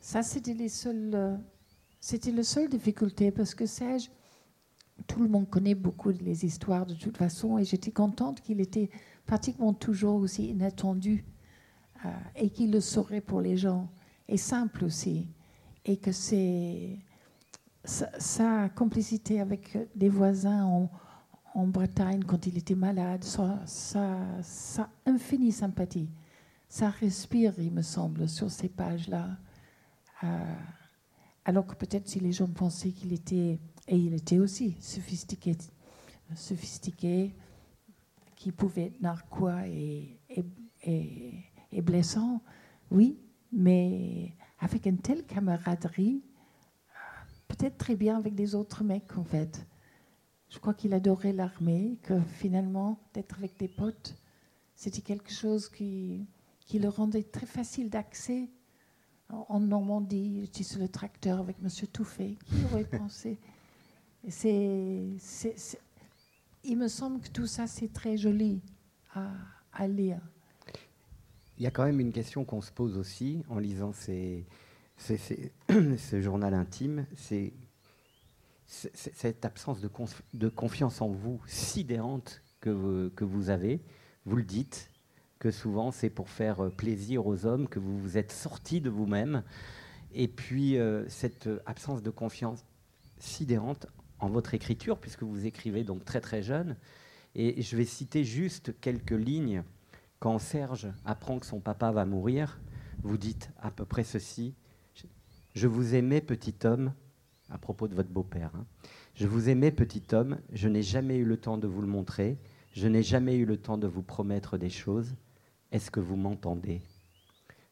ça, 0.01 0.23
c'était 0.23 0.55
les 0.55 0.69
seuls. 0.69 1.39
C'était 2.01 2.31
la 2.31 2.43
seule 2.43 2.69
difficulté 2.69 3.31
parce 3.33 3.55
que 3.55 3.67
Serge, 3.67 4.11
tout 5.07 5.23
le 5.23 5.29
monde 5.29 5.49
connaît 5.49 5.75
beaucoup 5.75 6.11
les 6.11 6.45
histoires 6.45 6.87
de 6.87 6.95
toute 6.95 7.17
façon 7.17 7.59
et 7.59 7.65
j'étais 7.65 7.91
contente 7.91 8.41
qu'il 8.41 8.61
était 8.61 8.91
pratiquement 9.27 9.75
toujours 9.75 10.17
aussi 10.17 10.49
inattendu 10.51 11.25
euh, 12.05 12.09
et 12.37 12.51
qu'il 12.51 12.71
le 12.71 12.81
saurait 12.81 13.21
pour 13.21 13.41
les 13.41 13.57
gens 13.57 13.89
est 14.29 14.37
simple 14.37 14.85
aussi. 14.85 15.29
Et 15.85 15.97
que 15.97 16.13
c'est 16.13 16.99
sa, 17.85 18.69
complicité 18.71 19.41
avec 19.41 19.79
des 19.95 20.09
voisins, 20.09 20.67
on, 20.67 20.89
en 21.57 21.67
Bretagne 21.67 22.23
quand 22.23 22.47
il 22.47 22.59
était 22.59 22.75
malade, 22.75 23.25
sa, 23.25 23.63
sa, 23.65 24.43
sa 24.43 24.91
infinie 25.07 25.53
sympathie. 25.53 26.11
Ça 26.69 26.91
respire, 26.91 27.55
il 27.59 27.73
me 27.73 27.81
semble, 27.81 28.29
sur 28.29 28.51
ces 28.51 28.69
pages-là. 28.69 29.39
Euh, 30.23 30.55
alors 31.47 31.67
que 31.67 31.75
peut-être 31.75 32.09
si 32.09 32.21
les 32.21 32.33
gens 32.33 32.47
pensaient 32.47 32.91
qu'il 32.91 33.15
était, 33.15 33.59
et 33.89 33.97
il 33.97 34.13
était 34.13 34.39
aussi 34.39 34.77
sophistiqué, 34.81 35.57
sophistiqué 36.35 37.35
qui 38.35 38.53
pouvait 38.53 38.89
être 38.89 39.01
narquois 39.01 39.67
et, 39.67 40.21
et, 40.29 41.45
et, 41.73 41.81
blessant, 41.81 42.43
oui, 42.91 43.19
mais 43.51 44.35
avec 44.59 44.85
une 44.85 44.99
telle 44.99 45.25
camaraderie, 45.25 46.23
peut-être 47.49 47.79
très 47.79 47.97
bien 47.97 48.19
avec 48.19 48.35
des 48.35 48.55
autres 48.55 48.85
mecs 48.85 49.17
en 49.17 49.25
fait. 49.25 49.67
Je 50.49 50.59
crois 50.59 50.75
qu'il 50.75 50.95
adorait 50.95 51.33
l'armée, 51.33 51.99
que 52.03 52.21
finalement, 52.21 52.99
d'être 53.15 53.37
avec 53.39 53.59
des 53.59 53.69
potes, 53.69 54.15
c'était 54.75 55.01
quelque 55.01 55.33
chose 55.33 55.69
qui, 55.69 56.27
qui 56.61 56.79
le 56.79 56.89
rendait 56.89 57.23
très 57.23 57.47
facile 57.47 57.91
d'accès. 57.91 58.49
En 59.29 59.59
Normandie, 59.59 60.43
j'étais 60.43 60.63
sur 60.63 60.81
le 60.81 60.89
tracteur 60.89 61.41
avec 61.41 61.57
M. 61.61 61.69
Touffet, 61.93 62.37
qui 62.47 62.65
aurait 62.73 62.85
pensé? 62.99 63.39
C'est, 64.29 65.17
Il 66.65 66.77
me 66.77 66.89
semble 66.89 67.21
que 67.21 67.29
tout 67.29 67.47
ça, 67.47 67.67
c'est 67.67 67.93
très 67.93 68.17
joli 68.17 68.61
à, 69.15 69.31
à, 69.73 69.89
lire. 69.89 70.21
Il 71.59 71.65
y 71.65 71.67
a 71.67 71.71
quand 71.71 71.85
même 71.85 72.01
une 72.01 72.13
question 72.13 72.45
qu'on 72.45 72.61
se 72.61 72.71
pose 72.71 72.97
aussi 72.99 73.43
en 73.49 73.59
lisant 73.59 73.93
ces, 73.93 74.47
ce 74.99 76.21
journal 76.21 76.55
intime, 76.55 77.07
c'est 77.15 77.53
cette 78.67 79.45
absence 79.45 79.81
de, 79.81 80.49
confiance 80.49 81.01
en 81.01 81.09
vous 81.09 81.41
sidérante 81.47 82.43
que 82.61 82.71
vous, 82.71 83.11
que 83.11 83.25
vous 83.25 83.51
avez. 83.51 83.81
Vous 84.25 84.37
le 84.37 84.43
dites, 84.43 84.91
que 85.39 85.51
souvent 85.51 85.91
c'est 85.91 86.11
pour 86.11 86.29
faire 86.29 86.65
euh, 86.65 86.71
plaisir 86.71 87.27
aux 87.27 87.47
hommes 87.47 87.69
que 87.69 87.79
vous 87.79 87.99
vous 87.99 88.19
êtes 88.19 88.33
sorti 88.33 88.81
de 88.81 88.91
vous-même. 88.91 89.43
Et 90.13 90.29
puis 90.29 90.79
euh, 90.79 91.09
cette 91.09 91.49
absence 91.67 92.03
de 92.03 92.11
confiance 92.11 92.65
sidérante 93.19 93.87
en 94.19 94.29
votre 94.29 94.55
écriture, 94.55 94.99
puisque 94.99 95.23
vous 95.23 95.47
écrivez 95.47 95.85
donc 95.85 96.05
très 96.05 96.21
très 96.21 96.43
jeune. 96.43 96.77
Et 97.35 97.61
je 97.61 97.77
vais 97.77 97.85
citer 97.85 98.25
juste 98.25 98.75
quelques 98.81 99.11
lignes. 99.11 99.63
Quand 100.19 100.39
Serge 100.39 100.89
apprend 101.05 101.39
que 101.39 101.45
son 101.45 101.61
papa 101.61 101.93
va 101.93 102.07
mourir, 102.07 102.59
vous 103.03 103.19
dites 103.19 103.51
à 103.61 103.71
peu 103.71 103.85
près 103.85 104.05
ceci. 104.05 104.55
Je 105.55 105.67
vous 105.69 105.95
aimais, 105.95 106.23
petit 106.23 106.55
homme, 106.65 106.95
à 107.51 107.59
propos 107.59 107.89
de 107.89 107.95
votre 107.95 108.11
beau-père. 108.11 108.51
Hein. 108.55 108.67
Je 109.15 109.27
vous 109.27 109.49
aimais, 109.49 109.71
petit 109.71 110.03
homme, 110.13 110.39
je 110.53 110.69
n'ai 110.69 110.83
jamais 110.83 111.17
eu 111.17 111.25
le 111.25 111.37
temps 111.37 111.59
de 111.59 111.67
vous 111.67 111.81
le 111.81 111.87
montrer, 111.87 112.39
je 112.73 112.89
n'ai 112.89 113.03
jamais 113.03 113.37
eu 113.37 113.47
le 113.47 113.57
temps 113.57 113.79
de 113.79 113.87
vous 113.87 114.03
promettre 114.03 114.59
des 114.59 114.71
choses, 114.71 115.15
est-ce 115.73 115.91
que 115.91 116.01
vous 116.01 116.17
m'entendez? 116.17 116.83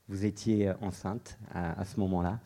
Vous 0.09 0.25
étiez 0.25 0.69
euh, 0.69 0.75
enceinte 0.81 1.39
à, 1.51 1.85
ce 1.85 1.99
moment-là. 2.01 2.41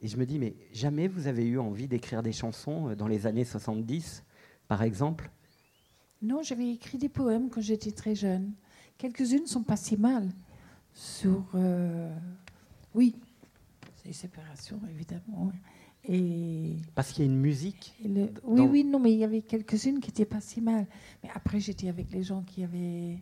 Et 0.00 0.08
je 0.08 0.16
me 0.16 0.26
dis, 0.26 0.38
mais 0.38 0.54
jamais 0.72 1.08
vous 1.08 1.26
avez 1.26 1.46
eu 1.46 1.58
envie 1.58 1.88
d'écrire 1.88 2.22
des 2.22 2.32
chansons 2.32 2.90
euh, 2.90 2.96
dans 2.96 3.06
les 3.06 3.26
années 3.26 3.44
70, 3.44 4.24
par 4.68 4.82
exemple? 4.82 5.30
Non, 6.20 6.42
j'avais 6.42 6.70
écrit 6.70 6.98
des 6.98 7.08
poèmes 7.08 7.50
quand 7.50 7.60
j'étais 7.60 7.92
très 7.92 8.14
jeune. 8.14 8.52
Quelques-unes 8.98 9.46
sont 9.46 9.62
pas 9.62 9.76
si 9.76 9.96
mal. 9.96 10.30
Sur. 10.94 11.44
Euh, 11.54 12.14
oui, 12.94 13.16
c'est 13.96 14.12
séparation, 14.12 14.80
évidemment. 14.90 15.50
Et 16.08 16.76
Parce 16.94 17.12
qu'il 17.12 17.24
y 17.24 17.28
a 17.28 17.30
une 17.30 17.38
musique 17.38 17.94
Oui, 18.44 18.62
oui, 18.62 18.84
non, 18.84 18.98
mais 18.98 19.12
il 19.12 19.18
y 19.18 19.24
avait 19.24 19.42
quelques-unes 19.42 20.00
qui 20.00 20.10
n'étaient 20.10 20.24
pas 20.24 20.40
si 20.40 20.60
mal. 20.60 20.86
Mais 21.22 21.30
après, 21.34 21.60
j'étais 21.60 21.88
avec 21.88 22.12
les 22.12 22.22
gens 22.22 22.42
qui 22.42 22.64
avaient 22.64 23.18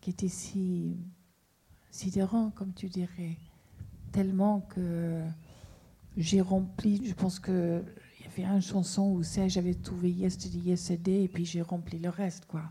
qui 0.00 0.10
était 0.10 0.28
si 0.28 0.96
sidérant, 1.90 2.50
comme 2.50 2.72
tu 2.72 2.88
dirais, 2.88 3.36
tellement 4.12 4.60
que 4.60 5.22
j'ai 6.16 6.40
rempli. 6.40 7.04
Je 7.04 7.14
pense 7.14 7.38
que 7.38 7.82
il 8.20 8.42
y 8.42 8.46
avait 8.46 8.56
une 8.56 8.62
chanson 8.62 9.12
où 9.12 9.22
j'avais 9.22 9.74
trouvé 9.74 10.10
Yesterday, 10.10 10.58
Yesterday, 10.58 11.24
et 11.24 11.28
puis 11.28 11.44
j'ai 11.44 11.62
rempli 11.62 11.98
le 11.98 12.08
reste, 12.10 12.46
quoi. 12.46 12.62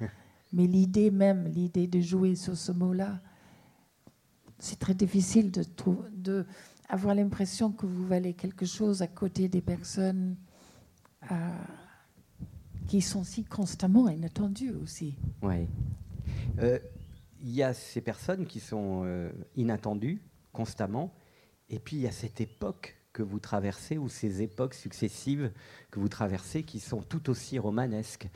Mais 0.52 0.66
l'idée 0.66 1.10
même, 1.10 1.46
l'idée 1.46 1.86
de 1.86 2.00
jouer 2.00 2.34
sur 2.36 2.56
ce 2.56 2.72
mot-là, 2.72 3.20
c'est 4.58 4.78
très 4.78 4.94
difficile 4.94 5.50
de, 5.50 5.64
de 6.12 6.46
avoir 6.88 7.14
l'impression 7.14 7.72
que 7.72 7.86
vous 7.86 8.06
valez 8.06 8.34
quelque 8.34 8.66
chose 8.66 9.02
à 9.02 9.06
côté 9.06 9.48
des 9.48 9.60
personnes 9.60 10.36
euh, 11.30 11.34
qui 12.86 13.00
sont 13.00 13.24
si 13.24 13.44
constamment 13.44 14.08
inattendues 14.08 14.74
aussi. 14.82 15.14
Oui. 15.42 15.66
Euh, 16.58 16.78
il 17.40 17.50
y 17.50 17.62
a 17.62 17.74
ces 17.74 18.00
personnes 18.00 18.46
qui 18.46 18.60
sont 18.60 19.02
euh, 19.04 19.30
inattendues 19.56 20.22
constamment, 20.52 21.14
et 21.68 21.78
puis 21.78 21.96
il 21.96 22.02
y 22.02 22.06
a 22.06 22.12
cette 22.12 22.40
époque 22.40 22.96
que 23.12 23.22
vous 23.22 23.38
traversez, 23.38 23.96
ou 23.96 24.08
ces 24.08 24.42
époques 24.42 24.74
successives 24.74 25.52
que 25.90 26.00
vous 26.00 26.08
traversez, 26.08 26.62
qui 26.62 26.80
sont 26.80 27.00
tout 27.00 27.30
aussi 27.30 27.58
romanesques. 27.58 28.28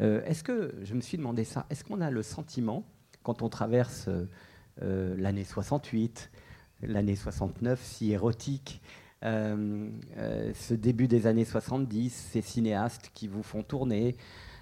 Est-ce 0.00 0.42
que, 0.42 0.74
je 0.82 0.94
me 0.94 1.00
suis 1.00 1.16
demandé 1.16 1.44
ça, 1.44 1.66
est-ce 1.70 1.84
qu'on 1.84 2.00
a 2.00 2.10
le 2.10 2.22
sentiment, 2.24 2.84
quand 3.22 3.42
on 3.42 3.48
traverse 3.48 4.08
l'année 4.80 5.44
68, 5.44 6.30
l'année 6.82 7.16
69, 7.16 7.82
si 7.82 8.12
érotique, 8.12 8.80
ce 9.22 10.74
début 10.74 11.08
des 11.08 11.26
années 11.26 11.44
70, 11.44 12.10
ces 12.10 12.42
cinéastes 12.42 13.10
qui 13.14 13.26
vous 13.26 13.42
font 13.42 13.62
tourner, 13.62 14.16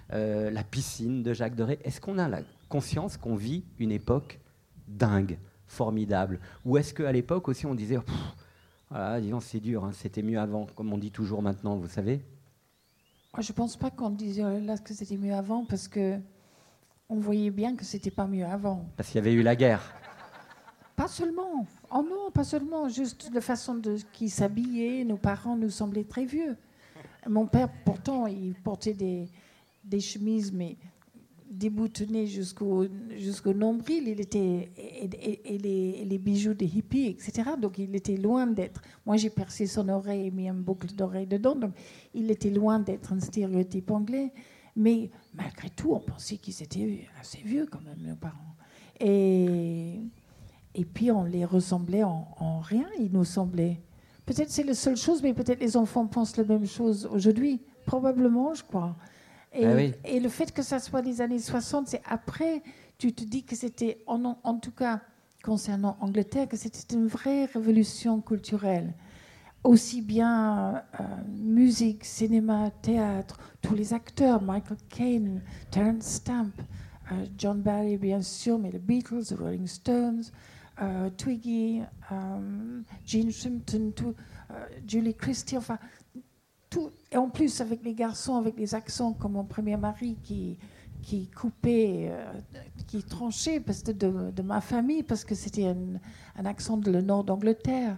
la 0.09 0.63
piscine 0.63 1.23
de 1.23 1.33
Jacques 1.33 1.55
Deray, 1.55 1.79
est-ce 1.83 1.99
qu'on 1.99 2.17
a 2.17 2.27
la 2.29 2.41
conscience 2.69 3.17
qu'on 3.17 3.35
vit 3.35 3.63
une 3.79 3.91
époque 3.91 4.39
dingue, 4.87 5.37
formidable? 5.67 6.39
Ou 6.65 6.77
est-ce 6.77 6.93
qu'à 6.93 7.11
l'époque 7.11 7.47
aussi 7.47 7.65
on 7.65 7.75
disait, 7.75 7.97
voilà, 8.89 9.19
disons 9.19 9.39
c'est 9.39 9.59
dur, 9.59 9.85
hein, 9.85 9.91
c'était 9.93 10.21
mieux 10.21 10.39
avant, 10.39 10.67
comme 10.75 10.93
on 10.93 10.97
dit 10.97 11.11
toujours 11.11 11.41
maintenant, 11.41 11.75
vous 11.77 11.87
savez? 11.87 12.21
Je 13.39 13.51
ne 13.51 13.55
pense 13.55 13.75
pas 13.75 13.89
qu'on 13.89 14.11
disait 14.11 14.59
là 14.61 14.77
que 14.77 14.93
c'était 14.93 15.17
mieux 15.17 15.33
avant, 15.33 15.65
parce 15.65 15.87
que 15.87 16.19
on 17.09 17.19
voyait 17.19 17.49
bien 17.49 17.75
que 17.75 17.83
c'était 17.83 18.11
pas 18.11 18.27
mieux 18.27 18.45
avant. 18.45 18.87
Parce 18.95 19.09
qu'il 19.09 19.17
y 19.17 19.19
avait 19.19 19.33
eu 19.33 19.41
la 19.41 19.55
guerre. 19.55 19.81
Pas 20.95 21.07
seulement. 21.07 21.65
Oh 21.91 22.05
non, 22.07 22.31
pas 22.31 22.43
seulement. 22.43 22.87
Juste 22.87 23.29
la 23.33 23.41
façon 23.41 23.75
de 23.75 23.97
qui 24.11 24.29
s'habillait. 24.29 25.03
Nos 25.03 25.17
parents 25.17 25.55
nous 25.55 25.69
semblaient 25.69 26.03
très 26.03 26.25
vieux. 26.25 26.55
Mon 27.27 27.47
père, 27.47 27.69
pourtant, 27.85 28.27
il 28.27 28.53
portait 28.53 28.93
des, 28.93 29.99
chemises, 29.99 30.51
mais 30.51 30.75
déboutonné 31.49 32.25
jusqu'au 32.25 32.87
nombril, 33.53 34.07
il 34.07 34.19
était 34.19 34.71
et, 34.75 35.57
les, 35.57 36.05
les, 36.05 36.17
bijoux 36.17 36.53
des 36.53 36.65
hippies, 36.65 37.07
etc. 37.07 37.51
Donc 37.59 37.77
il 37.77 37.95
était 37.95 38.17
loin 38.17 38.47
d'être. 38.47 38.81
Moi 39.05 39.17
j'ai 39.17 39.29
percé 39.29 39.67
son 39.67 39.87
oreille 39.89 40.27
et 40.27 40.31
mis 40.31 40.49
un 40.49 40.55
boucle 40.55 40.87
d'oreille 40.87 41.27
dedans, 41.27 41.55
donc 41.55 41.73
il 42.15 42.31
était 42.31 42.49
loin 42.49 42.79
d'être 42.79 43.13
un 43.13 43.19
stéréotype 43.19 43.91
anglais. 43.91 44.33
Mais 44.75 45.11
malgré 45.35 45.69
tout, 45.69 45.93
on 45.93 45.99
pensait 45.99 46.37
qu'ils 46.37 46.61
étaient 46.63 47.07
assez 47.19 47.39
vieux 47.45 47.67
quand 47.69 47.81
même, 47.81 48.01
nos 48.01 48.15
parents. 48.15 48.55
Et 48.99 49.99
et 50.75 50.85
puis 50.85 51.11
on 51.11 51.23
les 51.23 51.45
ressemblait 51.45 52.03
en, 52.03 52.27
en 52.39 52.59
rien. 52.59 52.87
Ils 52.99 53.11
nous 53.11 53.25
semblaient. 53.25 53.79
Peut-être 54.25 54.49
c'est 54.49 54.63
la 54.63 54.73
seule 54.73 54.97
chose, 54.97 55.21
mais 55.21 55.33
peut-être 55.33 55.59
les 55.59 55.75
enfants 55.75 56.07
pensent 56.07 56.37
la 56.37 56.45
même 56.45 56.65
chose 56.65 57.07
aujourd'hui. 57.11 57.61
Probablement, 57.85 58.53
je 58.53 58.63
crois. 58.63 58.95
Ah 59.55 59.79
et, 60.03 60.19
le 60.19 60.29
fait 60.29 60.51
que 60.51 60.63
ça 60.63 60.79
soit 60.79 61.01
les 61.01 61.21
années 61.21 61.39
60, 61.39 61.87
c'est 61.87 62.01
après, 62.09 62.63
tu 62.97 63.13
te 63.13 63.23
dis 63.23 63.43
que 63.43 63.55
c'était, 63.55 64.03
en, 64.07 64.37
en, 64.43 64.57
tout 64.57 64.71
cas 64.71 65.01
concernant 65.43 65.95
Angleterre, 65.99 66.47
que 66.47 66.57
c'était 66.57 66.95
une 66.95 67.05
vraie 67.05 67.45
révolution 67.45 68.19
culturelle. 68.21 68.93
Aussi 69.63 70.01
bien 70.01 70.83
euh, 70.99 71.03
musique, 71.35 72.03
cinéma, 72.03 72.71
théâtre, 72.81 73.37
tous 73.61 73.75
les 73.75 73.93
acteurs, 73.93 74.41
Michael 74.41 74.77
Caine, 74.89 75.41
Terence 75.69 76.05
Stamp, 76.05 76.51
euh, 77.11 77.25
John 77.37 77.61
Barry 77.61 77.97
bien 77.97 78.21
sûr, 78.21 78.57
mais 78.57 78.71
les 78.71 78.79
Beatles, 78.79 79.23
les 79.29 79.35
Rolling 79.35 79.67
Stones, 79.67 80.23
euh, 80.81 81.09
Twiggy, 81.11 81.81
Gene 83.05 83.31
Shrimpton, 83.31 83.91
Julie 84.87 85.15
Christie, 85.15 85.57
enfin 85.57 85.79
et 87.11 87.17
en 87.17 87.29
plus, 87.29 87.61
avec 87.61 87.83
les 87.83 87.93
garçons, 87.93 88.35
avec 88.35 88.57
les 88.57 88.75
accents, 88.75 89.13
comme 89.13 89.33
mon 89.33 89.43
premier 89.43 89.77
mari 89.77 90.17
qui, 90.23 90.57
qui 91.01 91.27
coupait, 91.27 92.09
euh, 92.09 92.33
qui 92.87 93.03
tranchait 93.03 93.59
parce 93.59 93.83
de, 93.83 93.93
de, 94.31 94.41
ma 94.41 94.61
famille, 94.61 95.03
parce 95.03 95.23
que 95.23 95.35
c'était 95.35 95.67
un, 95.67 96.45
accent 96.45 96.77
de 96.77 96.91
le 96.91 97.01
nord 97.01 97.23
d'Angleterre. 97.23 97.97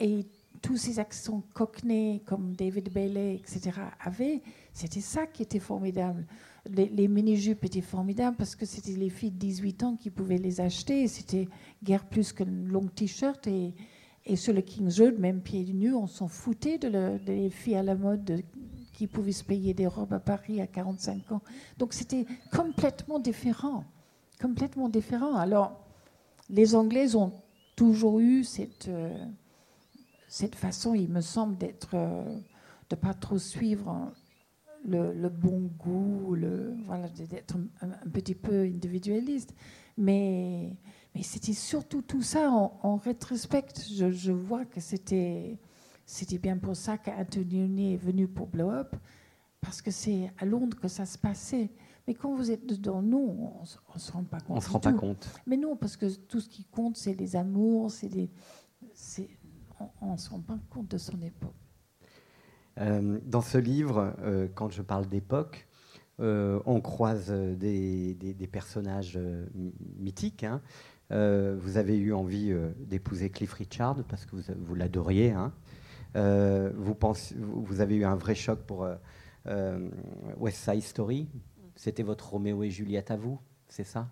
Et 0.00 0.26
tous 0.60 0.76
ces 0.76 0.98
accents 0.98 1.42
cockney, 1.54 2.22
comme 2.26 2.54
David 2.54 2.92
Bailey, 2.92 3.36
etc., 3.36 3.70
avaient, 4.00 4.42
c'était 4.72 5.00
ça 5.00 5.26
qui 5.26 5.42
était 5.42 5.58
formidable. 5.58 6.26
Les, 6.70 7.08
mini-jupes 7.08 7.64
étaient 7.64 7.80
formidables 7.80 8.36
parce 8.36 8.54
que 8.54 8.64
c'était 8.64 8.92
les 8.92 9.10
filles 9.10 9.32
de 9.32 9.38
18 9.38 9.82
ans 9.82 9.96
qui 9.96 10.10
pouvaient 10.10 10.38
les 10.38 10.60
acheter. 10.60 11.08
C'était 11.08 11.48
guère 11.82 12.04
plus 12.06 12.32
qu'un 12.32 12.44
long 12.44 12.86
t-shirt 12.86 13.46
et, 13.48 13.74
et 14.24 14.36
sur 14.36 14.52
le 14.52 14.60
King's 14.60 15.00
Road, 15.00 15.18
même 15.18 15.40
pieds 15.40 15.64
nus, 15.64 15.94
on 15.94 16.06
s'en 16.06 16.28
foutait 16.28 16.78
de, 16.78 17.18
les 17.26 17.50
filles 17.50 17.76
à 17.76 17.82
la 17.82 17.96
mode 17.96 18.42
qui 18.92 19.06
pouvait 19.08 19.32
se 19.32 19.42
payer 19.42 19.74
des 19.74 19.86
robes 19.86 20.12
à 20.12 20.20
Paris 20.20 20.60
à 20.60 20.66
45 20.66 21.32
ans. 21.32 21.42
Donc 21.78 21.92
c'était 21.92 22.26
complètement 22.54 23.18
différent. 23.18 23.84
Complètement 24.40 24.88
différent. 24.88 25.34
Alors, 25.34 25.80
les 26.48 26.74
Anglais 26.74 27.16
ont 27.16 27.32
toujours 27.74 28.20
eu 28.20 28.44
cette, 28.44 28.88
euh, 28.88 29.26
cette 30.28 30.54
façon, 30.54 30.94
il 30.94 31.08
me 31.08 31.20
semble, 31.20 31.56
d'être, 31.56 31.94
euh, 31.94 32.38
de 32.90 32.96
pas 32.96 33.14
trop 33.14 33.38
suivre 33.38 34.12
le, 34.84 35.28
bon 35.28 35.70
goût, 35.78 36.34
le, 36.34 36.74
voilà, 36.86 37.08
d'être 37.08 37.56
un, 37.80 37.88
petit 38.10 38.34
peu 38.34 38.62
individualiste. 38.62 39.54
Mais, 39.96 40.76
mais 41.14 41.22
c'était 41.22 41.52
surtout 41.52 42.02
tout 42.02 42.22
ça. 42.22 42.50
En, 42.50 42.96
rétrospect, 42.96 43.66
je, 43.92 44.10
je, 44.10 44.32
vois 44.32 44.64
que 44.64 44.80
c'était, 44.80 45.58
c'était 46.06 46.38
bien 46.38 46.56
pour 46.56 46.76
ça 46.76 46.98
qu'Antonioni 46.98 47.94
est 47.94 47.98
venu 47.98 48.26
pour 48.26 48.46
Blow 48.46 48.70
Up, 48.70 48.96
parce 49.60 49.82
que 49.82 49.90
c'est 49.90 50.32
à 50.38 50.44
Londres 50.44 50.78
que 50.80 50.88
ça 50.88 51.06
se 51.06 51.18
passait. 51.18 51.70
Mais 52.06 52.14
quand 52.14 52.34
vous 52.34 52.50
êtes 52.50 52.66
dedans, 52.66 53.00
nous, 53.00 53.18
on 53.18 53.60
ne 53.60 53.98
se 53.98 54.12
rend 54.12 54.24
pas 54.24 54.40
compte. 54.40 54.56
On 54.56 54.60
se 54.60 54.70
rend 54.70 54.80
pas 54.80 54.92
compte. 54.92 55.28
Mais 55.46 55.56
non, 55.56 55.76
parce 55.76 55.96
que 55.96 56.12
tout 56.12 56.40
ce 56.40 56.48
qui 56.48 56.64
compte, 56.64 56.96
c'est 56.96 57.14
les 57.14 57.36
amours, 57.36 57.90
c'est 57.90 58.08
les. 58.08 58.30
On 60.00 60.12
ne 60.12 60.16
se 60.16 60.30
rend 60.30 60.40
pas 60.40 60.58
compte 60.70 60.88
de 60.88 60.98
son 60.98 61.20
époque. 61.22 61.54
Euh, 62.78 63.18
dans 63.24 63.40
ce 63.40 63.58
livre, 63.58 64.14
euh, 64.20 64.48
quand 64.54 64.70
je 64.70 64.82
parle 64.82 65.06
d'époque, 65.06 65.66
euh, 66.20 66.60
on 66.66 66.80
croise 66.80 67.30
des, 67.30 68.48
personnages 68.50 69.18
mythiques. 69.98 70.44
Hein. 70.44 70.60
vous 71.10 71.76
avez 71.76 71.96
eu 71.96 72.12
envie 72.12 72.54
d'épouser 72.78 73.30
Cliff 73.30 73.52
Richard 73.54 74.02
parce 74.04 74.26
que 74.26 74.36
vous, 74.36 74.74
l'adoriez. 74.74 75.32
Hein. 75.32 75.52
vous, 76.14 76.96
vous, 77.36 77.80
avez 77.80 77.96
eu 77.96 78.04
un 78.04 78.16
vrai 78.16 78.34
choc 78.34 78.60
pour 78.60 78.86
West 80.36 80.58
Side 80.58 80.82
Story. 80.82 81.28
C'était 81.74 82.02
votre 82.02 82.30
Roméo 82.30 82.62
et 82.62 82.70
Juliette 82.70 83.10
à 83.10 83.16
vous, 83.16 83.40
c'est 83.68 83.84
ça? 83.84 84.08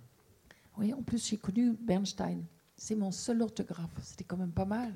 Oui, 0.78 0.94
en 0.94 1.02
plus 1.02 1.28
j'ai 1.28 1.36
connu 1.36 1.76
Bernstein. 1.80 2.42
C'est 2.74 2.96
mon 2.96 3.10
seul 3.10 3.42
orthographe. 3.42 3.90
C'était 4.02 4.24
quand 4.24 4.38
même 4.38 4.52
pas 4.52 4.64
mal. 4.64 4.90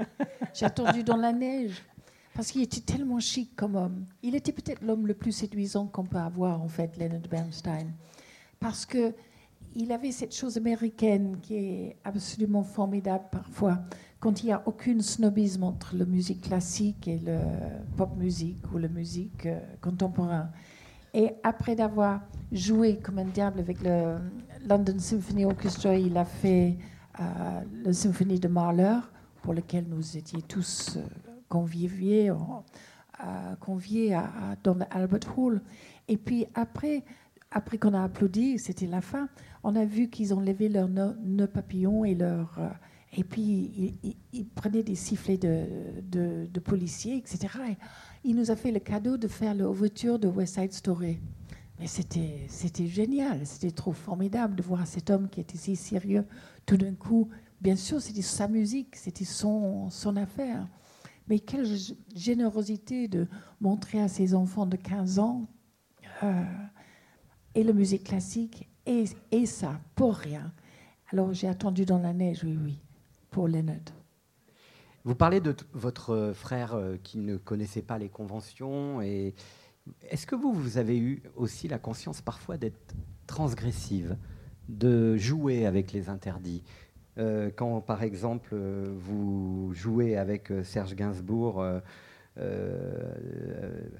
J'ai 0.55 0.65
attendu 0.65 1.05
dans 1.05 1.19
la 1.19 1.35
neige. 1.35 1.85
Parce 2.35 2.51
qu'il 2.51 2.63
était 2.63 2.81
tellement 2.81 3.21
chic 3.21 3.55
comme 3.55 3.77
homme. 3.77 4.07
Il 4.23 4.35
était 4.35 4.53
peut-être 4.53 4.83
l'homme 4.83 5.07
le 5.07 5.15
plus 5.15 5.33
séduisant 5.33 5.87
qu'on 5.87 6.05
peut 6.05 6.19
avoir, 6.19 6.61
en 6.61 6.69
fait, 6.69 6.97
Leonard 6.99 7.29
Bernstein. 7.31 7.93
Parce 8.59 8.85
que 8.85 9.15
il 9.77 9.93
avait 9.93 10.13
cette 10.13 10.35
chose 10.35 10.57
américaine 10.57 11.39
qui 11.43 11.57
est 11.57 11.97
absolument 12.05 12.63
formidable 12.63 13.25
parfois, 13.31 13.81
quand 14.21 14.43
il 14.43 14.47
n'y 14.47 14.53
a 14.53 14.63
aucun 14.67 15.01
snobisme 15.01 15.65
entre 15.65 15.97
la 15.97 16.05
musique 16.05 16.43
classique 16.43 17.09
et 17.09 17.19
la 17.19 17.41
pop 17.97 18.17
musique 18.17 18.63
ou 18.73 18.79
la 18.79 18.89
musique 18.89 19.47
euh, 19.47 19.59
contemporaine. 19.81 20.49
Et 21.13 21.31
après 21.43 21.75
d'avoir 21.75 22.21
joué 22.53 22.99
comme 22.99 23.19
un 23.19 23.25
diable 23.25 23.61
avec 23.61 23.83
le 23.83 24.17
London 24.67 24.99
Symphony 24.99 25.45
Orchestra, 25.45 25.97
il 25.97 26.17
a 26.17 26.25
fait 26.25 26.77
euh, 27.21 27.61
la 27.85 27.93
symphonie 27.93 28.41
de 28.41 28.49
Mahler, 28.49 28.99
pour 29.43 29.55
lequel 29.55 29.87
nous 29.89 30.17
étions 30.17 30.41
tous 30.41 30.97
euh, 30.97 31.01
conviés, 31.55 32.31
euh, 32.31 33.55
conviés 33.61 34.13
à, 34.13 34.57
dans 34.65 34.75
l'Albert 34.75 35.39
Hall. 35.39 35.63
Et 36.09 36.17
puis 36.17 36.47
après, 36.55 37.05
après 37.53 37.79
qu'on 37.79 37.95
a 37.95 38.03
applaudi, 38.03 38.59
c'était 38.59 38.89
la 38.89 39.01
fin, 39.01 39.29
on 39.63 39.77
a 39.77 39.85
vu 39.85 40.09
qu'ils 40.09 40.35
ont 40.35 40.41
levé 40.41 40.69
leurs 40.69 40.89
nœuds 40.89 41.47
papillons 41.47 42.05
et 42.05 42.15
leur... 42.15 42.59
Euh, 42.59 42.69
et 43.17 43.23
puis, 43.23 43.95
ils, 44.33 44.47
prenaient 44.47 44.83
des 44.83 44.97
sifflets 44.97 45.37
de, 45.37 46.59
policiers, 46.59 47.17
etc. 47.19 47.39
Et 47.71 47.77
il 48.25 48.35
nous 48.35 48.51
a 48.51 48.57
fait 48.57 48.73
le 48.73 48.81
cadeau 48.81 49.17
de 49.17 49.29
faire 49.29 49.55
l'ouverture 49.55 50.19
de 50.19 50.27
West 50.27 50.57
Side 50.57 50.73
Story. 50.73 51.21
Mais 51.79 51.87
c'était, 51.87 52.41
c'était 52.49 52.89
génial, 52.89 53.47
c'était 53.47 53.71
trop 53.71 53.93
formidable 53.93 54.57
de 54.57 54.63
voir 54.65 54.85
cet 54.89 55.11
homme 55.11 55.29
qui 55.29 55.39
était 55.39 55.57
si 55.57 55.77
sérieux. 55.77 56.25
Tout 56.67 56.77
d'un 56.77 56.95
coup, 56.95 57.29
bien 57.61 57.77
sûr, 57.77 58.03
c'était 58.03 58.23
sa 58.23 58.49
musique, 58.49 58.97
c'était 58.97 59.25
son, 59.25 59.91
son 59.91 60.17
affaire. 60.17 60.67
Mais 61.29 61.39
quelle 61.39 61.67
générosité 62.15 63.09
de 63.09 63.27
montrer 63.61 64.01
à 64.01 64.09
ses 64.09 64.35
enfants 64.35 64.67
de 64.67 64.77
15 64.77 65.19
ans 65.19 65.49
euh, 66.23 66.45
et 67.55 67.65
la 67.65 67.73
musique 67.73 68.05
classique 68.05 68.69
et, 68.87 69.47
ça, 69.47 69.81
pour 69.95 70.15
rien. 70.15 70.53
Alors 71.11 71.33
j'ai 71.33 71.49
attendu 71.49 71.87
dans 71.87 71.99
la 71.99 72.13
neige, 72.13 72.45
oui, 72.45 72.59
oui, 72.63 72.79
pour 73.31 73.49
Leonard. 73.49 73.79
Vous 75.05 75.15
parlez 75.15 75.41
de 75.41 75.55
votre 75.73 76.33
frère 76.35 76.75
euh, 76.75 76.97
qui 77.03 77.19
ne 77.19 77.37
connaissait 77.37 77.83
pas 77.83 77.99
les 77.99 78.09
conventions. 78.09 79.01
Et 79.01 79.35
est-ce 80.11 80.27
que 80.27 80.35
vous, 80.35 80.53
vous 80.53 80.79
avez 80.79 80.99
eu 80.99 81.23
aussi 81.37 81.69
la 81.69 81.79
conscience 81.79 82.21
parfois 82.21 82.57
d'être 82.57 82.95
transgressive, 83.27 84.17
de 84.69 85.17
jouer 85.17 85.67
avec 85.67 85.93
les 85.93 86.09
interdits? 86.09 86.63
Euh, 87.19 87.51
quand, 87.55 87.81
par 87.81 88.03
exemple, 88.03 88.51
euh, 88.53 88.87
vous 88.97 89.73
jouez 89.73 90.17
avec 90.17 90.51
euh, 90.51 90.65
Serge 90.65 90.95
Gainsbourg, 90.95 91.65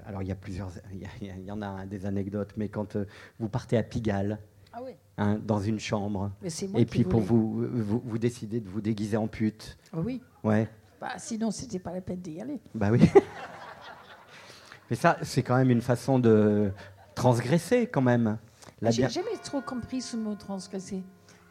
alors 0.05 0.21
il 0.21 0.27
y 0.27 0.31
a 0.31 0.35
plusieurs, 0.35 0.69
il 1.21 1.45
y, 1.45 1.51
en 1.51 1.61
a 1.61 1.85
des 1.85 2.05
anecdotes, 2.05 2.53
mais 2.57 2.67
quand 2.67 2.97
vous 3.39 3.49
partez 3.49 3.77
à 3.77 3.83
Pigalle, 3.83 4.39
ah 4.73 4.79
hein, 5.17 5.39
dans 5.41 5.61
une 5.61 5.79
chambre, 5.79 6.31
et 6.75 6.85
puis 6.85 7.05
pour 7.05 7.21
vous, 7.21 7.65
vous, 7.71 8.17
décidez 8.17 8.59
de 8.59 8.69
vous 8.69 8.81
déguiser 8.81 9.15
en 9.15 9.27
pute. 9.27 9.77
Ah 9.93 9.99
oui. 10.03 10.21
Ouais. 10.43 10.67
Bah, 10.99 11.13
sinon, 11.17 11.51
c'était 11.51 11.79
pas 11.79 11.93
la 11.93 12.01
peine 12.01 12.19
d'y 12.19 12.41
aller. 12.41 12.59
Bah 12.73 12.89
oui. 12.91 12.99
mais 14.89 14.95
ça, 14.97 15.17
c'est 15.21 15.43
quand 15.43 15.55
même 15.55 15.69
une 15.69 15.81
façon 15.81 16.19
de 16.19 16.71
transgresser, 17.13 17.87
quand 17.87 18.01
même. 18.01 18.37
J'ai 18.81 19.07
jamais 19.09 19.37
trop 19.41 19.61
compris 19.61 20.01
ce 20.01 20.17
mot 20.17 20.35
transgresser. 20.35 21.03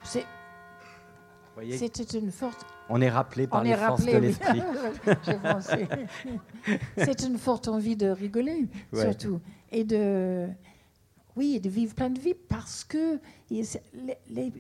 C'est 0.03 0.27
c'était 1.77 2.19
une 2.19 2.31
forte. 2.31 2.67
On 2.89 3.01
est 3.01 3.11
rappelé 3.11 3.47
par 3.47 3.63
les 3.63 3.75
forces 3.75 4.05
de 4.05 4.17
l'esprit. 4.17 4.63
C'est 6.97 7.23
une 7.23 7.39
forte 7.39 7.69
envie 7.69 7.97
de 7.97 8.09
rigoler, 8.09 8.69
surtout. 8.93 9.41
Et 9.73 9.85
de. 9.85 10.49
Oui, 11.37 11.59
de 11.59 11.69
vivre 11.69 11.97
plein 11.97 12.11
de 12.11 12.21
vie 12.21 12.35
parce 12.49 12.85
que 12.85 13.19
les, 13.51 13.65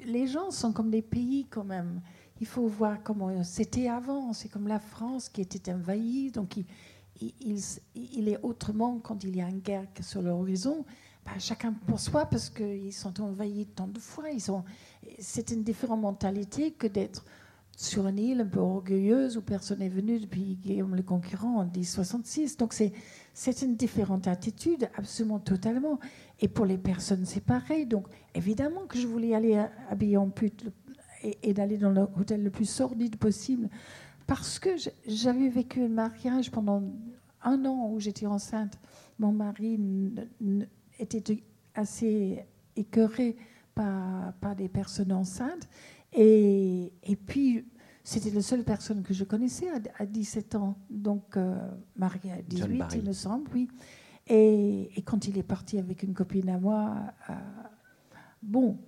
les, 0.07 0.27
gens 0.27 0.51
sont 0.51 0.73
comme 0.73 0.91
des 0.91 1.03
pays 1.03 1.47
quand 1.49 1.63
même. 1.63 2.01
Il 2.41 2.49
faut 2.49 2.67
voir 2.67 2.97
comment 3.05 3.45
c'était 3.45 3.89
avant. 3.89 4.33
C'est 4.33 4.49
comme 4.49 4.67
la 4.67 4.81
France 4.81 5.29
qui 5.29 5.41
était 5.41 5.73
envahie. 5.73 6.33
Donc 6.33 6.57
il, 6.57 6.67
il, 7.21 7.61
il, 7.95 8.29
est 8.29 8.41
autrement 8.43 8.99
quand 8.99 9.23
il 9.23 9.37
y 9.37 9.41
a 9.41 9.49
une 9.49 9.61
guerre 9.61 9.87
sur 10.01 10.21
l'horizon. 10.21 10.85
Bah, 11.25 11.33
chacun 11.39 11.73
pour 11.87 11.99
soi 12.01 12.27
parce 12.27 12.51
qu'ils 12.51 12.93
sont 12.93 13.21
envahis 13.21 13.67
tant 13.67 13.87
de 13.87 14.01
fois. 14.01 14.31
Ils 14.31 14.41
sont, 14.41 14.65
c'est 15.19 15.51
une 15.51 15.63
différente 15.63 16.01
mentalité 16.01 16.73
que 16.73 16.87
d'être 16.87 17.25
sur 17.77 18.07
une 18.07 18.19
île 18.19 18.41
un 18.41 18.47
peu 18.47 18.61
orgueilleuse 18.61 19.37
où 19.37 19.43
personne 19.43 19.81
n'est 19.81 19.89
venu 19.89 20.21
depuis 20.21 20.57
Guillaume 20.57 20.95
le 20.95 21.03
Conquérant 21.03 21.59
en 21.59 21.65
1066. 21.65 22.57
Donc 22.57 22.73
c'est, 22.73 22.93
c'est 23.33 23.63
une 23.63 23.75
différente 23.77 24.29
attitude, 24.29 24.89
absolument 24.97 25.41
totalement. 25.41 25.99
Et 26.41 26.49
pour 26.49 26.67
les 26.67 26.79
personnes, 26.79 27.25
c'est 27.25 27.45
pareil. 27.45 27.87
Donc 27.87 28.07
évidemment 28.35 28.87
que 28.87 28.99
je 28.99 29.07
voulais 29.07 29.35
aller 29.35 29.61
habiller 29.91 30.17
en 30.17 30.31
pute 30.31 30.67
et, 31.43 31.53
d'aller 31.53 31.79
dans 31.79 31.91
l'hôtel 31.91 32.43
le 32.43 32.51
plus 32.51 32.69
sordide 32.69 33.17
possible 33.17 33.69
parce 34.27 34.59
que 34.59 34.71
j'avais 35.07 35.49
vécu 35.49 35.83
un 35.83 35.89
mariage 35.89 36.51
pendant 36.51 36.83
un 37.43 37.65
an 37.65 37.91
où 37.91 38.01
j'étais 38.01 38.27
enceinte. 38.27 38.79
Mon 39.19 39.33
mari 39.33 39.79
était 40.99 41.43
assez 41.75 42.45
écœuré 42.77 43.37
par 43.75 44.57
des 44.57 44.69
personnes 44.69 45.13
enceintes. 45.13 45.69
Et, 46.13 46.93
et 47.03 47.17
puis, 47.17 47.65
c'était 48.05 48.31
la 48.31 48.43
seule 48.43 48.65
personne 48.65 49.03
que 49.03 49.15
je 49.15 49.25
connaissais 49.25 49.69
à, 49.99 50.07
17 50.07 50.55
ans, 50.57 50.77
donc 50.91 51.37
euh, 51.37 51.57
mariée 51.97 52.33
à 52.33 52.43
18, 52.43 52.85
il 52.97 53.03
me 53.03 53.13
semble, 53.13 53.51
oui. 53.55 53.69
Et, 54.27 54.91
et, 54.97 55.03
quand 55.03 55.27
il 55.27 55.39
est 55.39 55.43
parti 55.43 55.79
avec 55.79 56.03
une 56.03 56.15
copine 56.15 56.49
à 56.51 56.59
moi, 56.59 56.97
euh, 57.31 57.33
bon, 58.43 58.79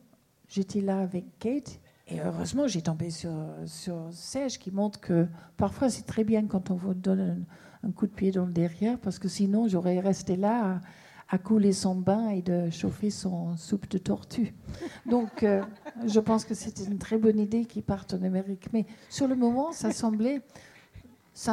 j'étais 0.48 0.82
là 0.82 1.00
avec 1.00 1.38
Kate, 1.38 1.80
et 2.08 2.20
heureusement, 2.20 2.68
j'ai 2.68 2.82
tombé 2.82 3.10
sur, 3.10 3.32
sur 3.64 4.08
Serge 4.12 4.58
qui 4.58 4.70
montre 4.70 5.00
que 5.00 5.26
parfois 5.56 5.88
c'est 5.88 6.04
très 6.04 6.22
bien 6.22 6.46
quand 6.46 6.70
on 6.70 6.74
vous 6.74 6.94
donne 6.94 7.46
un, 7.82 7.88
un, 7.88 7.90
coup 7.90 8.06
de 8.06 8.12
pied 8.12 8.30
dans 8.30 8.44
le 8.44 8.52
derrière, 8.52 8.98
parce 9.00 9.18
que 9.18 9.28
sinon 9.28 9.66
j'aurais 9.66 9.98
resté 9.98 10.36
là 10.36 10.74
à 10.74 10.80
couler 11.38 11.72
son 11.72 11.96
bain 11.96 12.28
et 12.28 12.42
de 12.42 12.70
chauffer 12.70 13.10
son 13.10 13.56
soupe 13.56 13.88
de 13.88 13.98
tortue. 13.98 14.54
Donc, 15.06 15.42
euh, 15.42 15.62
je 16.06 16.20
pense 16.20 16.44
que 16.44 16.54
c'était 16.54 16.84
une 16.84 16.98
très 16.98 17.18
bonne 17.18 17.38
idée 17.38 17.64
qu'il 17.64 17.82
parte 17.82 18.14
en 18.14 18.22
Amérique. 18.22 18.72
Mais 18.72 18.86
sur 19.10 19.26
le 19.26 19.34
moment, 19.34 19.72
ça 19.72 19.88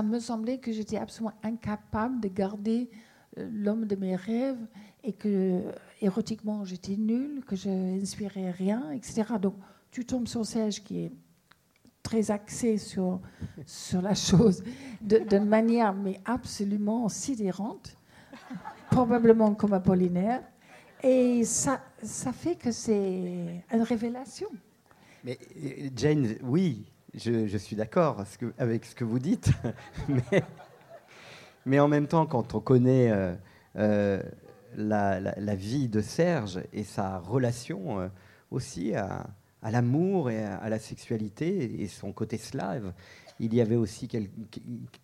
me 0.04 0.20
semblait 0.20 0.58
que 0.60 0.72
j'étais 0.72 0.98
absolument 0.98 1.34
incapable 1.44 2.20
de 2.20 2.28
garder 2.28 2.90
euh, 3.40 3.50
l'homme 3.52 3.86
de 3.86 3.96
mes 3.96 4.16
rêves 4.16 4.64
et 5.04 5.14
que 5.14 5.62
érotiquement 6.02 6.64
j'étais 6.66 6.96
nulle, 6.96 7.44
que 7.46 7.56
je 7.56 7.70
n'inspirais 7.70 8.52
rien, 8.52 8.92
etc. 8.92 9.24
Donc, 9.42 9.56
tu 9.90 10.06
tombes 10.06 10.28
sur 10.28 10.46
Serge 10.46 10.84
qui 10.84 11.06
est 11.06 11.12
très 12.04 12.30
axé 12.30 12.78
sur, 12.78 13.22
sur 13.66 14.02
la 14.02 14.14
chose 14.14 14.64
d'une 15.02 15.46
manière 15.46 15.94
mais 15.94 16.20
absolument 16.26 17.10
sidérante 17.10 17.98
probablement 18.90 19.54
comme 19.56 19.74
Apollinaire. 19.74 20.42
Et 21.02 21.44
ça, 21.44 21.82
ça 22.02 22.32
fait 22.32 22.56
que 22.56 22.72
c'est 22.72 23.64
une 23.74 23.82
révélation. 23.82 24.48
Mais 25.24 25.38
euh, 25.58 25.90
Jane, 25.96 26.36
oui, 26.42 26.86
je, 27.14 27.58
suis 27.58 27.76
d'accord 27.76 28.24
avec 28.58 28.86
ce 28.86 28.96
que 28.96 29.04
vous 29.04 29.20
dites. 29.20 29.52
mais, 30.08 30.44
mais, 31.66 31.80
en 31.80 31.88
même 31.90 32.08
temps, 32.08 32.26
quand 32.26 32.56
on 32.56 32.62
connaît 32.62 33.12
euh, 33.12 33.36
euh, 33.78 34.24
la, 34.76 35.56
vie 35.56 35.90
de 35.90 36.00
Serge 36.02 36.62
et 36.72 36.84
sa 36.84 37.20
relation 37.20 38.10
aussi 38.50 38.96
à, 38.96 39.28
l'amour 39.62 40.30
et 40.30 40.44
à, 40.44 40.70
la 40.70 40.80
sexualité 40.80 41.82
et 41.82 41.88
son 41.88 42.14
côté 42.14 42.38
slave, 42.38 42.94
il 43.40 43.54
y 43.54 43.62
avait 43.62 43.76
aussi 43.76 44.08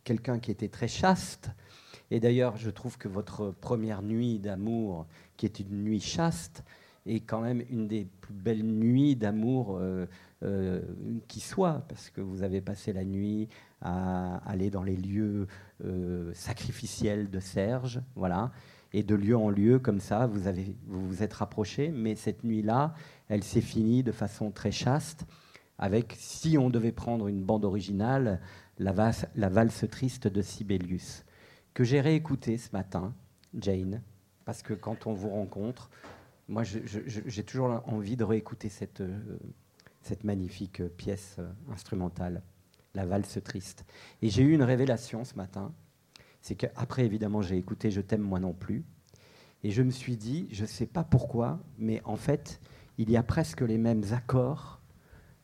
quelqu'un 0.03 0.39
qui 0.39 0.51
était 0.51 0.69
très 0.69 0.87
chaste. 0.87 1.49
Et 2.11 2.19
d'ailleurs, 2.19 2.57
je 2.57 2.69
trouve 2.69 2.97
que 2.97 3.07
votre 3.07 3.51
première 3.51 4.01
nuit 4.01 4.39
d'amour, 4.39 5.05
qui 5.37 5.45
est 5.45 5.59
une 5.59 5.83
nuit 5.83 5.99
chaste, 5.99 6.63
est 7.05 7.21
quand 7.21 7.41
même 7.41 7.63
une 7.69 7.87
des 7.87 8.05
plus 8.21 8.33
belles 8.33 8.63
nuits 8.63 9.15
d'amour 9.15 9.77
euh, 9.79 10.05
euh, 10.43 10.81
qui 11.27 11.39
soit, 11.39 11.85
parce 11.87 12.09
que 12.09 12.21
vous 12.21 12.43
avez 12.43 12.61
passé 12.61 12.93
la 12.93 13.03
nuit 13.03 13.47
à 13.81 14.37
aller 14.49 14.69
dans 14.69 14.83
les 14.83 14.95
lieux 14.95 15.47
euh, 15.85 16.31
sacrificiels 16.33 17.29
de 17.29 17.39
Serge, 17.39 18.01
voilà, 18.15 18.51
et 18.91 19.03
de 19.03 19.15
lieu 19.15 19.37
en 19.37 19.49
lieu 19.49 19.79
comme 19.79 19.99
ça, 19.99 20.27
vous 20.27 20.41
vous 20.87 21.23
êtes 21.23 21.33
rapprochés, 21.33 21.89
mais 21.89 22.15
cette 22.15 22.43
nuit-là, 22.43 22.93
elle 23.27 23.43
s'est 23.43 23.61
finie 23.61 24.03
de 24.03 24.11
façon 24.11 24.51
très 24.51 24.71
chaste, 24.71 25.25
avec, 25.77 26.15
si 26.17 26.57
on 26.57 26.69
devait 26.69 26.91
prendre 26.91 27.27
une 27.27 27.43
bande 27.43 27.63
originale, 27.63 28.41
la, 28.79 28.91
valse, 28.91 29.27
la 29.35 29.49
valse 29.49 29.85
triste 29.89 30.27
de 30.27 30.41
Sibelius 30.41 31.23
que 31.79 31.85
j'ai 31.85 32.01
réécouté 32.01 32.57
ce 32.57 32.73
matin, 32.73 33.13
Jane, 33.57 34.01
parce 34.43 34.63
que 34.63 34.73
quand 34.73 35.07
on 35.07 35.13
vous 35.13 35.29
rencontre, 35.29 35.89
moi 36.49 36.63
j'ai 36.63 37.43
toujours 37.45 37.81
envie 37.87 38.17
de 38.17 38.25
réécouter 38.25 38.67
cette, 38.67 38.99
euh, 38.99 39.17
magnifique 40.25 40.85
pièce 40.97 41.37
euh, 41.39 41.49
instrumentale, 41.71 42.43
La 42.95 43.05
valse 43.05 43.41
triste. 43.45 43.85
Et 44.21 44.29
j'ai 44.29 44.43
eu 44.43 44.51
une 44.51 44.63
révélation 44.63 45.23
ce 45.23 45.35
matin, 45.35 45.71
c'est 46.41 46.55
qu'après 46.55 47.05
évidemment 47.05 47.41
j'ai 47.41 47.55
écouté 47.55 47.91
Je 47.91 48.01
t'aime 48.01 48.23
moi 48.23 48.41
non 48.41 48.51
plus, 48.51 48.83
et 49.63 49.71
je 49.71 49.81
me 49.81 49.91
suis 49.91 50.17
dit, 50.17 50.49
je 50.51 50.63
ne 50.63 50.67
sais 50.67 50.85
pas 50.85 51.05
pourquoi, 51.05 51.61
mais 51.77 52.01
en 52.03 52.17
fait, 52.17 52.59
il 52.97 53.09
y 53.09 53.15
a 53.15 53.23
presque 53.23 53.61
les 53.61 53.77
mêmes 53.77 54.03
accords, 54.11 54.81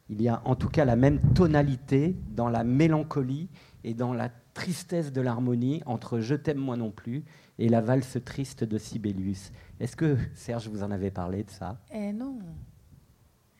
il 0.10 0.21
y 0.21 0.28
a 0.28 0.41
en 0.43 0.58
tout 0.58 0.67
cas 0.67 0.84
la 0.84 0.98
même 0.98 1.21
tonalité 1.34 2.13
dans 2.32 2.50
la 2.50 2.65
mélancolie 2.65 3.48
et 3.86 3.93
dans 3.93 4.13
la 4.13 4.30
tristesse 4.56 5.12
de 5.12 5.22
l'harmonie 5.22 5.84
entre 5.86 6.20
Je 6.20 6.34
t'aime 6.34 6.58
moi 6.58 6.78
non 6.78 6.89
plus 6.89 7.24
et 7.60 7.70
la 7.70 7.82
valse 7.82 8.18
triste 8.26 8.63
de 8.63 8.80
Sibelius. 8.80 9.52
Est-ce 9.80 9.96
que, 9.96 10.18
Serge, 10.34 10.68
vous 10.68 10.82
en 10.82 10.89
avez 10.89 11.12
parlé 11.12 11.44
de 11.44 11.52
ça? 11.52 11.80
Eh 11.94 12.12
non. 12.12 12.39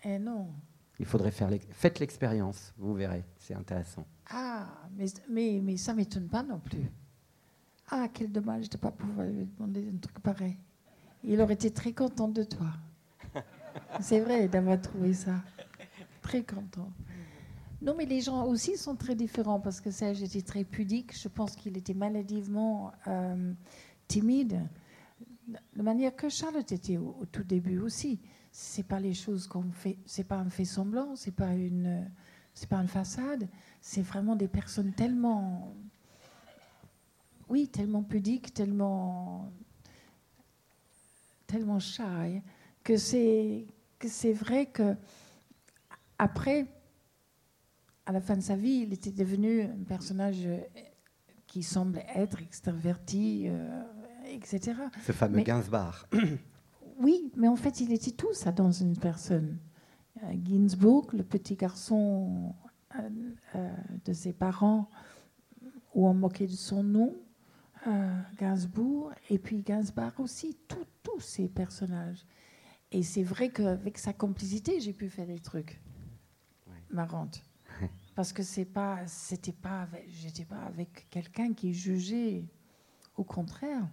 Eh 0.04 0.18
non. 0.18 0.48
Il 0.98 1.06
faudrait 1.06 1.32
faire... 1.32 1.50
Faites 1.72 2.00
l'expérience, 2.00 2.74
vous 2.78 2.94
verrez, 2.96 3.24
c'est 3.38 3.54
intéressant. 3.54 4.08
Ah, 4.32 4.68
mais, 4.98 5.06
mais, 5.30 5.60
mais 5.62 5.78
ça 5.78 5.92
ne 5.92 5.98
m'étonne 5.98 6.28
pas 6.28 6.42
non 6.42 6.60
plus. 6.60 6.90
Ah, 7.90 8.08
quel 8.12 8.32
dommage 8.32 8.70
de 8.70 8.78
ne 8.78 8.82
pas 8.82 8.92
pouvoir 8.92 9.28
lui 9.28 9.46
demander 9.46 9.88
un 9.94 9.98
truc 9.98 10.20
pareil. 10.20 10.58
Il 11.24 11.40
aurait 11.42 11.54
été 11.54 11.72
très 11.72 11.92
content 11.92 12.30
de 12.30 12.44
toi. 12.44 12.68
c'est 14.00 14.22
vrai 14.22 14.48
d'avoir 14.48 14.80
trouvé 14.82 15.14
ça. 15.14 15.36
Très 16.22 16.44
content. 16.44 16.90
Non, 17.82 17.94
mais 17.96 18.06
les 18.06 18.22
gens 18.22 18.46
aussi 18.46 18.78
sont 18.78 18.96
très 18.96 19.16
différents 19.16 19.60
parce 19.60 19.82
que 19.82 19.92
Serge 19.92 20.24
était 20.24 20.42
très 20.42 20.64
pudique. 20.64 21.18
Je 21.18 21.28
pense 21.28 21.56
qu'il 21.56 21.78
était 21.78 21.94
maladivement 21.94 22.92
euh, 23.08 23.54
timide. 24.08 24.62
De 25.76 25.82
manière 25.82 26.16
que 26.16 26.30
Charlotte 26.30 26.72
était 26.72 26.98
au, 26.98 27.26
tout 27.32 27.44
début 27.44 27.80
aussi. 27.80 28.20
C'est 28.52 28.84
pas 28.84 29.00
les 29.00 29.14
choses 29.14 29.48
qu'on 29.48 29.72
fait. 29.72 29.98
C'est 30.06 30.24
pas 30.24 30.38
un 30.38 30.50
fait 30.50 30.66
semblant. 30.66 31.16
C'est 31.16 31.36
pas 31.36 31.52
pas 32.70 32.78
une 32.78 32.88
façade. 32.88 33.48
C'est 33.82 34.02
vraiment 34.02 34.36
des 34.36 34.48
personnes 34.48 34.94
tellement. 34.94 35.76
Oui, 37.50 37.68
tellement 37.68 38.02
pudiques, 38.02 38.54
tellement. 38.54 39.52
tellement 41.46 41.80
shy 41.80 42.42
que 42.84 42.98
c'est 42.98 44.34
vrai 44.34 44.68
que 44.68 44.96
après 46.18 46.68
à 48.06 48.12
la 48.12 48.22
fin 48.22 48.36
de 48.36 48.42
sa 48.42 48.56
vie, 48.56 48.86
il 48.88 48.94
était 48.94 49.12
devenu 49.12 49.64
un 49.64 49.84
personnage 49.88 50.46
euh, 50.46 50.60
qui 51.48 51.64
semble 51.64 52.04
être 52.14 52.42
extraverti, 52.42 53.46
euh, 53.48 53.84
etc. 54.28 54.74
Ce 55.06 55.12
fameux 55.12 55.42
Gainsbourg. 55.42 56.06
oui, 57.00 57.32
mais 57.36 57.48
en 57.48 57.56
fait, 57.56 57.82
il 57.82 57.92
était 57.92 58.12
tout 58.12 58.34
ça 58.34 58.52
dans 58.52 58.72
une 58.72 58.98
personne. 58.98 59.58
Euh, 60.24 60.34
Gainsbourg, 60.34 61.08
le 61.14 61.24
petit 61.24 61.56
garçon 61.56 62.54
de 64.06 64.14
ses 64.14 64.32
parents, 64.32 64.90
où 65.94 66.08
on 66.08 66.14
moquait 66.14 66.48
de 66.48 66.54
son 66.54 66.82
nom, 66.82 67.14
Gainsbourg, 68.40 69.12
et 69.30 69.38
puis 69.38 69.64
Gainsbourg 69.64 70.14
aussi, 70.20 70.56
tous 70.70 71.20
ces 71.20 71.50
personnages. 71.50 72.26
Et 72.92 73.04
c'est 73.04 73.24
vrai 73.24 73.50
qu'avec 73.50 73.98
sa 73.98 74.14
complicité, 74.14 74.80
j'ai 74.80 74.94
pu 74.94 75.10
faire 75.10 75.28
des 75.28 75.40
trucs 75.40 75.82
marrants 76.90 77.30
parce 78.16 78.32
que 78.32 78.44
c'est 78.44 78.66
pas, 78.66 79.06
c'était 79.08 79.52
pas, 79.52 79.88
j'étais 80.08 80.46
pas 80.46 80.62
avec 80.62 81.08
quelqu'un 81.10 81.54
qui 81.54 81.74
jugeait. 81.74 82.46
Au 83.18 83.24
contraire, 83.24 83.88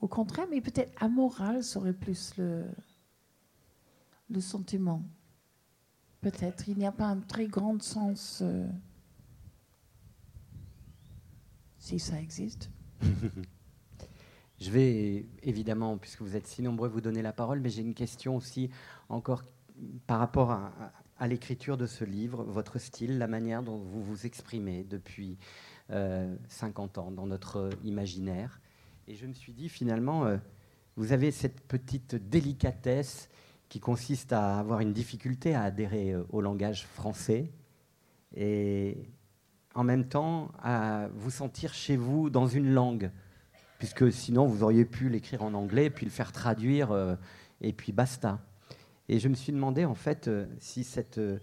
au 0.00 0.08
contraire, 0.08 0.46
mais 0.50 0.60
peut-être 0.60 0.92
amoral 1.02 1.62
serait 1.62 1.92
plus 1.92 2.36
le, 2.38 2.66
le 4.30 4.40
sentiment. 4.40 5.02
Peut-être, 6.22 6.68
il 6.68 6.78
n'y 6.78 6.86
a 6.86 6.92
pas 6.92 7.06
un 7.06 7.20
très 7.20 7.46
grand 7.46 7.80
sens, 7.82 8.40
euh, 8.42 8.66
si 11.78 11.98
ça 11.98 12.20
existe. 12.20 12.70
Je 14.60 14.70
vais 14.70 15.26
évidemment, 15.42 15.98
puisque 15.98 16.22
vous 16.22 16.36
êtes 16.36 16.46
si 16.46 16.62
nombreux, 16.62 16.88
vous 16.88 17.00
donner 17.00 17.20
la 17.20 17.32
parole, 17.32 17.58
mais 17.58 17.68
j'ai 17.68 17.82
une 17.82 17.94
question 17.94 18.36
aussi 18.36 18.70
encore 19.08 19.42
par 20.06 20.20
rapport 20.20 20.52
à, 20.52 20.92
à 21.22 21.28
l'écriture 21.28 21.76
de 21.76 21.86
ce 21.86 22.04
livre, 22.04 22.42
votre 22.42 22.80
style, 22.80 23.18
la 23.18 23.28
manière 23.28 23.62
dont 23.62 23.76
vous 23.76 24.02
vous 24.02 24.26
exprimez 24.26 24.82
depuis 24.82 25.38
50 25.88 26.98
euh, 26.98 27.00
ans 27.00 27.12
dans 27.12 27.26
notre 27.26 27.70
imaginaire. 27.84 28.60
Et 29.06 29.14
je 29.14 29.28
me 29.28 29.32
suis 29.32 29.52
dit, 29.52 29.68
finalement, 29.68 30.24
euh, 30.24 30.36
vous 30.96 31.12
avez 31.12 31.30
cette 31.30 31.60
petite 31.60 32.16
délicatesse 32.16 33.30
qui 33.68 33.78
consiste 33.78 34.32
à 34.32 34.58
avoir 34.58 34.80
une 34.80 34.92
difficulté 34.92 35.54
à 35.54 35.62
adhérer 35.62 36.10
euh, 36.10 36.24
au 36.30 36.40
langage 36.40 36.86
français 36.86 37.52
et 38.34 38.96
en 39.76 39.84
même 39.84 40.08
temps 40.08 40.50
à 40.60 41.06
vous 41.14 41.30
sentir 41.30 41.72
chez 41.72 41.96
vous 41.96 42.30
dans 42.30 42.48
une 42.48 42.74
langue, 42.74 43.12
puisque 43.78 44.10
sinon 44.10 44.46
vous 44.46 44.64
auriez 44.64 44.84
pu 44.84 45.08
l'écrire 45.08 45.44
en 45.44 45.54
anglais, 45.54 45.88
puis 45.88 46.04
le 46.04 46.10
faire 46.10 46.32
traduire, 46.32 47.16
et 47.60 47.72
puis 47.72 47.92
basta. 47.92 48.40
Et 49.08 49.18
je 49.18 49.28
me 49.28 49.34
suis 49.34 49.52
demandé 49.52 49.84
en 49.84 49.94
fait 49.94 50.28
euh, 50.28 50.46
si 50.58 50.84
cette 50.84 51.18
euh, 51.18 51.38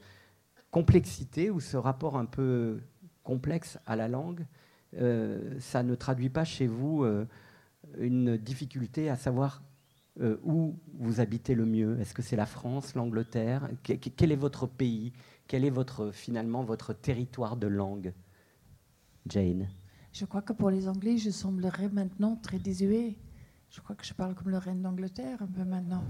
complexité 0.71 1.49
ou 1.49 1.59
ce 1.59 1.77
rapport 1.77 2.17
un 2.17 2.25
peu 2.25 2.79
complexe 3.23 3.77
à 3.85 3.95
la 3.95 4.07
langue, 4.07 4.45
euh, 4.95 5.59
ça 5.59 5.83
ne 5.83 5.95
traduit 5.95 6.29
pas 6.29 6.45
chez 6.45 6.67
vous 6.67 7.05
une 7.97 8.37
difficulté 8.37 9.09
à 9.09 9.15
savoir 9.15 9.61
où 10.43 10.75
vous 10.95 11.21
habitez 11.21 11.55
le 11.55 11.65
mieux. 11.65 11.99
Est-ce 11.99 12.13
que 12.13 12.21
c'est 12.21 12.35
la 12.35 12.45
France, 12.45 12.95
l'Angleterre? 12.95 13.69
Quel 13.83 14.31
est 14.31 14.35
votre 14.35 14.67
pays? 14.67 15.13
Quel 15.47 15.63
est 15.63 15.69
votre, 15.69 16.11
finalement 16.11 16.63
votre 16.63 16.93
territoire 16.93 17.55
de 17.55 17.67
langue? 17.67 18.13
Jane 19.27 19.69
Je 20.11 20.25
crois 20.25 20.41
que 20.41 20.53
pour 20.53 20.71
les 20.71 20.87
Anglais, 20.87 21.17
je 21.17 21.29
semblerais 21.29 21.89
maintenant 21.89 22.35
très 22.35 22.59
désuet. 22.59 23.15
Je 23.69 23.81
crois 23.81 23.95
que 23.95 24.05
je 24.05 24.13
parle 24.13 24.33
comme 24.33 24.49
le 24.49 24.57
reine 24.57 24.81
d'Angleterre 24.81 25.41
un 25.41 25.47
peu 25.47 25.63
maintenant. 25.63 26.03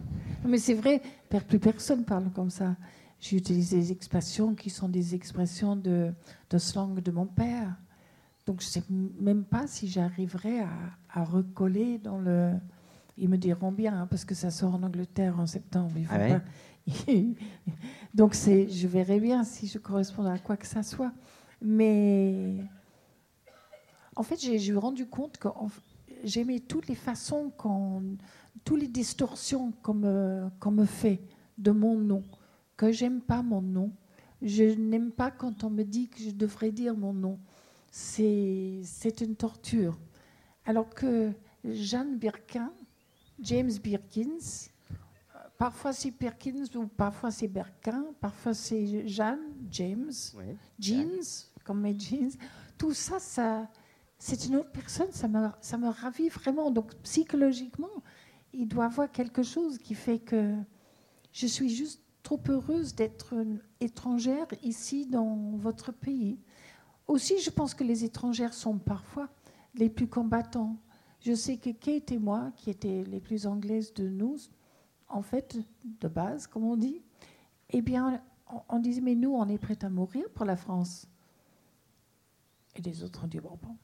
mais 0.45 0.57
c'est 0.57 0.73
vrai, 0.73 1.01
plus 1.47 1.59
personne 1.59 2.05
parle 2.05 2.31
comme 2.31 2.49
ça. 2.49 2.77
J'utilise 3.19 3.71
des 3.71 3.91
expressions 3.91 4.55
qui 4.55 4.69
sont 4.69 4.87
des 4.87 5.13
expressions 5.13 5.75
de, 5.75 6.13
de 6.49 6.57
slang 6.57 7.01
de 7.01 7.11
mon 7.11 7.25
père. 7.25 7.75
Donc 8.45 8.61
je 8.61 8.65
ne 8.67 8.71
sais 8.71 8.83
même 8.89 9.43
pas 9.43 9.67
si 9.67 9.89
j'arriverai 9.89 10.61
à, 10.61 11.23
recoller 11.25 11.97
dans 11.97 12.17
le... 12.17 12.53
Ils 13.17 13.27
me 13.27 13.37
diront 13.37 13.73
bien, 13.73 14.01
hein, 14.01 14.07
parce 14.07 14.23
que 14.23 14.33
ça 14.33 14.49
sort 14.49 14.75
en 14.75 14.83
Angleterre 14.83 15.37
en 15.37 15.45
septembre. 15.45 15.91
Il 15.97 16.05
faut 16.05 16.15
ah 16.15 16.39
pas... 16.39 16.41
Donc 18.13 18.33
je 18.35 18.87
verrai 18.87 19.19
bien 19.19 19.43
si 19.43 19.67
je 19.67 19.77
corresponds 19.77 20.25
à 20.25 20.39
quoi 20.39 20.55
que 20.55 20.65
ça 20.65 20.81
soit. 20.81 21.11
Mais 21.61 22.63
en 24.15 24.23
fait, 24.23 24.37
j'ai 24.39 24.73
rendu 24.73 25.05
compte 25.05 25.37
que 25.37 25.49
j'aimais 26.23 26.59
toutes 26.59 26.87
les 26.87 26.95
façons, 26.95 27.51
toutes 28.63 28.79
les 28.79 28.87
distorsions 28.87 29.71
qu'on 29.81 29.93
me, 29.93 30.85
fait 30.85 31.21
de 31.57 31.71
mon 31.71 31.97
nom, 31.97 32.23
que 32.77 32.91
j'aime 32.91 33.21
pas 33.21 33.41
mon 33.41 33.61
nom. 33.61 33.91
Je 34.41 34.63
n'aime 34.63 35.11
pas 35.11 35.31
quand 35.31 35.63
on 35.63 35.69
me 35.69 35.83
dit 35.83 36.07
que 36.07 36.19
je 36.19 36.31
devrais 36.31 36.71
dire 36.71 36.95
mon 36.95 37.13
nom. 37.13 37.39
C'est 37.91 39.21
une 39.21 39.35
torture. 39.35 39.99
Alors 40.65 40.89
que 40.89 41.31
Jeanne 41.65 42.17
Birkin, 42.17 42.71
James 43.39 43.71
Birkins. 43.83 44.69
Parfois 45.57 45.91
c'est 45.91 46.11
Birkins 46.11 46.63
ou 46.75 46.87
parfois 46.87 47.31
c'est 47.31 47.49
Birkin, 47.49 48.05
parfois 48.21 48.53
c'est 48.53 49.05
Jeanne, 49.07 49.41
James, 49.69 50.13
Jeans, 50.79 51.49
comme 51.65 51.81
mes 51.81 51.99
jeans. 51.99 52.31
Tout 52.77 52.93
ça, 52.93 53.19
ça 53.19 53.69
c'est 54.19 54.45
une 54.45 54.57
autre 54.57 54.71
personne, 54.71 55.11
ça 55.11 55.27
me, 55.27 55.47
ça 55.61 55.77
me 55.77 55.89
ravit 55.89 56.29
vraiment. 56.29 56.71
Donc 56.71 56.93
psychologiquement, 57.03 57.87
il 58.53 58.67
doit 58.67 58.85
avoir 58.85 59.11
quelque 59.11 59.43
chose 59.43 59.77
qui 59.77 59.95
fait 59.95 60.19
que 60.19 60.55
je 61.31 61.47
suis 61.47 61.69
juste 61.69 62.03
trop 62.21 62.39
heureuse 62.49 62.93
d'être 62.95 63.33
étrangère 63.79 64.47
ici 64.61 65.05
dans 65.05 65.55
votre 65.55 65.91
pays. 65.91 66.37
Aussi, 67.07 67.39
je 67.39 67.49
pense 67.49 67.73
que 67.73 67.83
les 67.83 68.03
étrangères 68.03 68.53
sont 68.53 68.77
parfois 68.77 69.29
les 69.73 69.89
plus 69.89 70.07
combattants. 70.07 70.77
Je 71.21 71.33
sais 71.33 71.57
que 71.57 71.71
Kate 71.71 72.11
et 72.11 72.19
moi, 72.19 72.51
qui 72.55 72.69
étaient 72.69 73.03
les 73.05 73.19
plus 73.19 73.47
anglaises 73.47 73.93
de 73.93 74.07
nous, 74.07 74.37
en 75.07 75.21
fait, 75.21 75.57
de 75.83 76.07
base, 76.07 76.45
comme 76.45 76.65
on 76.65 76.77
dit, 76.77 77.01
eh 77.71 77.81
bien, 77.81 78.21
on, 78.69 78.79
disait, 78.79 79.01
mais 79.01 79.15
nous, 79.15 79.33
on 79.33 79.47
est 79.47 79.57
prêts 79.57 79.83
à 79.83 79.89
mourir 79.89 80.29
pour 80.33 80.45
la 80.45 80.55
France. 80.55 81.07
Et 82.75 82.81
les 82.81 83.03
autres 83.03 83.23
ont 83.23 83.27
dit, 83.27 83.39
bon, 83.39 83.57
bon. 83.61 83.75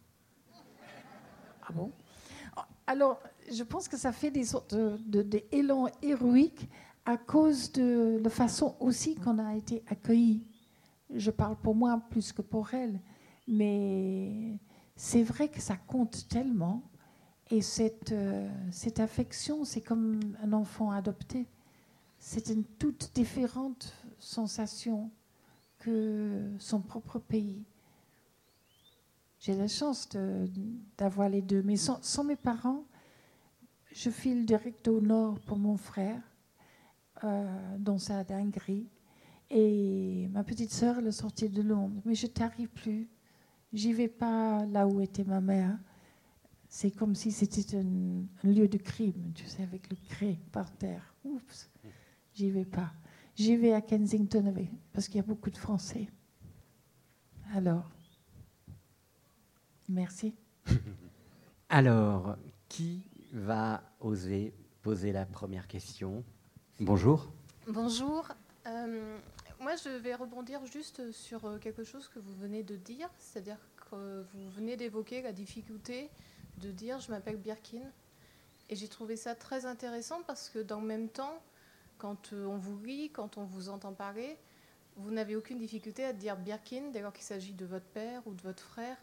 Ah 2.56 2.68
Alors, 2.88 3.20
je 3.52 3.64
pense 3.64 3.88
que 3.88 3.98
ça 3.98 4.12
fait 4.12 4.32
des 4.32 4.46
sortes 4.46 4.76
de, 4.76 5.22
des 5.22 5.46
élans 5.52 5.88
héroïques 6.02 6.70
à 7.06 7.18
cause 7.18 7.72
de 7.72 8.20
la 8.24 8.30
façon 8.30 8.76
aussi 8.80 9.16
qu'on 9.16 9.38
a 9.40 9.56
été 9.56 9.84
accueillis. 9.88 10.44
Je 11.14 11.32
parle 11.32 11.56
pour 11.56 11.76
moi 11.76 12.02
plus 12.10 12.32
que 12.32 12.42
pour 12.42 12.74
elle, 12.74 13.00
mais 13.48 14.58
c'est 14.96 15.24
vrai 15.24 15.50
que 15.50 15.62
ça 15.62 15.76
compte 15.76 16.28
tellement. 16.28 16.82
Et 17.52 17.62
cette, 17.62 18.12
euh, 18.12 18.50
cette 18.72 19.00
affection, 19.00 19.66
c'est 19.66 19.82
comme 19.82 20.20
un 20.42 20.52
enfant 20.54 20.90
adopté. 20.90 21.46
C'est 22.18 22.50
une 22.50 22.64
toute 22.64 23.12
différente 23.14 23.94
sensation 24.18 25.12
que 25.78 26.50
son 26.58 26.82
propre 26.82 27.20
pays. 27.20 27.64
J'ai 29.46 29.54
la 29.54 29.68
chance 29.68 30.10
d'avoir 30.98 31.30
les 31.30 31.44
deux. 31.44 31.62
Mais 31.62 31.76
sans, 31.76 32.24
mes 32.24 32.36
parents, 32.36 32.84
je 33.92 34.10
file 34.10 34.44
direct 34.44 34.88
au 34.88 35.02
nord 35.02 35.40
pour 35.42 35.60
mon 35.60 35.78
frère, 35.78 36.20
euh, 37.24 37.78
dans 37.78 38.00
sa 38.00 38.24
dinguerie. 38.24 38.90
Et 39.52 40.28
ma 40.32 40.44
petite 40.44 40.72
sœur, 40.72 40.98
elle 40.98 41.06
est 41.06 41.12
sortie 41.12 41.48
de 41.48 41.62
Londres. 41.62 42.02
Mais 42.06 42.16
je 42.16 42.26
t'arrive 42.26 42.70
plus. 42.70 43.08
J'y 43.72 43.94
vais 43.94 44.08
pas 44.08 44.66
là 44.66 44.88
où 44.88 45.00
était 45.00 45.24
ma 45.24 45.42
mère. 45.42 45.78
C'est 46.68 46.90
comme 46.90 47.14
si 47.14 47.32
c'était 47.32 47.78
un, 47.78 48.26
lieu 48.44 48.68
de 48.68 48.80
crime, 48.80 49.32
tu 49.36 49.46
sais, 49.46 49.62
avec 49.62 49.92
le 49.92 49.98
cré 50.10 50.40
par 50.52 50.76
terre. 50.76 51.14
Oups, 51.24 51.70
j'y 52.34 52.50
vais 52.50 52.66
pas. 52.66 52.92
J'y 53.36 53.56
vais 53.58 53.74
à 53.74 53.82
Kensington 53.82 54.52
parce 54.92 55.08
qu'il 55.08 55.18
y 55.18 55.20
a 55.20 55.28
beaucoup 55.28 55.52
de 55.52 55.58
Français. 55.58 56.08
Alors, 57.54 57.95
Merci. 59.90 60.34
Alors, 61.70 62.38
qui 62.70 63.04
va 63.32 63.84
oser 64.00 64.54
poser 64.82 65.12
la 65.12 65.26
première 65.26 65.68
question? 65.68 66.24
Bonjour. 66.80 67.32
Bonjour. 67.68 68.28
Euh, 68.68 69.18
moi, 69.60 69.76
je 69.84 69.90
vais 69.90 70.14
rebondir 70.14 70.64
juste 70.66 71.12
sur 71.12 71.46
euh, 71.46 71.58
quelque 71.58 71.84
chose 71.84 72.08
que 72.08 72.20
vous 72.20 72.36
venez 72.36 72.62
de 72.62 72.76
dire, 72.76 73.10
c'est-à-dire 73.18 73.58
que 73.90 74.24
vous 74.34 74.50
venez 74.52 74.78
d'évoquer 74.78 75.22
la 75.22 75.32
difficulté 75.32 76.10
de 76.58 76.72
dire 76.72 77.00
je 77.00 77.10
m'appelle 77.10 77.38
Birkin. 77.38 77.82
Et 78.70 78.76
j'ai 78.76 78.88
trouvé 78.88 79.16
ça 79.16 79.36
très 79.36 79.66
intéressant 79.66 80.22
parce 80.28 80.50
que 80.50 80.60
dans 80.60 80.82
le 80.82 80.88
même 80.88 81.10
temps, 81.10 81.42
quand 81.98 82.34
euh, 82.34 82.46
on 82.46 82.58
vous 82.58 82.80
lit, 82.84 83.10
quand 83.12 83.38
on 83.38 83.44
vous 83.44 83.70
entend 83.70 83.94
parler, 83.94 84.38
vous 84.98 85.12
n'avez 85.12 85.36
aucune 85.36 85.58
difficulté 85.58 86.04
à 86.04 86.14
dire 86.14 86.38
Birkin 86.38 86.90
dès 86.92 87.02
lors 87.02 87.14
qu'il 87.14 87.26
s'agit 87.26 87.54
de 87.54 87.66
votre 87.66 87.86
père 87.86 88.22
ou 88.28 88.34
de 88.34 88.42
votre 88.42 88.64
frère 88.64 88.98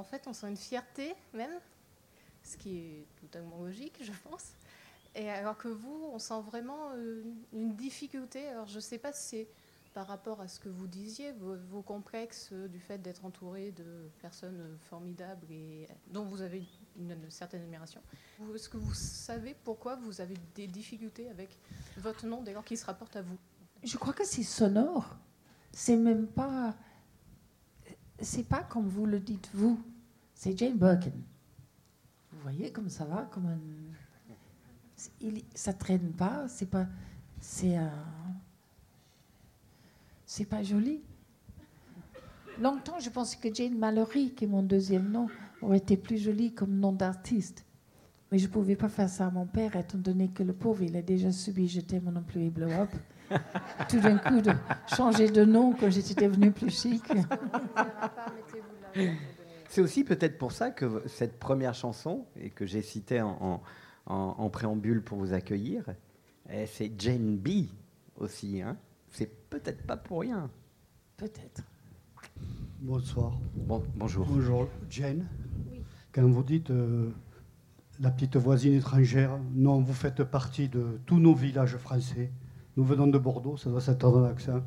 en 0.00 0.04
fait, 0.04 0.26
on 0.26 0.32
sent 0.32 0.48
une 0.48 0.56
fierté 0.56 1.14
même, 1.34 1.52
ce 2.42 2.56
qui 2.56 2.78
est 2.78 3.06
totalement 3.20 3.58
logique, 3.58 3.98
je 4.00 4.12
pense. 4.28 4.52
Et 5.14 5.28
alors 5.28 5.58
que 5.58 5.68
vous, 5.68 6.10
on 6.12 6.18
sent 6.18 6.40
vraiment 6.46 6.90
euh, 6.94 7.22
une 7.52 7.74
difficulté. 7.76 8.48
Alors 8.48 8.66
je 8.66 8.76
ne 8.76 8.80
sais 8.80 8.98
pas 8.98 9.12
si 9.12 9.28
c'est 9.28 9.48
par 9.92 10.06
rapport 10.06 10.40
à 10.40 10.48
ce 10.48 10.60
que 10.60 10.68
vous 10.68 10.86
disiez, 10.86 11.32
vos, 11.32 11.82
complexes 11.82 12.52
du 12.52 12.78
fait 12.78 12.98
d'être 12.98 13.24
entouré 13.24 13.72
de 13.72 14.08
personnes 14.20 14.78
formidables 14.88 15.44
et 15.50 15.88
dont 16.06 16.24
vous 16.24 16.42
avez 16.42 16.62
une, 16.96 17.16
certaine 17.28 17.62
admiration. 17.62 18.00
Est-ce 18.54 18.68
que 18.68 18.76
vous 18.76 18.94
savez 18.94 19.56
pourquoi 19.64 19.96
vous 19.96 20.20
avez 20.20 20.36
des 20.54 20.68
difficultés 20.68 21.28
avec 21.28 21.58
votre 21.96 22.24
nom 22.24 22.40
dès 22.40 22.52
lors 22.52 22.64
qu'il 22.64 22.78
se 22.78 22.86
rapporte 22.86 23.16
à 23.16 23.22
vous? 23.22 23.36
Je 23.82 23.98
crois 23.98 24.12
que 24.12 24.24
c'est 24.24 24.44
sonore. 24.44 25.16
C'est 25.72 25.96
même 25.96 26.28
pas 26.28 26.76
c'est 28.20 28.44
pas 28.44 28.62
comme 28.62 28.88
vous 28.88 29.06
le 29.06 29.20
dites 29.20 29.50
vous, 29.54 29.80
c'est 30.34 30.56
Jane 30.56 30.76
Birkin. 30.76 31.12
Vous 32.32 32.40
voyez 32.42 32.70
comme 32.72 32.88
ça 32.88 33.04
va, 33.04 33.28
comme 33.30 33.46
un... 33.46 33.58
Ça 35.54 35.72
traîne 35.72 36.12
pas, 36.12 36.46
c'est 36.48 36.66
pas, 36.66 36.86
c'est 37.40 37.76
un, 37.76 37.90
c'est 40.26 40.44
pas 40.44 40.62
joli. 40.62 41.00
Longtemps, 42.60 42.98
je 43.00 43.08
pensais 43.08 43.38
que 43.38 43.54
Jane 43.54 43.78
Mallory, 43.78 44.34
qui 44.34 44.44
est 44.44 44.48
mon 44.48 44.62
deuxième 44.62 45.10
nom, 45.10 45.28
aurait 45.62 45.78
été 45.78 45.96
plus 45.96 46.18
joli 46.18 46.52
comme 46.52 46.78
nom 46.78 46.92
d'artiste. 46.92 47.64
Mais 48.30 48.38
je 48.38 48.46
ne 48.46 48.52
pouvais 48.52 48.76
pas 48.76 48.88
faire 48.88 49.08
ça 49.08 49.26
à 49.26 49.30
mon 49.30 49.46
père, 49.46 49.74
étant 49.76 49.98
donné 49.98 50.28
que 50.28 50.42
le 50.42 50.52
pauvre, 50.52 50.82
il 50.82 50.96
a 50.96 51.02
déjà 51.02 51.32
subi 51.32 51.68
jeter 51.68 52.00
mon 52.00 52.14
employé 52.16 52.50
blow 52.50 52.70
up 52.70 52.90
tout 53.88 54.00
d'un 54.00 54.18
coup 54.18 54.40
de 54.40 54.52
changer 54.86 55.30
de 55.30 55.44
nom 55.44 55.72
quand 55.72 55.90
j'étais 55.90 56.26
devenue 56.26 56.50
plus 56.50 56.70
chic. 56.70 57.02
C'est 59.68 59.80
aussi 59.80 60.04
peut-être 60.04 60.38
pour 60.38 60.52
ça 60.52 60.70
que 60.70 61.02
cette 61.06 61.38
première 61.38 61.74
chanson, 61.74 62.26
et 62.36 62.50
que 62.50 62.66
j'ai 62.66 62.82
citée 62.82 63.20
en, 63.20 63.62
en, 64.06 64.50
préambule 64.50 65.02
pour 65.02 65.18
vous 65.18 65.32
accueillir, 65.32 65.84
eh, 66.50 66.66
c'est 66.66 66.92
Jane 66.98 67.36
B 67.36 67.66
aussi. 68.16 68.62
Hein 68.62 68.76
c'est 69.10 69.30
peut-être 69.48 69.82
pas 69.86 69.96
pour 69.96 70.20
rien. 70.20 70.50
Peut-être. 71.16 71.62
Bonsoir. 72.80 73.38
Bon, 73.54 73.82
bonjour. 73.94 74.26
Bonjour, 74.26 74.68
Jane. 74.88 75.26
Quand 76.12 76.28
vous 76.28 76.42
dites 76.42 76.70
euh, 76.70 77.10
la 78.00 78.10
petite 78.10 78.36
voisine 78.36 78.74
étrangère, 78.74 79.30
non, 79.54 79.80
vous 79.80 79.92
faites 79.92 80.24
partie 80.24 80.68
de 80.68 81.00
tous 81.04 81.20
nos 81.20 81.34
villages 81.34 81.76
français. 81.76 82.30
Nous 82.76 82.84
venons 82.84 83.06
de 83.06 83.18
Bordeaux, 83.18 83.58
ça 83.58 83.68
doit 83.68 83.82
s'attendre 83.82 84.20
l'accent. 84.20 84.62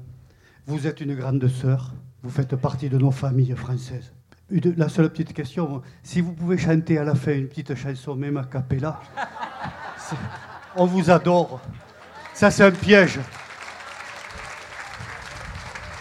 Vous 0.67 0.85
êtes 0.85 1.01
une 1.01 1.15
grande 1.15 1.47
sœur, 1.47 1.93
vous 2.21 2.29
faites 2.29 2.55
partie 2.55 2.89
de 2.89 2.97
nos 2.97 3.09
familles 3.09 3.55
françaises. 3.55 4.13
la 4.49 4.87
seule 4.87 5.09
petite 5.09 5.33
question, 5.33 5.81
si 6.03 6.21
vous 6.21 6.33
pouvez 6.33 6.59
chanter 6.59 6.99
à 6.99 7.03
la 7.03 7.15
fin 7.15 7.33
une 7.33 7.47
petite 7.47 7.73
chanson, 7.73 8.15
même 8.15 8.37
a 8.37 8.43
cappella, 8.43 9.01
on 10.75 10.85
vous 10.85 11.09
adore. 11.09 11.59
Ça, 12.35 12.51
c'est 12.51 12.63
un 12.63 12.71
piège. 12.71 13.19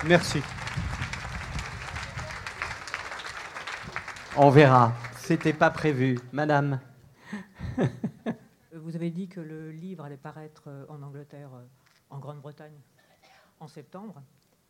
Merci. 0.07 0.41
On 4.37 4.51
verra. 4.51 4.93
C'était 5.19 5.53
pas 5.53 5.71
prévu. 5.71 6.19
Madame. 6.33 6.79
Vous 8.75 8.97
avez 8.97 9.11
dit 9.11 9.29
que 9.29 9.41
le 9.41 9.71
livre 9.71 10.05
allait 10.05 10.17
paraître 10.17 10.69
en 10.89 11.03
Angleterre 11.03 11.51
en 12.11 12.19
Grande-Bretagne 12.19 12.73
en 13.61 13.69
septembre. 13.69 14.23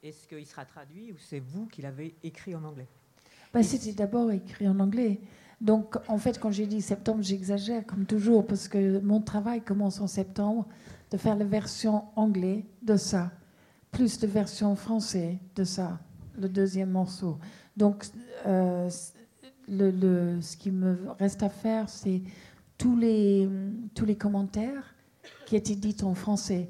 Est-ce 0.02 0.26
qu'il 0.26 0.46
sera 0.46 0.64
traduit 0.64 1.12
ou 1.12 1.16
c'est 1.18 1.40
vous 1.40 1.66
qui 1.66 1.82
l'avez 1.82 2.14
écrit 2.22 2.54
en 2.54 2.64
anglais? 2.64 2.88
Bah, 3.52 3.62
C'était 3.62 3.92
d'abord 3.92 4.30
écrit 4.30 4.68
en 4.68 4.80
anglais. 4.80 5.20
Donc, 5.60 5.96
en 6.08 6.18
fait, 6.18 6.40
quand 6.40 6.50
j'ai 6.50 6.66
dit 6.66 6.82
septembre, 6.82 7.22
j'exagère 7.22 7.86
comme 7.86 8.04
toujours, 8.04 8.44
parce 8.46 8.66
que 8.66 8.98
mon 8.98 9.20
travail 9.20 9.60
commence 9.60 10.00
en 10.00 10.08
septembre, 10.08 10.66
de 11.10 11.16
faire 11.16 11.36
la 11.36 11.44
version 11.44 12.04
anglais 12.16 12.66
de 12.82 12.96
ça, 12.96 13.30
plus 13.92 14.18
de 14.18 14.26
version 14.26 14.74
français 14.74 15.38
de 15.54 15.62
ça, 15.62 16.00
le 16.36 16.48
deuxième 16.48 16.90
morceau. 16.90 17.38
Donc, 17.76 18.06
euh, 18.46 18.90
ce 18.90 20.56
qui 20.56 20.72
me 20.72 21.10
reste 21.18 21.42
à 21.44 21.48
faire, 21.48 21.88
c'est 21.88 22.22
tous 22.82 22.96
les, 22.96 23.48
tous 23.94 24.04
les 24.04 24.16
commentaires 24.16 24.96
qui 25.46 25.54
étaient 25.54 25.76
dits 25.76 26.02
en 26.02 26.14
français 26.14 26.68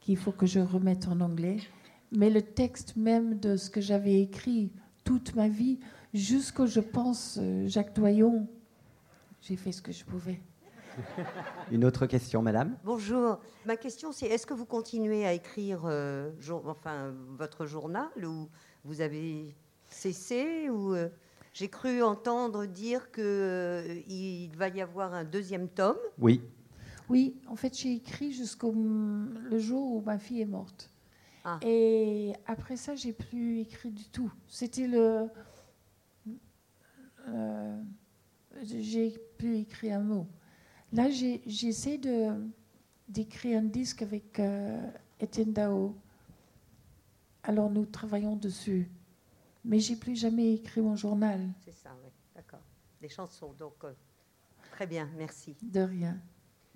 qu'il 0.00 0.16
faut 0.16 0.32
que 0.32 0.46
je 0.46 0.58
remette 0.58 1.06
en 1.06 1.20
anglais. 1.20 1.58
Mais 2.12 2.30
le 2.30 2.40
texte 2.40 2.96
même 2.96 3.38
de 3.38 3.56
ce 3.56 3.68
que 3.68 3.82
j'avais 3.82 4.22
écrit 4.22 4.72
toute 5.04 5.34
ma 5.34 5.48
vie, 5.48 5.80
jusqu'au, 6.14 6.64
je 6.64 6.80
pense, 6.80 7.38
euh, 7.42 7.68
Jacques 7.68 7.94
Doyon, 7.94 8.48
j'ai 9.42 9.56
fait 9.56 9.72
ce 9.72 9.82
que 9.82 9.92
je 9.92 10.02
pouvais. 10.02 10.40
Une 11.70 11.84
autre 11.84 12.06
question, 12.06 12.40
madame? 12.40 12.78
Bonjour. 12.82 13.38
Ma 13.66 13.76
question, 13.76 14.12
c'est 14.12 14.26
est-ce 14.26 14.46
que 14.46 14.54
vous 14.54 14.64
continuez 14.64 15.26
à 15.26 15.34
écrire 15.34 15.82
euh, 15.84 16.30
enfin, 16.64 17.12
votre 17.36 17.66
journal 17.66 18.08
ou 18.24 18.48
vous 18.82 19.02
avez 19.02 19.54
cessé 19.88 20.70
ou, 20.70 20.94
euh? 20.94 21.10
J'ai 21.54 21.68
cru 21.68 22.02
entendre 22.02 22.66
dire 22.66 23.10
qu'il 23.12 23.22
il 24.08 24.50
va 24.56 24.68
y 24.68 24.80
avoir 24.82 25.14
un 25.14 25.24
deuxième 25.24 25.68
tome. 25.68 25.96
Oui. 26.18 26.42
Oui, 27.08 27.36
en 27.46 27.54
fait, 27.56 27.78
j'ai 27.78 27.92
écrit 27.94 28.32
jusqu'au 28.32 28.72
le 28.74 29.58
jour 29.58 29.92
où 29.94 30.00
ma 30.00 30.18
fille 30.18 30.40
est 30.40 30.46
morte. 30.46 30.90
Ah. 31.44 31.58
Et 31.62 32.32
après 32.46 32.76
ça, 32.76 32.94
j'ai 32.96 33.12
plus 33.12 33.60
écrit 33.60 33.90
du 33.90 34.04
tout. 34.08 34.32
C'était 34.48 34.88
le. 34.88 35.28
euh, 37.28 37.80
j'ai 38.64 39.16
plus 39.38 39.58
écrit 39.58 39.92
un 39.92 40.00
mot. 40.00 40.26
Là, 40.92 41.08
j'ai- 41.10 41.42
j'essaie 41.46 41.98
de 41.98 42.32
d'écrire 43.06 43.58
un 43.60 43.64
disque 43.64 44.00
avec 44.00 44.40
euh, 44.40 44.80
Étienne 45.20 45.52
Dao. 45.52 45.94
Alors 47.42 47.70
nous 47.70 47.84
travaillons 47.84 48.34
dessus. 48.34 48.88
Mais 49.64 49.78
j'ai 49.80 49.96
plus 49.96 50.14
jamais 50.16 50.54
écrit 50.54 50.82
mon 50.82 50.94
journal. 50.94 51.48
C'est 51.64 51.74
ça, 51.74 51.90
oui, 52.02 52.10
d'accord. 52.34 52.60
Des 53.00 53.08
chansons, 53.08 53.54
donc 53.58 53.82
euh, 53.84 53.92
très 54.72 54.86
bien, 54.86 55.08
merci. 55.16 55.56
De 55.62 55.80
rien. 55.80 56.18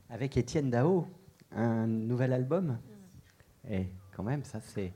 Avec 0.09 0.37
Étienne 0.37 0.71
Dao, 0.71 1.07
un 1.53 1.87
nouvel 1.87 2.33
album. 2.33 2.79
Et 3.69 3.89
quand 4.17 4.23
même, 4.23 4.43
ça 4.45 4.61
c'est. 4.61 4.93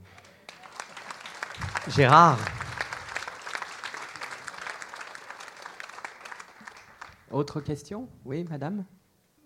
Gérard. 1.88 2.38
Autre 7.30 7.60
question? 7.60 8.08
Oui, 8.24 8.44
madame? 8.44 8.84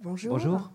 Bonjour. 0.03 0.33
Bonjour. 0.35 0.71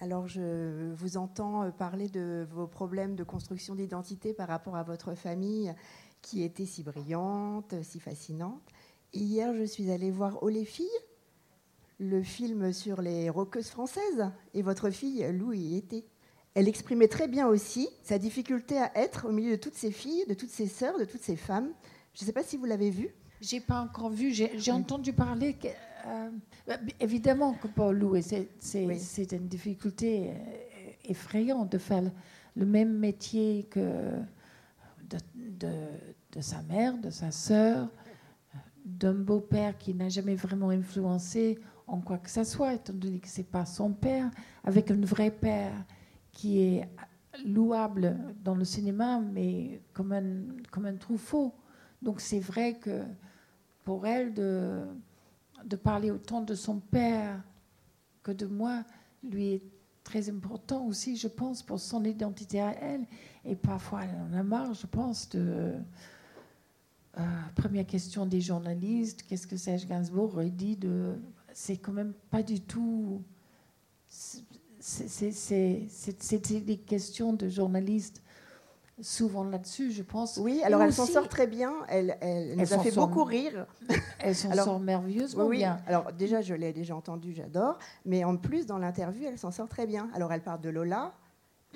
Alors, 0.00 0.28
je 0.28 0.92
vous 0.92 1.16
entends 1.16 1.62
euh, 1.62 1.70
parler 1.70 2.08
de 2.08 2.46
vos 2.50 2.66
problèmes 2.66 3.16
de 3.16 3.24
construction 3.24 3.74
d'identité 3.74 4.34
par 4.34 4.48
rapport 4.48 4.76
à 4.76 4.82
votre 4.82 5.14
famille 5.14 5.74
qui 6.26 6.42
était 6.42 6.66
si 6.66 6.82
brillante, 6.82 7.72
si 7.82 8.00
fascinante. 8.00 8.62
Hier, 9.14 9.54
je 9.54 9.62
suis 9.62 9.92
allée 9.92 10.10
voir 10.10 10.38
Oh 10.42 10.48
les 10.48 10.64
filles, 10.64 10.98
le 12.00 12.20
film 12.24 12.72
sur 12.72 13.00
les 13.00 13.30
rockeuses 13.30 13.68
françaises, 13.68 14.28
et 14.52 14.62
votre 14.62 14.90
fille, 14.90 15.24
Lou, 15.32 15.52
y 15.52 15.76
était. 15.76 16.04
Elle 16.54 16.66
exprimait 16.66 17.06
très 17.06 17.28
bien 17.28 17.46
aussi 17.46 17.88
sa 18.02 18.18
difficulté 18.18 18.76
à 18.76 18.90
être 18.98 19.28
au 19.28 19.32
milieu 19.32 19.52
de 19.52 19.60
toutes 19.60 19.76
ces 19.76 19.92
filles, 19.92 20.24
de 20.28 20.34
toutes 20.34 20.50
ces 20.50 20.66
sœurs, 20.66 20.98
de 20.98 21.04
toutes 21.04 21.22
ces 21.22 21.36
femmes. 21.36 21.70
Je 22.14 22.22
ne 22.22 22.26
sais 22.26 22.32
pas 22.32 22.42
si 22.42 22.56
vous 22.56 22.64
l'avez 22.64 22.90
vu. 22.90 23.14
J'ai 23.40 23.60
pas 23.60 23.80
encore 23.80 24.10
vu, 24.10 24.32
j'ai 24.32 24.72
entendu 24.72 25.12
parler. 25.12 25.54
Que, 25.54 25.68
euh, 25.68 26.30
bah, 26.66 26.78
évidemment 26.98 27.54
que 27.54 27.68
pour 27.68 27.92
Louis, 27.92 28.22
c'est 28.24 28.48
Oui. 28.84 28.98
une 29.30 29.46
difficulté 29.46 30.30
euh, 30.30 30.90
effrayante 31.04 31.70
de 31.70 31.78
faire 31.78 32.10
le 32.56 32.66
même 32.66 32.98
métier 32.98 33.68
que 33.70 34.10
de, 35.08 35.18
de- 36.34 36.40
sa 36.40 36.62
mère, 36.62 36.98
de 36.98 37.10
sa 37.10 37.30
sœur, 37.30 37.88
d'un 38.84 39.14
beau-père 39.14 39.76
qui 39.78 39.94
n'a 39.94 40.08
jamais 40.08 40.34
vraiment 40.34 40.70
influencé 40.70 41.58
en 41.86 42.00
quoi 42.00 42.18
que 42.18 42.30
ce 42.30 42.44
soit, 42.44 42.74
étant 42.74 42.92
donné 42.92 43.18
que 43.20 43.28
c'est 43.28 43.50
pas 43.50 43.64
son 43.64 43.92
père, 43.92 44.30
avec 44.64 44.90
un 44.90 45.00
vrai 45.00 45.30
père 45.30 45.72
qui 46.32 46.60
est 46.60 46.88
louable 47.44 48.16
dans 48.44 48.54
le 48.54 48.64
cinéma, 48.64 49.20
mais 49.20 49.80
comme 49.92 50.12
un, 50.12 50.24
comme 50.70 50.86
un. 50.86 50.96
Donc 52.02 52.20
c'est 52.20 52.40
vrai 52.40 52.74
que 52.78 53.02
pour 53.84 54.06
elle 54.06 54.34
de, 54.34 54.84
de 55.64 55.76
parler 55.76 56.10
autant 56.10 56.42
de 56.42 56.54
son 56.54 56.80
père 56.80 57.42
que 58.22 58.32
de 58.32 58.46
moi 58.46 58.84
lui 59.22 59.54
est 59.54 59.62
très 60.06 60.30
important 60.30 60.86
aussi, 60.86 61.16
je 61.16 61.26
pense, 61.26 61.62
pour 61.64 61.80
son 61.80 62.04
identité 62.04 62.60
à 62.60 62.72
elle. 62.80 63.04
Et 63.44 63.56
parfois, 63.56 64.04
elle 64.04 64.16
en 64.30 64.32
a 64.38 64.42
marre, 64.44 64.72
je 64.72 64.86
pense, 64.86 65.28
de... 65.30 65.72
euh, 67.18 67.22
première 67.56 67.86
question 67.86 68.24
des 68.24 68.40
journalistes, 68.40 69.24
qu'est-ce 69.24 69.48
que 69.48 69.56
Serge 69.56 69.86
Gainsbourg 69.86 70.34
aurait 70.34 70.50
dit 70.50 70.76
de... 70.76 71.16
C'est 71.52 71.76
quand 71.76 71.92
même 71.92 72.12
pas 72.30 72.42
du 72.44 72.60
tout... 72.60 73.20
c'est- 74.08 74.44
des 76.64 76.78
questions 76.78 77.32
de 77.32 77.48
journalistes 77.48 78.22
souvent 79.00 79.44
là-dessus, 79.44 79.90
je 79.92 80.02
pense. 80.02 80.38
Oui, 80.38 80.62
alors 80.64 80.82
elle 80.82 80.92
s'en 80.92 81.06
sort 81.06 81.28
très 81.28 81.46
bien. 81.46 81.74
Elle, 81.88 82.16
elle 82.20 82.56
nous 82.56 82.72
a 82.72 82.78
fait 82.78 82.90
sort- 82.90 83.08
beaucoup 83.08 83.24
rire. 83.24 83.66
Elle 84.20 84.34
s'en 84.34 84.50
Alors, 84.50 84.64
sort 84.64 84.80
merveilleusement 84.80 85.46
Oui, 85.46 85.58
bien. 85.58 85.80
Alors 85.86 86.12
déjà, 86.12 86.40
je 86.40 86.54
l'ai 86.54 86.72
déjà 86.72 86.96
entendu, 86.96 87.32
j'adore. 87.34 87.78
Mais 88.04 88.24
en 88.24 88.36
plus, 88.36 88.66
dans 88.66 88.78
l'interview, 88.78 89.26
elle 89.28 89.38
s'en 89.38 89.50
sort 89.50 89.68
très 89.68 89.86
bien. 89.86 90.08
Alors 90.14 90.32
elle 90.32 90.42
parle 90.42 90.60
de 90.62 90.70
Lola, 90.70 91.12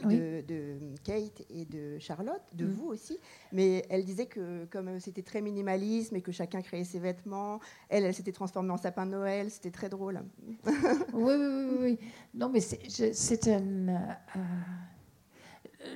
Oui. 0.04 0.16
de, 0.16 0.42
de 0.48 0.78
Kate 1.04 1.42
et 1.50 1.66
de 1.66 1.98
Charlotte, 1.98 2.40
de 2.54 2.64
Mm. 2.64 2.70
vous 2.72 2.86
aussi. 2.86 3.18
Mais 3.52 3.84
elle 3.90 4.04
disait 4.06 4.24
que 4.26 4.64
comme 4.66 4.98
c'était 4.98 5.22
très 5.22 5.42
minimalisme 5.42 6.16
et 6.16 6.22
que 6.22 6.32
chacun 6.32 6.62
créait 6.62 6.84
ses 6.84 7.00
vêtements, 7.00 7.60
elle, 7.90 8.04
elle 8.04 8.14
s'était 8.14 8.32
transformée 8.32 8.70
en 8.70 8.78
sapin 8.78 9.04
de 9.04 9.10
Noël. 9.10 9.50
C'était 9.50 9.70
très 9.72 9.90
drôle. 9.90 10.22
Oui, 11.12 11.34
oui, 11.34 11.36
oui, 11.36 11.76
oui. 11.82 11.98
Non, 12.32 12.48
mais 12.48 12.60
c'est 12.60 13.48
un. 13.48 13.88
euh, 13.88 13.98
euh, 14.36 14.40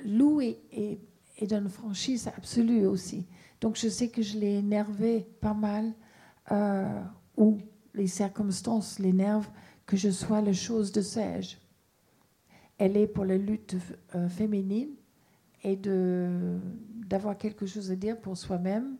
Lou 0.05 0.41
est, 0.41 0.59
est, 0.71 0.99
est 1.37 1.47
d'une 1.47 1.69
franchise 1.69 2.27
absolue 2.27 2.85
aussi. 2.85 3.25
Donc 3.61 3.77
je 3.77 3.87
sais 3.87 4.09
que 4.09 4.21
je 4.21 4.37
l'ai 4.37 4.55
énervé 4.55 5.27
pas 5.41 5.53
mal, 5.53 5.93
euh, 6.51 7.01
ou 7.37 7.57
les 7.93 8.07
circonstances 8.07 8.99
l'énervent, 8.99 9.49
que 9.85 9.97
je 9.97 10.09
sois 10.09 10.41
la 10.41 10.53
chose 10.53 10.91
de 10.91 11.01
Serge. 11.01 11.57
Elle 12.77 12.97
est 12.97 13.07
pour 13.07 13.25
la 13.25 13.37
lutte 13.37 13.75
euh, 14.15 14.27
féminine 14.27 14.89
et 15.63 15.75
de 15.75 16.59
d'avoir 17.07 17.37
quelque 17.37 17.65
chose 17.65 17.91
à 17.91 17.95
dire 17.95 18.19
pour 18.19 18.35
soi-même. 18.35 18.97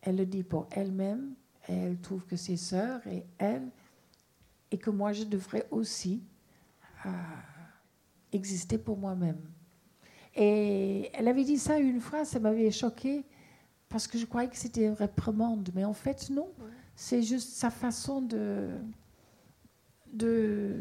Elle 0.00 0.16
le 0.16 0.26
dit 0.26 0.44
pour 0.44 0.68
elle-même. 0.70 1.34
Et 1.68 1.74
elle 1.74 1.98
trouve 1.98 2.24
que 2.24 2.36
ses 2.36 2.56
sœurs 2.56 3.06
et 3.06 3.24
elle 3.38 3.68
et 4.70 4.78
que 4.78 4.90
moi 4.90 5.12
je 5.12 5.24
devrais 5.24 5.66
aussi 5.70 6.22
euh, 7.06 7.10
exister 8.32 8.78
pour 8.78 8.96
moi-même. 8.96 9.40
Et 10.34 11.10
elle 11.12 11.28
avait 11.28 11.44
dit 11.44 11.58
ça 11.58 11.78
une 11.78 12.00
fois, 12.00 12.24
ça 12.24 12.40
m'avait 12.40 12.70
choqué 12.70 13.24
parce 13.88 14.06
que 14.06 14.16
je 14.16 14.24
croyais 14.24 14.48
que 14.48 14.56
c'était 14.56 14.86
une 14.86 14.94
réprimande, 14.94 15.68
mais 15.74 15.84
en 15.84 15.92
fait 15.92 16.30
non, 16.30 16.48
c'est 16.96 17.22
juste 17.22 17.50
sa 17.50 17.70
façon 17.70 18.22
de, 18.22 18.70
de, 20.12 20.80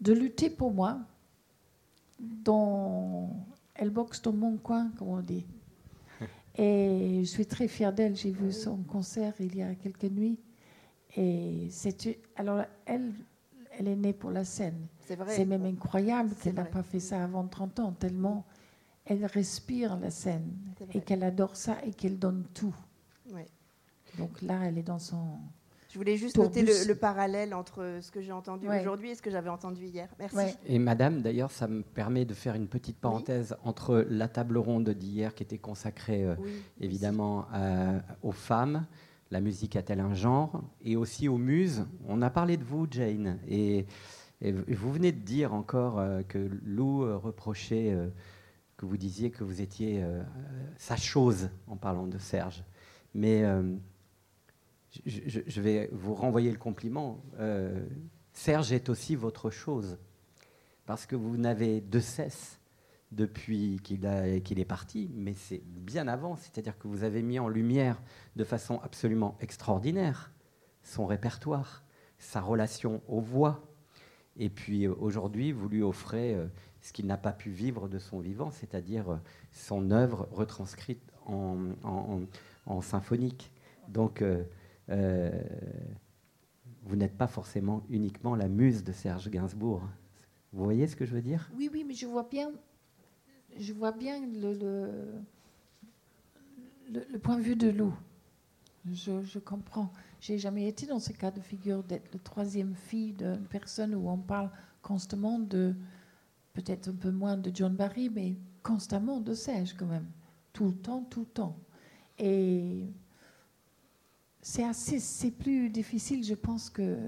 de 0.00 0.12
lutter 0.12 0.50
pour 0.50 0.72
moi. 0.72 0.98
Dans, 2.18 3.30
elle 3.74 3.88
boxe 3.88 4.20
dans 4.20 4.34
mon 4.34 4.58
coin, 4.58 4.90
comme 4.98 5.08
on 5.08 5.20
dit. 5.20 5.46
Et 6.58 7.20
je 7.20 7.28
suis 7.30 7.46
très 7.46 7.66
fière 7.66 7.94
d'elle. 7.94 8.14
J'ai 8.14 8.30
vu 8.30 8.52
son 8.52 8.76
concert 8.82 9.32
il 9.40 9.56
y 9.56 9.62
a 9.62 9.74
quelques 9.74 10.04
nuits. 10.04 10.38
Et 11.16 11.68
c'est 11.70 12.18
alors 12.36 12.64
elle, 12.84 13.12
elle 13.78 13.88
est 13.88 13.96
née 13.96 14.12
pour 14.12 14.30
la 14.30 14.44
scène. 14.44 14.86
C'est 15.10 15.16
vrai. 15.16 15.34
C'est 15.34 15.44
même 15.44 15.64
incroyable 15.64 16.30
qu'elle 16.40 16.54
n'a 16.54 16.64
pas 16.64 16.84
fait 16.84 17.00
ça 17.00 17.24
avant 17.24 17.44
30 17.44 17.80
ans, 17.80 17.92
tellement 17.98 18.44
elle 19.04 19.26
respire 19.26 19.98
la 19.98 20.08
scène 20.10 20.52
et 20.94 21.00
qu'elle 21.00 21.24
adore 21.24 21.56
ça 21.56 21.78
et 21.84 21.92
qu'elle 21.92 22.16
donne 22.16 22.44
tout. 22.54 22.74
Donc 24.18 24.40
là, 24.42 24.60
elle 24.66 24.78
est 24.78 24.84
dans 24.84 25.00
son. 25.00 25.38
Je 25.92 25.98
voulais 25.98 26.16
juste 26.16 26.36
Pour 26.36 26.44
noter 26.44 26.62
le, 26.62 26.72
le 26.86 26.94
parallèle 26.94 27.54
entre 27.54 27.98
ce 28.00 28.12
que 28.12 28.20
j'ai 28.20 28.30
entendu 28.30 28.68
Ouais. 28.68 28.80
aujourd'hui 28.80 29.10
et 29.10 29.14
ce 29.16 29.22
que 29.22 29.30
j'avais 29.32 29.48
entendu 29.48 29.84
hier. 29.86 30.08
Merci. 30.20 30.36
Ouais. 30.36 30.54
Et 30.66 30.78
madame, 30.78 31.22
d'ailleurs, 31.22 31.50
ça 31.50 31.66
me 31.66 31.82
permet 31.82 32.24
de 32.24 32.34
faire 32.34 32.54
une 32.54 32.68
petite 32.68 32.98
parenthèse 32.98 33.56
entre 33.64 34.06
la 34.08 34.28
table 34.28 34.58
ronde 34.58 34.90
d'hier 34.90 35.34
qui 35.34 35.42
était 35.42 35.58
consacrée 35.58 36.24
euh, 36.24 36.36
Oui. 36.38 36.50
évidemment 36.80 37.46
aux 38.22 38.30
femmes, 38.32 38.86
la 39.32 39.40
musique 39.40 39.74
a-t-elle 39.74 40.00
un 40.00 40.14
genre, 40.14 40.62
et 40.84 40.96
aussi 40.96 41.28
aux 41.28 41.38
muses. 41.38 41.84
On 42.08 42.22
a 42.22 42.30
parlé 42.30 42.56
de 42.56 42.64
vous, 42.64 42.86
Jane, 42.88 43.38
et, 43.48 43.86
et 44.42 44.52
vous 44.52 44.92
venez 44.92 45.12
de 45.12 45.20
dire 45.20 45.52
encore 45.52 45.98
euh, 45.98 46.22
que 46.22 46.38
Lou 46.64 47.02
euh, 47.02 47.16
reprochait 47.16 47.92
euh, 47.92 48.08
que 48.76 48.86
vous 48.86 48.96
disiez 48.96 49.30
que 49.30 49.44
vous 49.44 49.60
étiez 49.60 50.02
sa 50.78 50.96
chose 50.96 51.50
en 51.66 51.76
parlant 51.76 52.06
de 52.06 52.16
Serge. 52.16 52.64
Mais 53.12 53.44
je, 55.04 55.60
vais 55.60 55.90
vous 55.92 56.14
renvoyer 56.14 56.50
le 56.50 56.56
compliment. 56.56 57.22
Serge 58.32 58.72
est 58.72 58.88
aussi 58.88 59.16
votre 59.16 59.50
chose, 59.50 59.98
parce 60.86 61.04
que 61.04 61.14
vous 61.14 61.36
n'avez 61.36 61.82
de 61.82 62.00
cesse 62.00 62.58
depuis 63.12 63.80
qu'il 63.84 64.06
est 64.06 64.64
parti, 64.64 65.10
mais 65.14 65.34
c'est 65.34 65.62
bien 65.62 66.08
avant, 66.08 66.36
c'est-à-dire 66.36 66.78
que 66.78 66.88
vous 66.88 67.04
avez 67.04 67.20
mis 67.20 67.38
en 67.38 67.48
lumière 67.48 68.00
de 68.36 68.44
façon 68.44 68.80
absolument 68.82 69.36
extraordinaire 69.40 70.32
son 70.82 71.04
répertoire, 71.04 71.84
sa 72.18 72.40
relation 72.40 73.02
aux 73.08 73.20
voix. 73.20 73.69
Et 74.36 74.48
puis 74.48 74.86
euh, 74.86 74.94
aujourd'hui, 74.98 75.52
vous 75.52 75.68
lui 75.68 75.82
offrez 75.82 76.34
euh, 76.34 76.46
ce 76.80 76.92
qu'il 76.92 77.06
n'a 77.06 77.18
pas 77.18 77.32
pu 77.32 77.50
vivre 77.50 77.88
de 77.88 77.98
son 77.98 78.20
vivant, 78.20 78.50
c'est-à-dire 78.50 79.10
euh, 79.10 79.16
son 79.52 79.90
œuvre 79.90 80.28
retranscrite 80.32 81.02
en, 81.26 81.58
symphonique. 82.82 83.52
Donc, 83.88 84.24
vous 84.88 84.96
n'êtes 86.96 87.16
pas 87.16 87.26
forcément 87.26 87.84
uniquement 87.88 88.34
la 88.34 88.48
muse 88.48 88.82
de 88.82 88.92
Serge 88.92 89.30
Gainsbourg. 89.30 89.82
Vous 90.52 90.64
voyez 90.64 90.88
ce 90.88 90.96
que 90.96 91.04
je 91.04 91.14
veux 91.14 91.22
dire? 91.22 91.50
Oui, 91.56 91.70
oui, 91.72 91.84
mais 91.86 91.94
je 91.94 92.06
vois 92.06 92.26
bien, 92.28 92.50
je 93.58 93.72
vois 93.72 93.92
bien 93.92 94.20
le- 94.26 95.22
le 96.92 97.18
point 97.18 97.36
de 97.36 97.42
vue 97.42 97.56
de 97.56 97.70
Lou. 97.70 97.92
Je, 98.86 99.22
je 99.22 99.38
comprends. 99.38 99.92
J'ai 100.20 100.38
jamais 100.38 100.66
été 100.68 100.86
dans 100.86 101.00
ce 101.00 101.12
cas 101.12 101.30
de 101.30 101.40
figure 101.40 101.82
d'être 101.82 102.12
la 102.12 102.20
troisième 102.20 102.74
fille 102.74 103.12
d'une 103.12 103.46
personne 103.48 103.94
où 103.94 104.08
on 104.08 104.18
parle 104.18 104.50
constamment 104.82 105.38
de, 105.38 105.74
peut-être 106.54 106.88
un 106.88 106.94
peu 106.94 107.10
moins 107.10 107.36
de 107.36 107.50
John 107.54 107.74
Barry, 107.74 108.08
mais 108.08 108.36
constamment 108.62 109.20
de 109.20 109.34
Serge 109.34 109.74
quand 109.74 109.86
même. 109.86 110.06
Tout 110.52 110.66
le 110.66 110.74
temps, 110.74 111.04
tout 111.04 111.20
le 111.20 111.26
temps. 111.26 111.56
Et 112.18 112.86
c'est 114.42 114.64
assez, 114.64 114.98
c'est 114.98 115.30
plus 115.30 115.70
difficile, 115.70 116.24
je 116.24 116.34
pense 116.34 116.70
que 116.70 116.98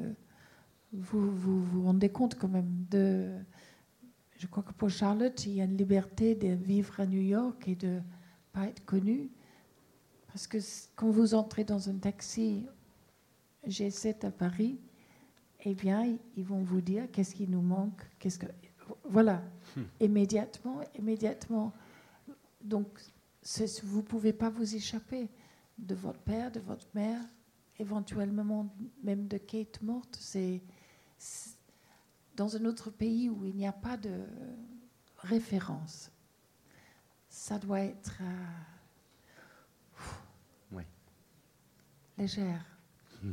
vous, 0.92 1.34
vous 1.34 1.62
vous 1.64 1.82
rendez 1.84 2.10
compte 2.10 2.34
quand 2.38 2.48
même 2.48 2.86
de. 2.90 3.32
Je 4.38 4.46
crois 4.46 4.62
que 4.62 4.72
pour 4.72 4.90
Charlotte, 4.90 5.46
il 5.46 5.52
y 5.52 5.60
a 5.60 5.64
une 5.64 5.76
liberté 5.76 6.34
de 6.34 6.48
vivre 6.48 6.98
à 6.98 7.06
New 7.06 7.20
York 7.20 7.68
et 7.68 7.76
de 7.76 8.00
pas 8.52 8.66
être 8.66 8.84
connue. 8.84 9.30
Parce 10.32 10.46
que 10.46 10.58
quand 10.96 11.10
vous 11.10 11.34
entrez 11.34 11.64
dans 11.64 11.88
un 11.90 11.96
taxi 11.98 12.66
G7 13.66 14.26
à 14.26 14.30
Paris, 14.30 14.78
eh 15.64 15.74
bien, 15.74 16.16
ils 16.36 16.44
vont 16.44 16.62
vous 16.62 16.80
dire 16.80 17.10
qu'est-ce 17.12 17.34
qui 17.34 17.46
nous 17.46 17.60
manque, 17.60 18.00
qu'est-ce 18.18 18.38
que. 18.38 18.46
Voilà, 19.04 19.42
immédiatement, 20.00 20.80
immédiatement. 20.98 21.72
Donc, 22.62 22.86
vous 23.82 23.98
ne 23.98 24.02
pouvez 24.02 24.32
pas 24.32 24.48
vous 24.50 24.74
échapper 24.74 25.28
de 25.78 25.94
votre 25.94 26.20
père, 26.20 26.50
de 26.50 26.60
votre 26.60 26.86
mère, 26.94 27.20
éventuellement 27.78 28.74
même 29.02 29.28
de 29.28 29.38
Kate 29.38 29.82
morte. 29.82 30.16
C'est 30.18 30.62
c'est- 31.18 31.56
dans 32.36 32.56
un 32.56 32.64
autre 32.64 32.90
pays 32.90 33.28
où 33.28 33.44
il 33.44 33.54
n'y 33.54 33.66
a 33.66 33.72
pas 33.72 33.96
de 33.98 34.24
référence. 35.18 36.10
Ça 37.28 37.58
doit 37.58 37.80
être 37.80 38.18
euh, 38.22 38.46
Ouais. 40.72 40.86
Légère. 42.18 42.64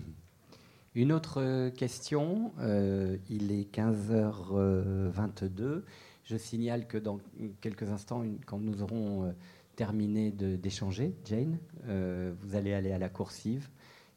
Une 0.96 1.12
autre 1.12 1.42
euh, 1.42 1.70
question, 1.70 2.54
euh, 2.60 3.18
il 3.30 3.52
est 3.52 3.72
15h22. 3.74 5.84
Je 6.24 6.38
signale 6.38 6.88
que 6.88 6.98
dans 6.98 7.20
quelques 7.62 7.90
instants, 7.90 8.24
quand 8.46 8.60
nous 8.60 8.82
aurons 8.82 9.26
euh, 9.26 9.32
terminé 9.76 10.32
d'échanger, 10.32 11.16
Jane, 11.26 11.58
euh, 11.88 12.34
vous 12.42 12.56
allez 12.56 12.74
aller 12.74 12.92
à 12.92 12.98
la 12.98 13.10
coursive 13.10 13.70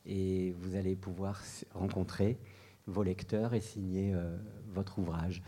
et 0.06 0.54
vous 0.58 0.76
allez 0.76 0.96
pouvoir 0.96 1.42
rencontrer 1.72 2.38
vos 2.86 3.02
lecteurs 3.02 3.54
et 3.54 3.60
signer 3.60 4.12
euh, 4.12 4.36
votre 4.74 4.98
ouvrage. 4.98 5.42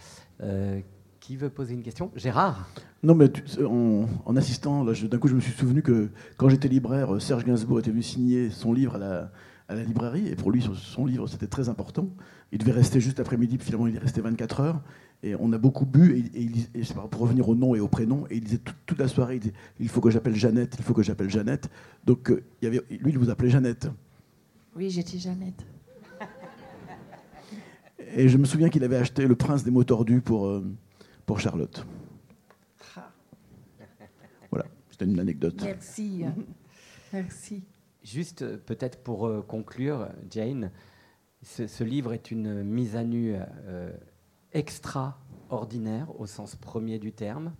Euh, 1.25 1.27
qui 1.27 1.37
veut 1.37 1.49
poser 1.51 1.75
une 1.75 1.83
question 1.83 2.11
Gérard 2.16 2.68
Non, 3.03 3.14
mais 3.14 3.31
tu- 3.31 3.43
en, 3.64 4.07
en 4.25 4.37
assistant, 4.37 4.85
d'un 4.85 5.18
coup, 5.18 5.29
je 5.29 5.35
me 5.35 5.41
suis 5.41 5.53
souvenu 5.53 5.83
que 5.83 6.11
quand 6.37 6.49
j'étais 6.49 6.68
libraire, 6.68 7.20
Serge 7.20 7.45
Gainsbourg 7.45 7.79
était 7.81 7.91
venu 7.91 8.03
signer 8.03 8.51
son 8.51 8.72
livre 8.72 8.97
à 8.97 8.99
la, 8.99 9.31
à 9.68 9.75
la 9.75 9.83
librairie, 9.85 10.29
et 10.29 10.37
pour 10.37 10.51
lui, 10.51 10.61
son- 10.62 10.75
son 10.75 11.07
livre, 11.07 11.27
c'était 11.27 11.47
très 11.47 11.68
important. 11.68 12.09
Il 12.53 12.59
devait 12.59 12.72
rester 12.72 13.01
juste 13.01 13.20
après-midi, 13.20 13.57
puis 13.57 13.66
finalement, 13.66 13.87
il 13.87 13.97
est 13.97 14.01
resté 14.01 14.20
24 14.20 14.61
heures. 14.61 14.81
Et 15.22 15.35
on 15.41 15.53
a 15.55 15.59
beaucoup 15.59 15.87
bu, 15.87 16.31
et, 16.35 16.43
et 16.79 16.83
pour 17.11 17.22
revenir 17.22 17.49
au 17.49 17.55
nom 17.55 17.75
et 17.75 17.81
au 17.81 17.89
prénom, 17.89 18.27
et 18.29 18.37
il 18.37 18.45
disait 18.45 18.59
tout- 18.59 18.75
toute 18.85 18.99
la 18.99 19.09
soirée, 19.09 19.37
il 19.37 19.41
disait, 19.41 19.55
il 19.81 19.89
faut 19.89 20.01
que 20.03 20.11
j'appelle 20.11 20.35
Jeannette, 20.35 20.75
il 20.79 20.85
faut 20.85 20.93
que 20.93 21.03
j'appelle 21.03 21.31
Jeannette. 21.31 21.70
Donc, 22.05 22.31
euh, 22.31 22.43
il 22.61 22.66
y 22.66 22.68
avait, 22.68 22.83
lui, 22.91 23.12
il 23.12 23.18
vous 23.18 23.31
appelait 23.31 23.49
Jeannette. 23.51 23.89
Oui, 24.77 24.91
j'étais 24.91 25.18
Jeannette. 25.18 25.64
Et 28.16 28.29
je 28.29 28.37
me 28.37 28.45
souviens 28.45 28.68
qu'il 28.68 28.85
avait 28.85 28.97
acheté 28.97 29.27
Le 29.27 29.35
Prince 29.35 29.64
des 29.64 29.70
mots 29.70 29.83
tordus 29.85 30.20
pour, 30.20 30.47
euh, 30.47 30.64
pour 31.27 31.41
Charlotte. 31.41 31.85
Voilà, 34.51 34.66
c'était 34.91 35.05
une 35.05 35.18
anecdote. 35.20 35.61
Merci. 35.62 36.25
Merci. 37.12 37.64
Juste 38.03 38.43
euh, 38.43 38.57
peut-être 38.59 39.03
pour 39.03 39.27
euh, 39.27 39.41
conclure, 39.43 40.09
Jane, 40.31 40.70
ce, 41.43 41.66
ce 41.66 41.85
livre 41.85 42.12
est 42.12 42.31
une 42.31 42.62
mise 42.62 42.97
à 42.97 43.05
nu 43.05 43.35
euh, 43.66 43.91
extraordinaire 44.53 46.09
au 46.20 46.27
sens 46.27 46.55
premier 46.57 46.99
du 46.99 47.12
terme. 47.12 47.55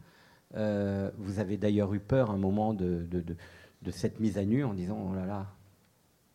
Euh, 0.57 1.11
vous 1.19 1.39
avez 1.41 1.57
d'ailleurs 1.57 1.93
eu 1.95 2.01
peur 2.01 2.31
un 2.31 2.37
moment 2.37 2.75
de, 2.75 3.07
de- 3.11 3.21
de- 3.21 3.37
de 3.83 3.91
cette 3.91 4.21
mise 4.21 4.39
à 4.39 4.45
nu 4.45 4.65
en 4.65 4.73
disant 4.75 5.09
oh 5.11 5.15
là 5.15 5.27
là, 5.27 5.47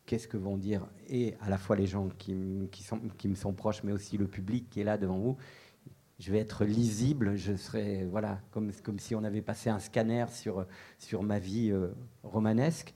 qu'est-ce 0.06 0.28
que 0.28 0.38
vont 0.38 0.58
dire 0.58 0.86
et 1.08 1.36
à 1.42 1.50
la 1.50 1.58
fois 1.58 1.76
les 1.76 1.88
gens 1.88 2.10
qui, 2.18 2.34
m- 2.34 2.68
qui 2.72 2.84
sont, 2.84 3.00
qui 3.18 3.28
me 3.28 3.36
sont 3.36 3.54
proches, 3.54 3.84
mais 3.84 3.92
aussi 3.92 4.18
le 4.18 4.28
public 4.28 4.70
qui 4.70 4.82
est 4.82 4.84
là 4.84 4.98
devant 4.98 5.18
vous. 5.18 5.38
Je 6.20 6.32
vais 6.34 6.40
être 6.40 6.66
lisible, 6.66 7.38
je 7.38 7.56
serai 7.56 8.06
voilà 8.06 8.42
comme, 8.52 8.74
comme 8.84 9.00
si 9.00 9.16
on 9.16 9.24
avait 9.24 9.42
passé 9.42 9.70
un 9.70 9.80
scanner 9.80 10.26
sur, 10.30 10.66
sur 10.98 11.24
ma 11.24 11.40
vie 11.40 11.72
euh, 11.72 11.94
romanesque. 12.24 12.94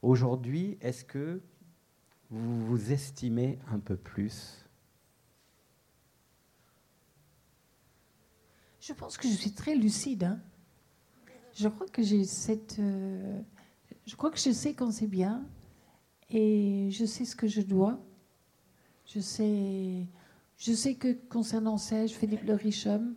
Aujourd'hui, 0.00 0.78
est-ce 0.80 1.04
que 1.04 1.42
vous 2.30 2.66
vous 2.66 2.90
estimez 2.92 3.58
un 3.70 3.78
peu 3.78 3.96
plus? 3.96 4.64
Je 8.80 8.92
pense 8.94 9.16
que 9.18 9.28
je 9.28 9.34
suis 9.34 9.52
très 9.52 9.74
lucide. 9.74 10.24
hein. 10.24 10.40
Je 11.54 11.68
crois 11.68 11.86
que 11.86 12.02
j'ai 12.02 12.24
cette. 12.24 12.78
euh, 12.78 13.40
je 14.06 14.16
crois 14.16 14.30
que 14.30 14.38
je 14.38 14.50
sais 14.50 14.74
quand 14.74 14.90
c'est 14.90 15.06
bien 15.06 15.46
et 16.30 16.88
je 16.90 17.04
sais 17.04 17.24
ce 17.24 17.36
que 17.36 17.46
je 17.46 17.60
dois. 17.60 17.98
Je 19.06 19.20
sais, 19.20 20.06
je 20.56 20.72
sais 20.72 20.94
que 20.94 21.12
concernant 21.28 21.76
Serge, 21.76 22.10
Philippe 22.10 22.44
Le 22.44 22.54
Richhomme 22.54 23.16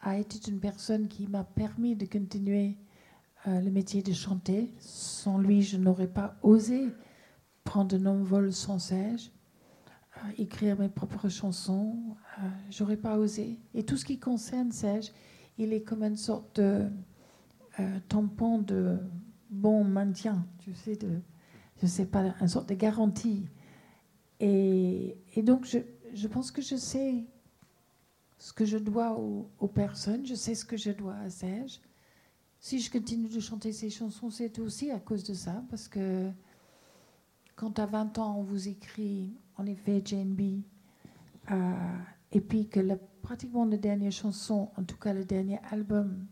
a 0.00 0.18
été 0.18 0.50
une 0.50 0.60
personne 0.60 1.08
qui 1.08 1.26
m'a 1.26 1.44
permis 1.44 1.94
de 1.96 2.06
continuer 2.06 2.76
euh, 3.46 3.60
le 3.60 3.70
métier 3.70 4.02
de 4.02 4.12
chanter. 4.12 4.72
Sans 4.78 5.38
lui, 5.38 5.62
je 5.62 5.76
n'aurais 5.76 6.08
pas 6.08 6.36
osé 6.42 6.88
prendre 7.64 7.96
un 7.96 8.06
envol 8.06 8.52
sans 8.52 8.78
Serge, 8.78 9.30
euh, 10.18 10.20
écrire 10.38 10.78
mes 10.78 10.88
propres 10.88 11.28
chansons. 11.28 12.16
Euh, 12.38 12.48
J'aurais 12.70 12.96
pas 12.96 13.18
osé. 13.18 13.58
Et 13.74 13.84
tout 13.84 13.96
ce 13.96 14.04
qui 14.04 14.18
concerne 14.18 14.72
Serge, 14.72 15.12
il 15.58 15.72
est 15.72 15.82
comme 15.82 16.02
une 16.02 16.16
sorte 16.16 16.60
de 16.60 16.88
euh, 17.80 17.98
tampon 18.08 18.58
de 18.58 18.98
bon 19.50 19.84
maintien, 19.84 20.46
tu 20.58 20.74
sais, 20.74 20.96
de, 20.96 21.20
je 21.80 21.86
sais 21.86 22.06
pas, 22.06 22.34
une 22.40 22.48
sorte 22.48 22.68
de 22.68 22.74
garantie. 22.74 23.46
Et 24.40 25.14
donc, 25.36 25.64
je, 25.66 25.78
je 26.12 26.28
pense 26.28 26.50
que 26.50 26.62
je 26.62 26.76
sais 26.76 27.24
ce 28.38 28.52
que 28.52 28.64
je 28.64 28.78
dois 28.78 29.12
aux, 29.18 29.68
personnes, 29.68 30.26
je 30.26 30.34
sais 30.34 30.54
ce 30.54 30.64
que 30.64 30.76
je 30.76 30.90
dois 30.90 31.14
à 31.16 31.30
Serge. 31.30 31.80
Si 32.60 32.80
je 32.80 32.90
continue 32.90 33.28
de 33.28 33.40
chanter 33.40 33.72
ces 33.72 33.90
chansons, 33.90 34.30
c'est 34.30 34.58
aussi 34.58 34.90
à 34.90 34.98
cause 35.00 35.24
de 35.24 35.34
ça, 35.34 35.62
parce 35.70 35.88
que 35.88 36.30
quand 37.56 37.78
à 37.78 37.86
20 37.86 38.18
ans, 38.18 38.36
on 38.38 38.42
vous 38.42 38.68
écrit, 38.68 39.32
en 39.56 39.66
effet, 39.66 40.02
Jane 40.04 40.34
B., 40.34 40.62
euh, 41.50 41.72
et 42.30 42.40
puis 42.40 42.68
que 42.68 42.80
la- 42.80 42.96
pratiquement 42.96 43.64
la 43.64 43.76
dernière 43.76 44.12
chanson, 44.12 44.70
en 44.76 44.84
tout 44.84 44.96
cas 44.96 45.12
le 45.12 45.24
dernier 45.24 45.58
album, 45.70 46.26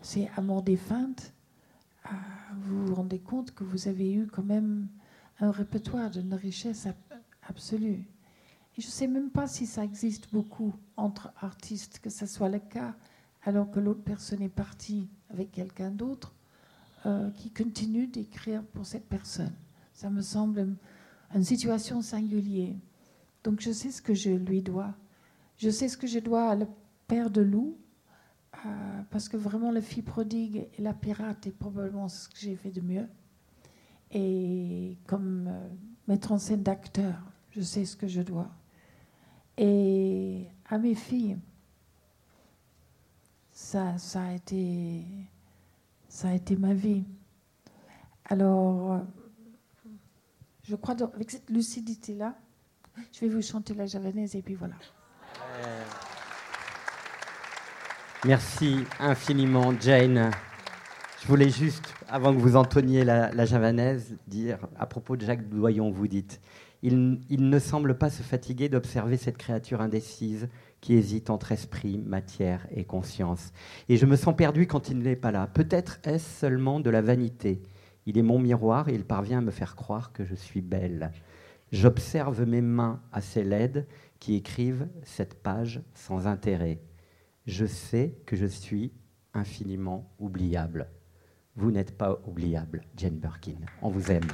c'est 0.00 0.28
Amour 0.36 0.62
des 0.62 0.76
feintes, 0.76 1.32
euh, 2.06 2.10
vous 2.60 2.86
vous 2.86 2.94
rendez 2.94 3.18
compte 3.20 3.52
que 3.52 3.64
vous 3.64 3.88
avez 3.88 4.12
eu 4.12 4.26
quand 4.26 4.44
même 4.44 4.88
un 5.40 5.50
répertoire 5.50 6.10
d'une 6.10 6.34
richesse 6.34 6.86
ab- 6.86 6.94
absolue. 7.48 8.04
Je 8.78 8.86
ne 8.86 8.92
sais 8.92 9.08
même 9.08 9.30
pas 9.30 9.48
si 9.48 9.66
ça 9.66 9.82
existe 9.82 10.32
beaucoup 10.32 10.72
entre 10.96 11.32
artistes, 11.40 11.98
que 11.98 12.10
ce 12.10 12.26
soit 12.26 12.48
le 12.48 12.60
cas, 12.60 12.94
alors 13.42 13.68
que 13.72 13.80
l'autre 13.80 14.04
personne 14.04 14.40
est 14.40 14.48
partie 14.48 15.08
avec 15.30 15.50
quelqu'un 15.50 15.90
d'autre, 15.90 16.32
euh, 17.04 17.28
qui 17.32 17.50
continue 17.50 18.06
d'écrire 18.06 18.62
pour 18.62 18.86
cette 18.86 19.08
personne. 19.08 19.52
Ça 19.94 20.10
me 20.10 20.22
semble 20.22 20.76
une 21.34 21.42
situation 21.42 22.02
singulière. 22.02 22.76
Donc 23.42 23.60
je 23.60 23.72
sais 23.72 23.90
ce 23.90 24.00
que 24.00 24.14
je 24.14 24.30
lui 24.30 24.62
dois. 24.62 24.94
Je 25.56 25.70
sais 25.70 25.88
ce 25.88 25.96
que 25.96 26.06
je 26.06 26.20
dois 26.20 26.50
à 26.50 26.54
le 26.54 26.68
père 27.08 27.30
de 27.30 27.40
Lou, 27.40 27.76
euh, 28.64 29.02
parce 29.10 29.28
que 29.28 29.36
vraiment 29.36 29.72
le 29.72 29.80
fille 29.80 30.04
prodigue 30.04 30.68
et 30.78 30.82
la 30.82 30.94
pirate 30.94 31.48
est 31.48 31.58
probablement 31.58 32.08
ce 32.08 32.28
que 32.28 32.36
j'ai 32.36 32.54
fait 32.54 32.70
de 32.70 32.80
mieux. 32.80 33.08
Et 34.12 34.96
comme 35.08 35.48
euh, 35.48 35.68
mettre 36.06 36.30
en 36.30 36.38
scène 36.38 36.62
d'acteur, 36.62 37.16
je 37.50 37.60
sais 37.60 37.84
ce 37.84 37.96
que 37.96 38.06
je 38.06 38.22
dois. 38.22 38.48
Et 39.58 40.46
à 40.70 40.78
mes 40.78 40.94
filles, 40.94 41.36
ça, 43.50 43.98
ça, 43.98 44.22
a, 44.22 44.32
été, 44.32 45.02
ça 46.08 46.28
a 46.28 46.34
été 46.34 46.56
ma 46.56 46.74
vie. 46.74 47.02
Alors, 48.26 49.00
je 50.62 50.76
crois 50.76 50.94
avec 51.02 51.32
cette 51.32 51.50
lucidité-là, 51.50 52.36
je 53.12 53.20
vais 53.20 53.28
vous 53.28 53.42
chanter 53.42 53.74
la 53.74 53.86
javanaise 53.86 54.36
et 54.36 54.42
puis 54.42 54.54
voilà. 54.54 54.76
Merci 58.24 58.84
infiniment, 59.00 59.72
Jane. 59.80 60.30
Je 61.20 61.26
voulais 61.26 61.50
juste, 61.50 61.94
avant 62.08 62.32
que 62.32 62.38
vous 62.38 62.54
entonniez 62.54 63.02
la, 63.02 63.32
la 63.32 63.44
javanaise, 63.44 64.16
dire 64.28 64.58
à 64.78 64.86
propos 64.86 65.16
de 65.16 65.26
Jacques 65.26 65.48
Doyon, 65.48 65.90
vous 65.90 66.06
dites 66.06 66.40
il, 66.82 67.20
ne 67.30 67.58
semble 67.58 67.98
pas 67.98 68.10
se 68.10 68.22
fatiguer 68.22 68.68
d'observer 68.68 69.16
cette 69.16 69.36
créature 69.36 69.80
indécise 69.80 70.48
qui 70.80 70.94
hésite 70.94 71.30
entre 71.30 71.52
esprit, 71.52 71.98
matière 71.98 72.66
et 72.70 72.84
conscience. 72.84 73.52
Et 73.88 73.96
je 73.96 74.06
me 74.06 74.16
sens 74.16 74.36
perdu 74.36 74.66
quand 74.66 74.88
il 74.88 74.98
n'est 74.98 75.16
pas 75.16 75.32
là. 75.32 75.48
Peut-être 75.48 75.98
est-ce 76.04 76.40
seulement 76.40 76.78
de 76.78 76.90
la 76.90 77.02
vanité. 77.02 77.62
Il 78.06 78.16
est 78.16 78.22
mon 78.22 78.38
miroir 78.38 78.88
et 78.88 78.94
il 78.94 79.04
parvient 79.04 79.38
à 79.38 79.42
me 79.42 79.50
faire 79.50 79.74
croire 79.74 80.12
que 80.12 80.24
je 80.24 80.34
suis 80.34 80.62
belle. 80.62 81.10
J'observe 81.72 82.44
mes 82.46 82.62
mains 82.62 83.02
assez 83.12 83.42
laides 83.42 83.86
qui 84.20 84.36
écrivent 84.36 84.88
cette 85.02 85.42
page 85.42 85.82
sans 85.94 86.26
intérêt. 86.26 86.80
Je 87.46 87.66
sais 87.66 88.14
que 88.24 88.36
je 88.36 88.46
suis 88.46 88.92
infiniment 89.34 90.10
oubliable. 90.18 90.88
Vous 91.56 91.72
n'êtes 91.72 91.96
pas 91.98 92.20
oubliable, 92.26 92.82
Jane 92.96 93.18
Birkin. 93.18 93.58
On 93.82 93.90
vous 93.90 94.12
aime. 94.12 94.28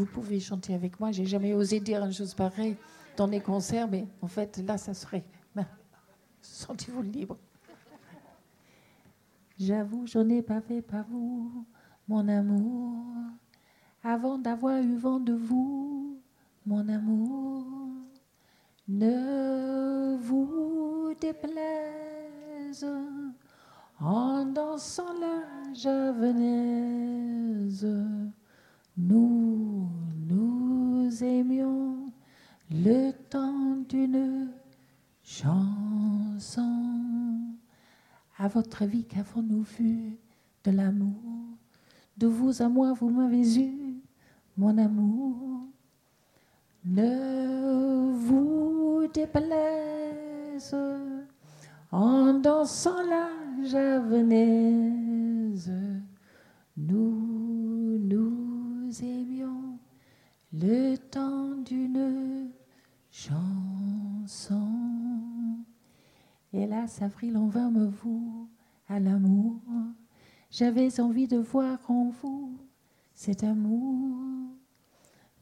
Vous 0.00 0.06
pouvez 0.06 0.40
chanter 0.40 0.72
avec 0.72 0.98
moi. 0.98 1.12
J'ai 1.12 1.26
jamais 1.26 1.52
osé 1.52 1.78
dire 1.78 2.02
une 2.02 2.14
chose 2.14 2.32
pareille 2.32 2.74
dans 3.18 3.26
les 3.26 3.42
concerts, 3.42 3.86
mais 3.86 4.06
en 4.22 4.28
fait, 4.28 4.56
là, 4.66 4.78
ça 4.78 4.94
serait. 4.94 5.26
Ben, 5.54 5.66
sentez-vous 6.40 7.02
libre. 7.02 7.36
J'avoue, 9.58 10.06
je 10.06 10.18
n'ai 10.18 10.40
pas 10.40 10.62
fait 10.62 10.80
par 10.80 11.04
vous, 11.10 11.66
mon 12.08 12.26
amour, 12.28 13.04
avant 14.02 14.38
d'avoir 14.38 14.78
eu 14.78 14.96
vent 14.96 15.20
de 15.20 15.34
vous, 15.34 16.18
mon 16.64 16.88
amour. 16.88 17.66
Ne 18.88 20.16
vous 20.16 21.12
déplaise 21.20 22.86
en 24.00 24.46
dansant 24.46 25.12
la 25.20 25.42
javanaise. 25.74 27.86
Nous 28.96 29.88
nous 30.28 31.24
aimions 31.24 32.12
le 32.70 33.12
temps 33.28 33.76
d'une 33.88 34.50
chanson. 35.22 36.70
À 38.38 38.48
votre 38.48 38.82
avis, 38.82 39.04
qu'avons-nous 39.04 39.62
vu 39.62 40.16
de 40.64 40.70
l'amour? 40.70 41.14
De 42.16 42.26
vous 42.26 42.62
à 42.62 42.68
moi, 42.68 42.92
vous 42.92 43.10
m'avez 43.10 43.58
eu, 43.60 44.00
mon 44.56 44.76
amour. 44.78 45.66
Ne 46.84 48.12
vous 48.12 49.06
déplaise 49.12 50.74
en 51.92 52.34
dansant 52.34 53.02
la 53.02 53.28
javanaise. 53.64 55.10
Nous 56.76 57.49
le 60.52 60.96
temps 60.96 61.54
d'une 61.64 62.50
chanson. 63.10 64.68
Hélas, 66.52 67.00
avril 67.02 67.36
en 67.36 67.46
vain 67.46 67.70
me 67.70 67.86
voue 67.86 68.48
à 68.88 68.98
l'amour. 68.98 69.60
J'avais 70.50 71.00
envie 71.00 71.28
de 71.28 71.38
voir 71.38 71.78
en 71.88 72.10
vous 72.10 72.58
cet 73.14 73.44
amour. 73.44 74.16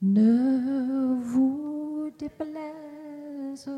Ne 0.03 1.15
vous 1.21 2.11
déplaise 2.19 3.71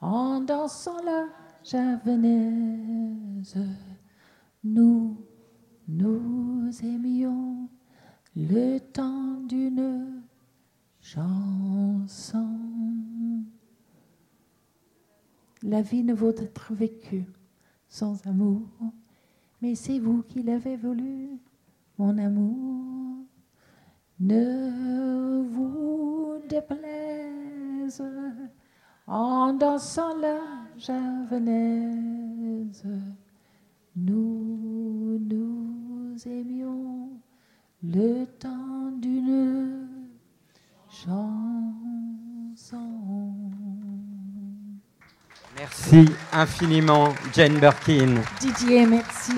en 0.00 0.40
dansant 0.40 1.00
la 1.04 1.26
javanaise. 1.62 3.56
Nous 4.64 5.16
nous 5.88 6.70
aimions 6.82 7.68
le 8.36 8.78
temps 8.78 9.40
d'une 9.48 10.22
chanson. 11.00 12.46
La 15.62 15.80
vie 15.80 16.04
ne 16.04 16.12
vaut 16.12 16.36
être 16.36 16.74
vécue 16.74 17.24
sans 17.88 18.26
amour, 18.26 18.68
mais 19.62 19.74
c'est 19.74 19.98
vous 19.98 20.22
qui 20.22 20.42
l'avez 20.42 20.76
voulu, 20.76 21.30
mon 21.98 22.18
amour. 22.18 23.24
Ne 24.20 25.42
vous 25.48 26.38
déplaise 26.48 28.02
en 29.06 29.54
dansant 29.54 30.14
la 30.18 30.40
javanaise. 30.76 32.84
Nous 33.96 35.18
nous 35.20 36.14
aimions 36.26 37.08
le 37.82 38.24
temps 38.38 38.90
d'une 39.00 39.86
chanson. 40.88 41.26
Merci 45.58 46.06
infiniment, 46.32 47.14
Jane 47.34 47.58
Birkin. 47.58 48.16
Didier, 48.40 48.86
merci. 48.86 49.32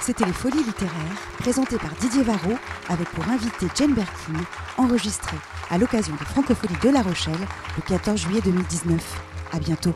C'était 0.00 0.24
Les 0.24 0.32
Folies 0.32 0.62
littéraires, 0.62 0.92
présentées 1.38 1.78
par 1.78 1.90
Didier 1.96 2.22
Varro, 2.22 2.52
avec 2.88 3.08
pour 3.10 3.28
invité 3.28 3.66
Jane 3.74 3.94
Birkin, 3.94 4.44
enregistré 4.76 5.36
à 5.70 5.78
l'occasion 5.78 6.14
des 6.14 6.24
Francopholies 6.24 6.78
de 6.82 6.90
La 6.90 7.02
Rochelle 7.02 7.34
le 7.76 7.82
14 7.82 8.20
juillet 8.20 8.40
2019. 8.42 9.20
À 9.52 9.58
bientôt. 9.58 9.94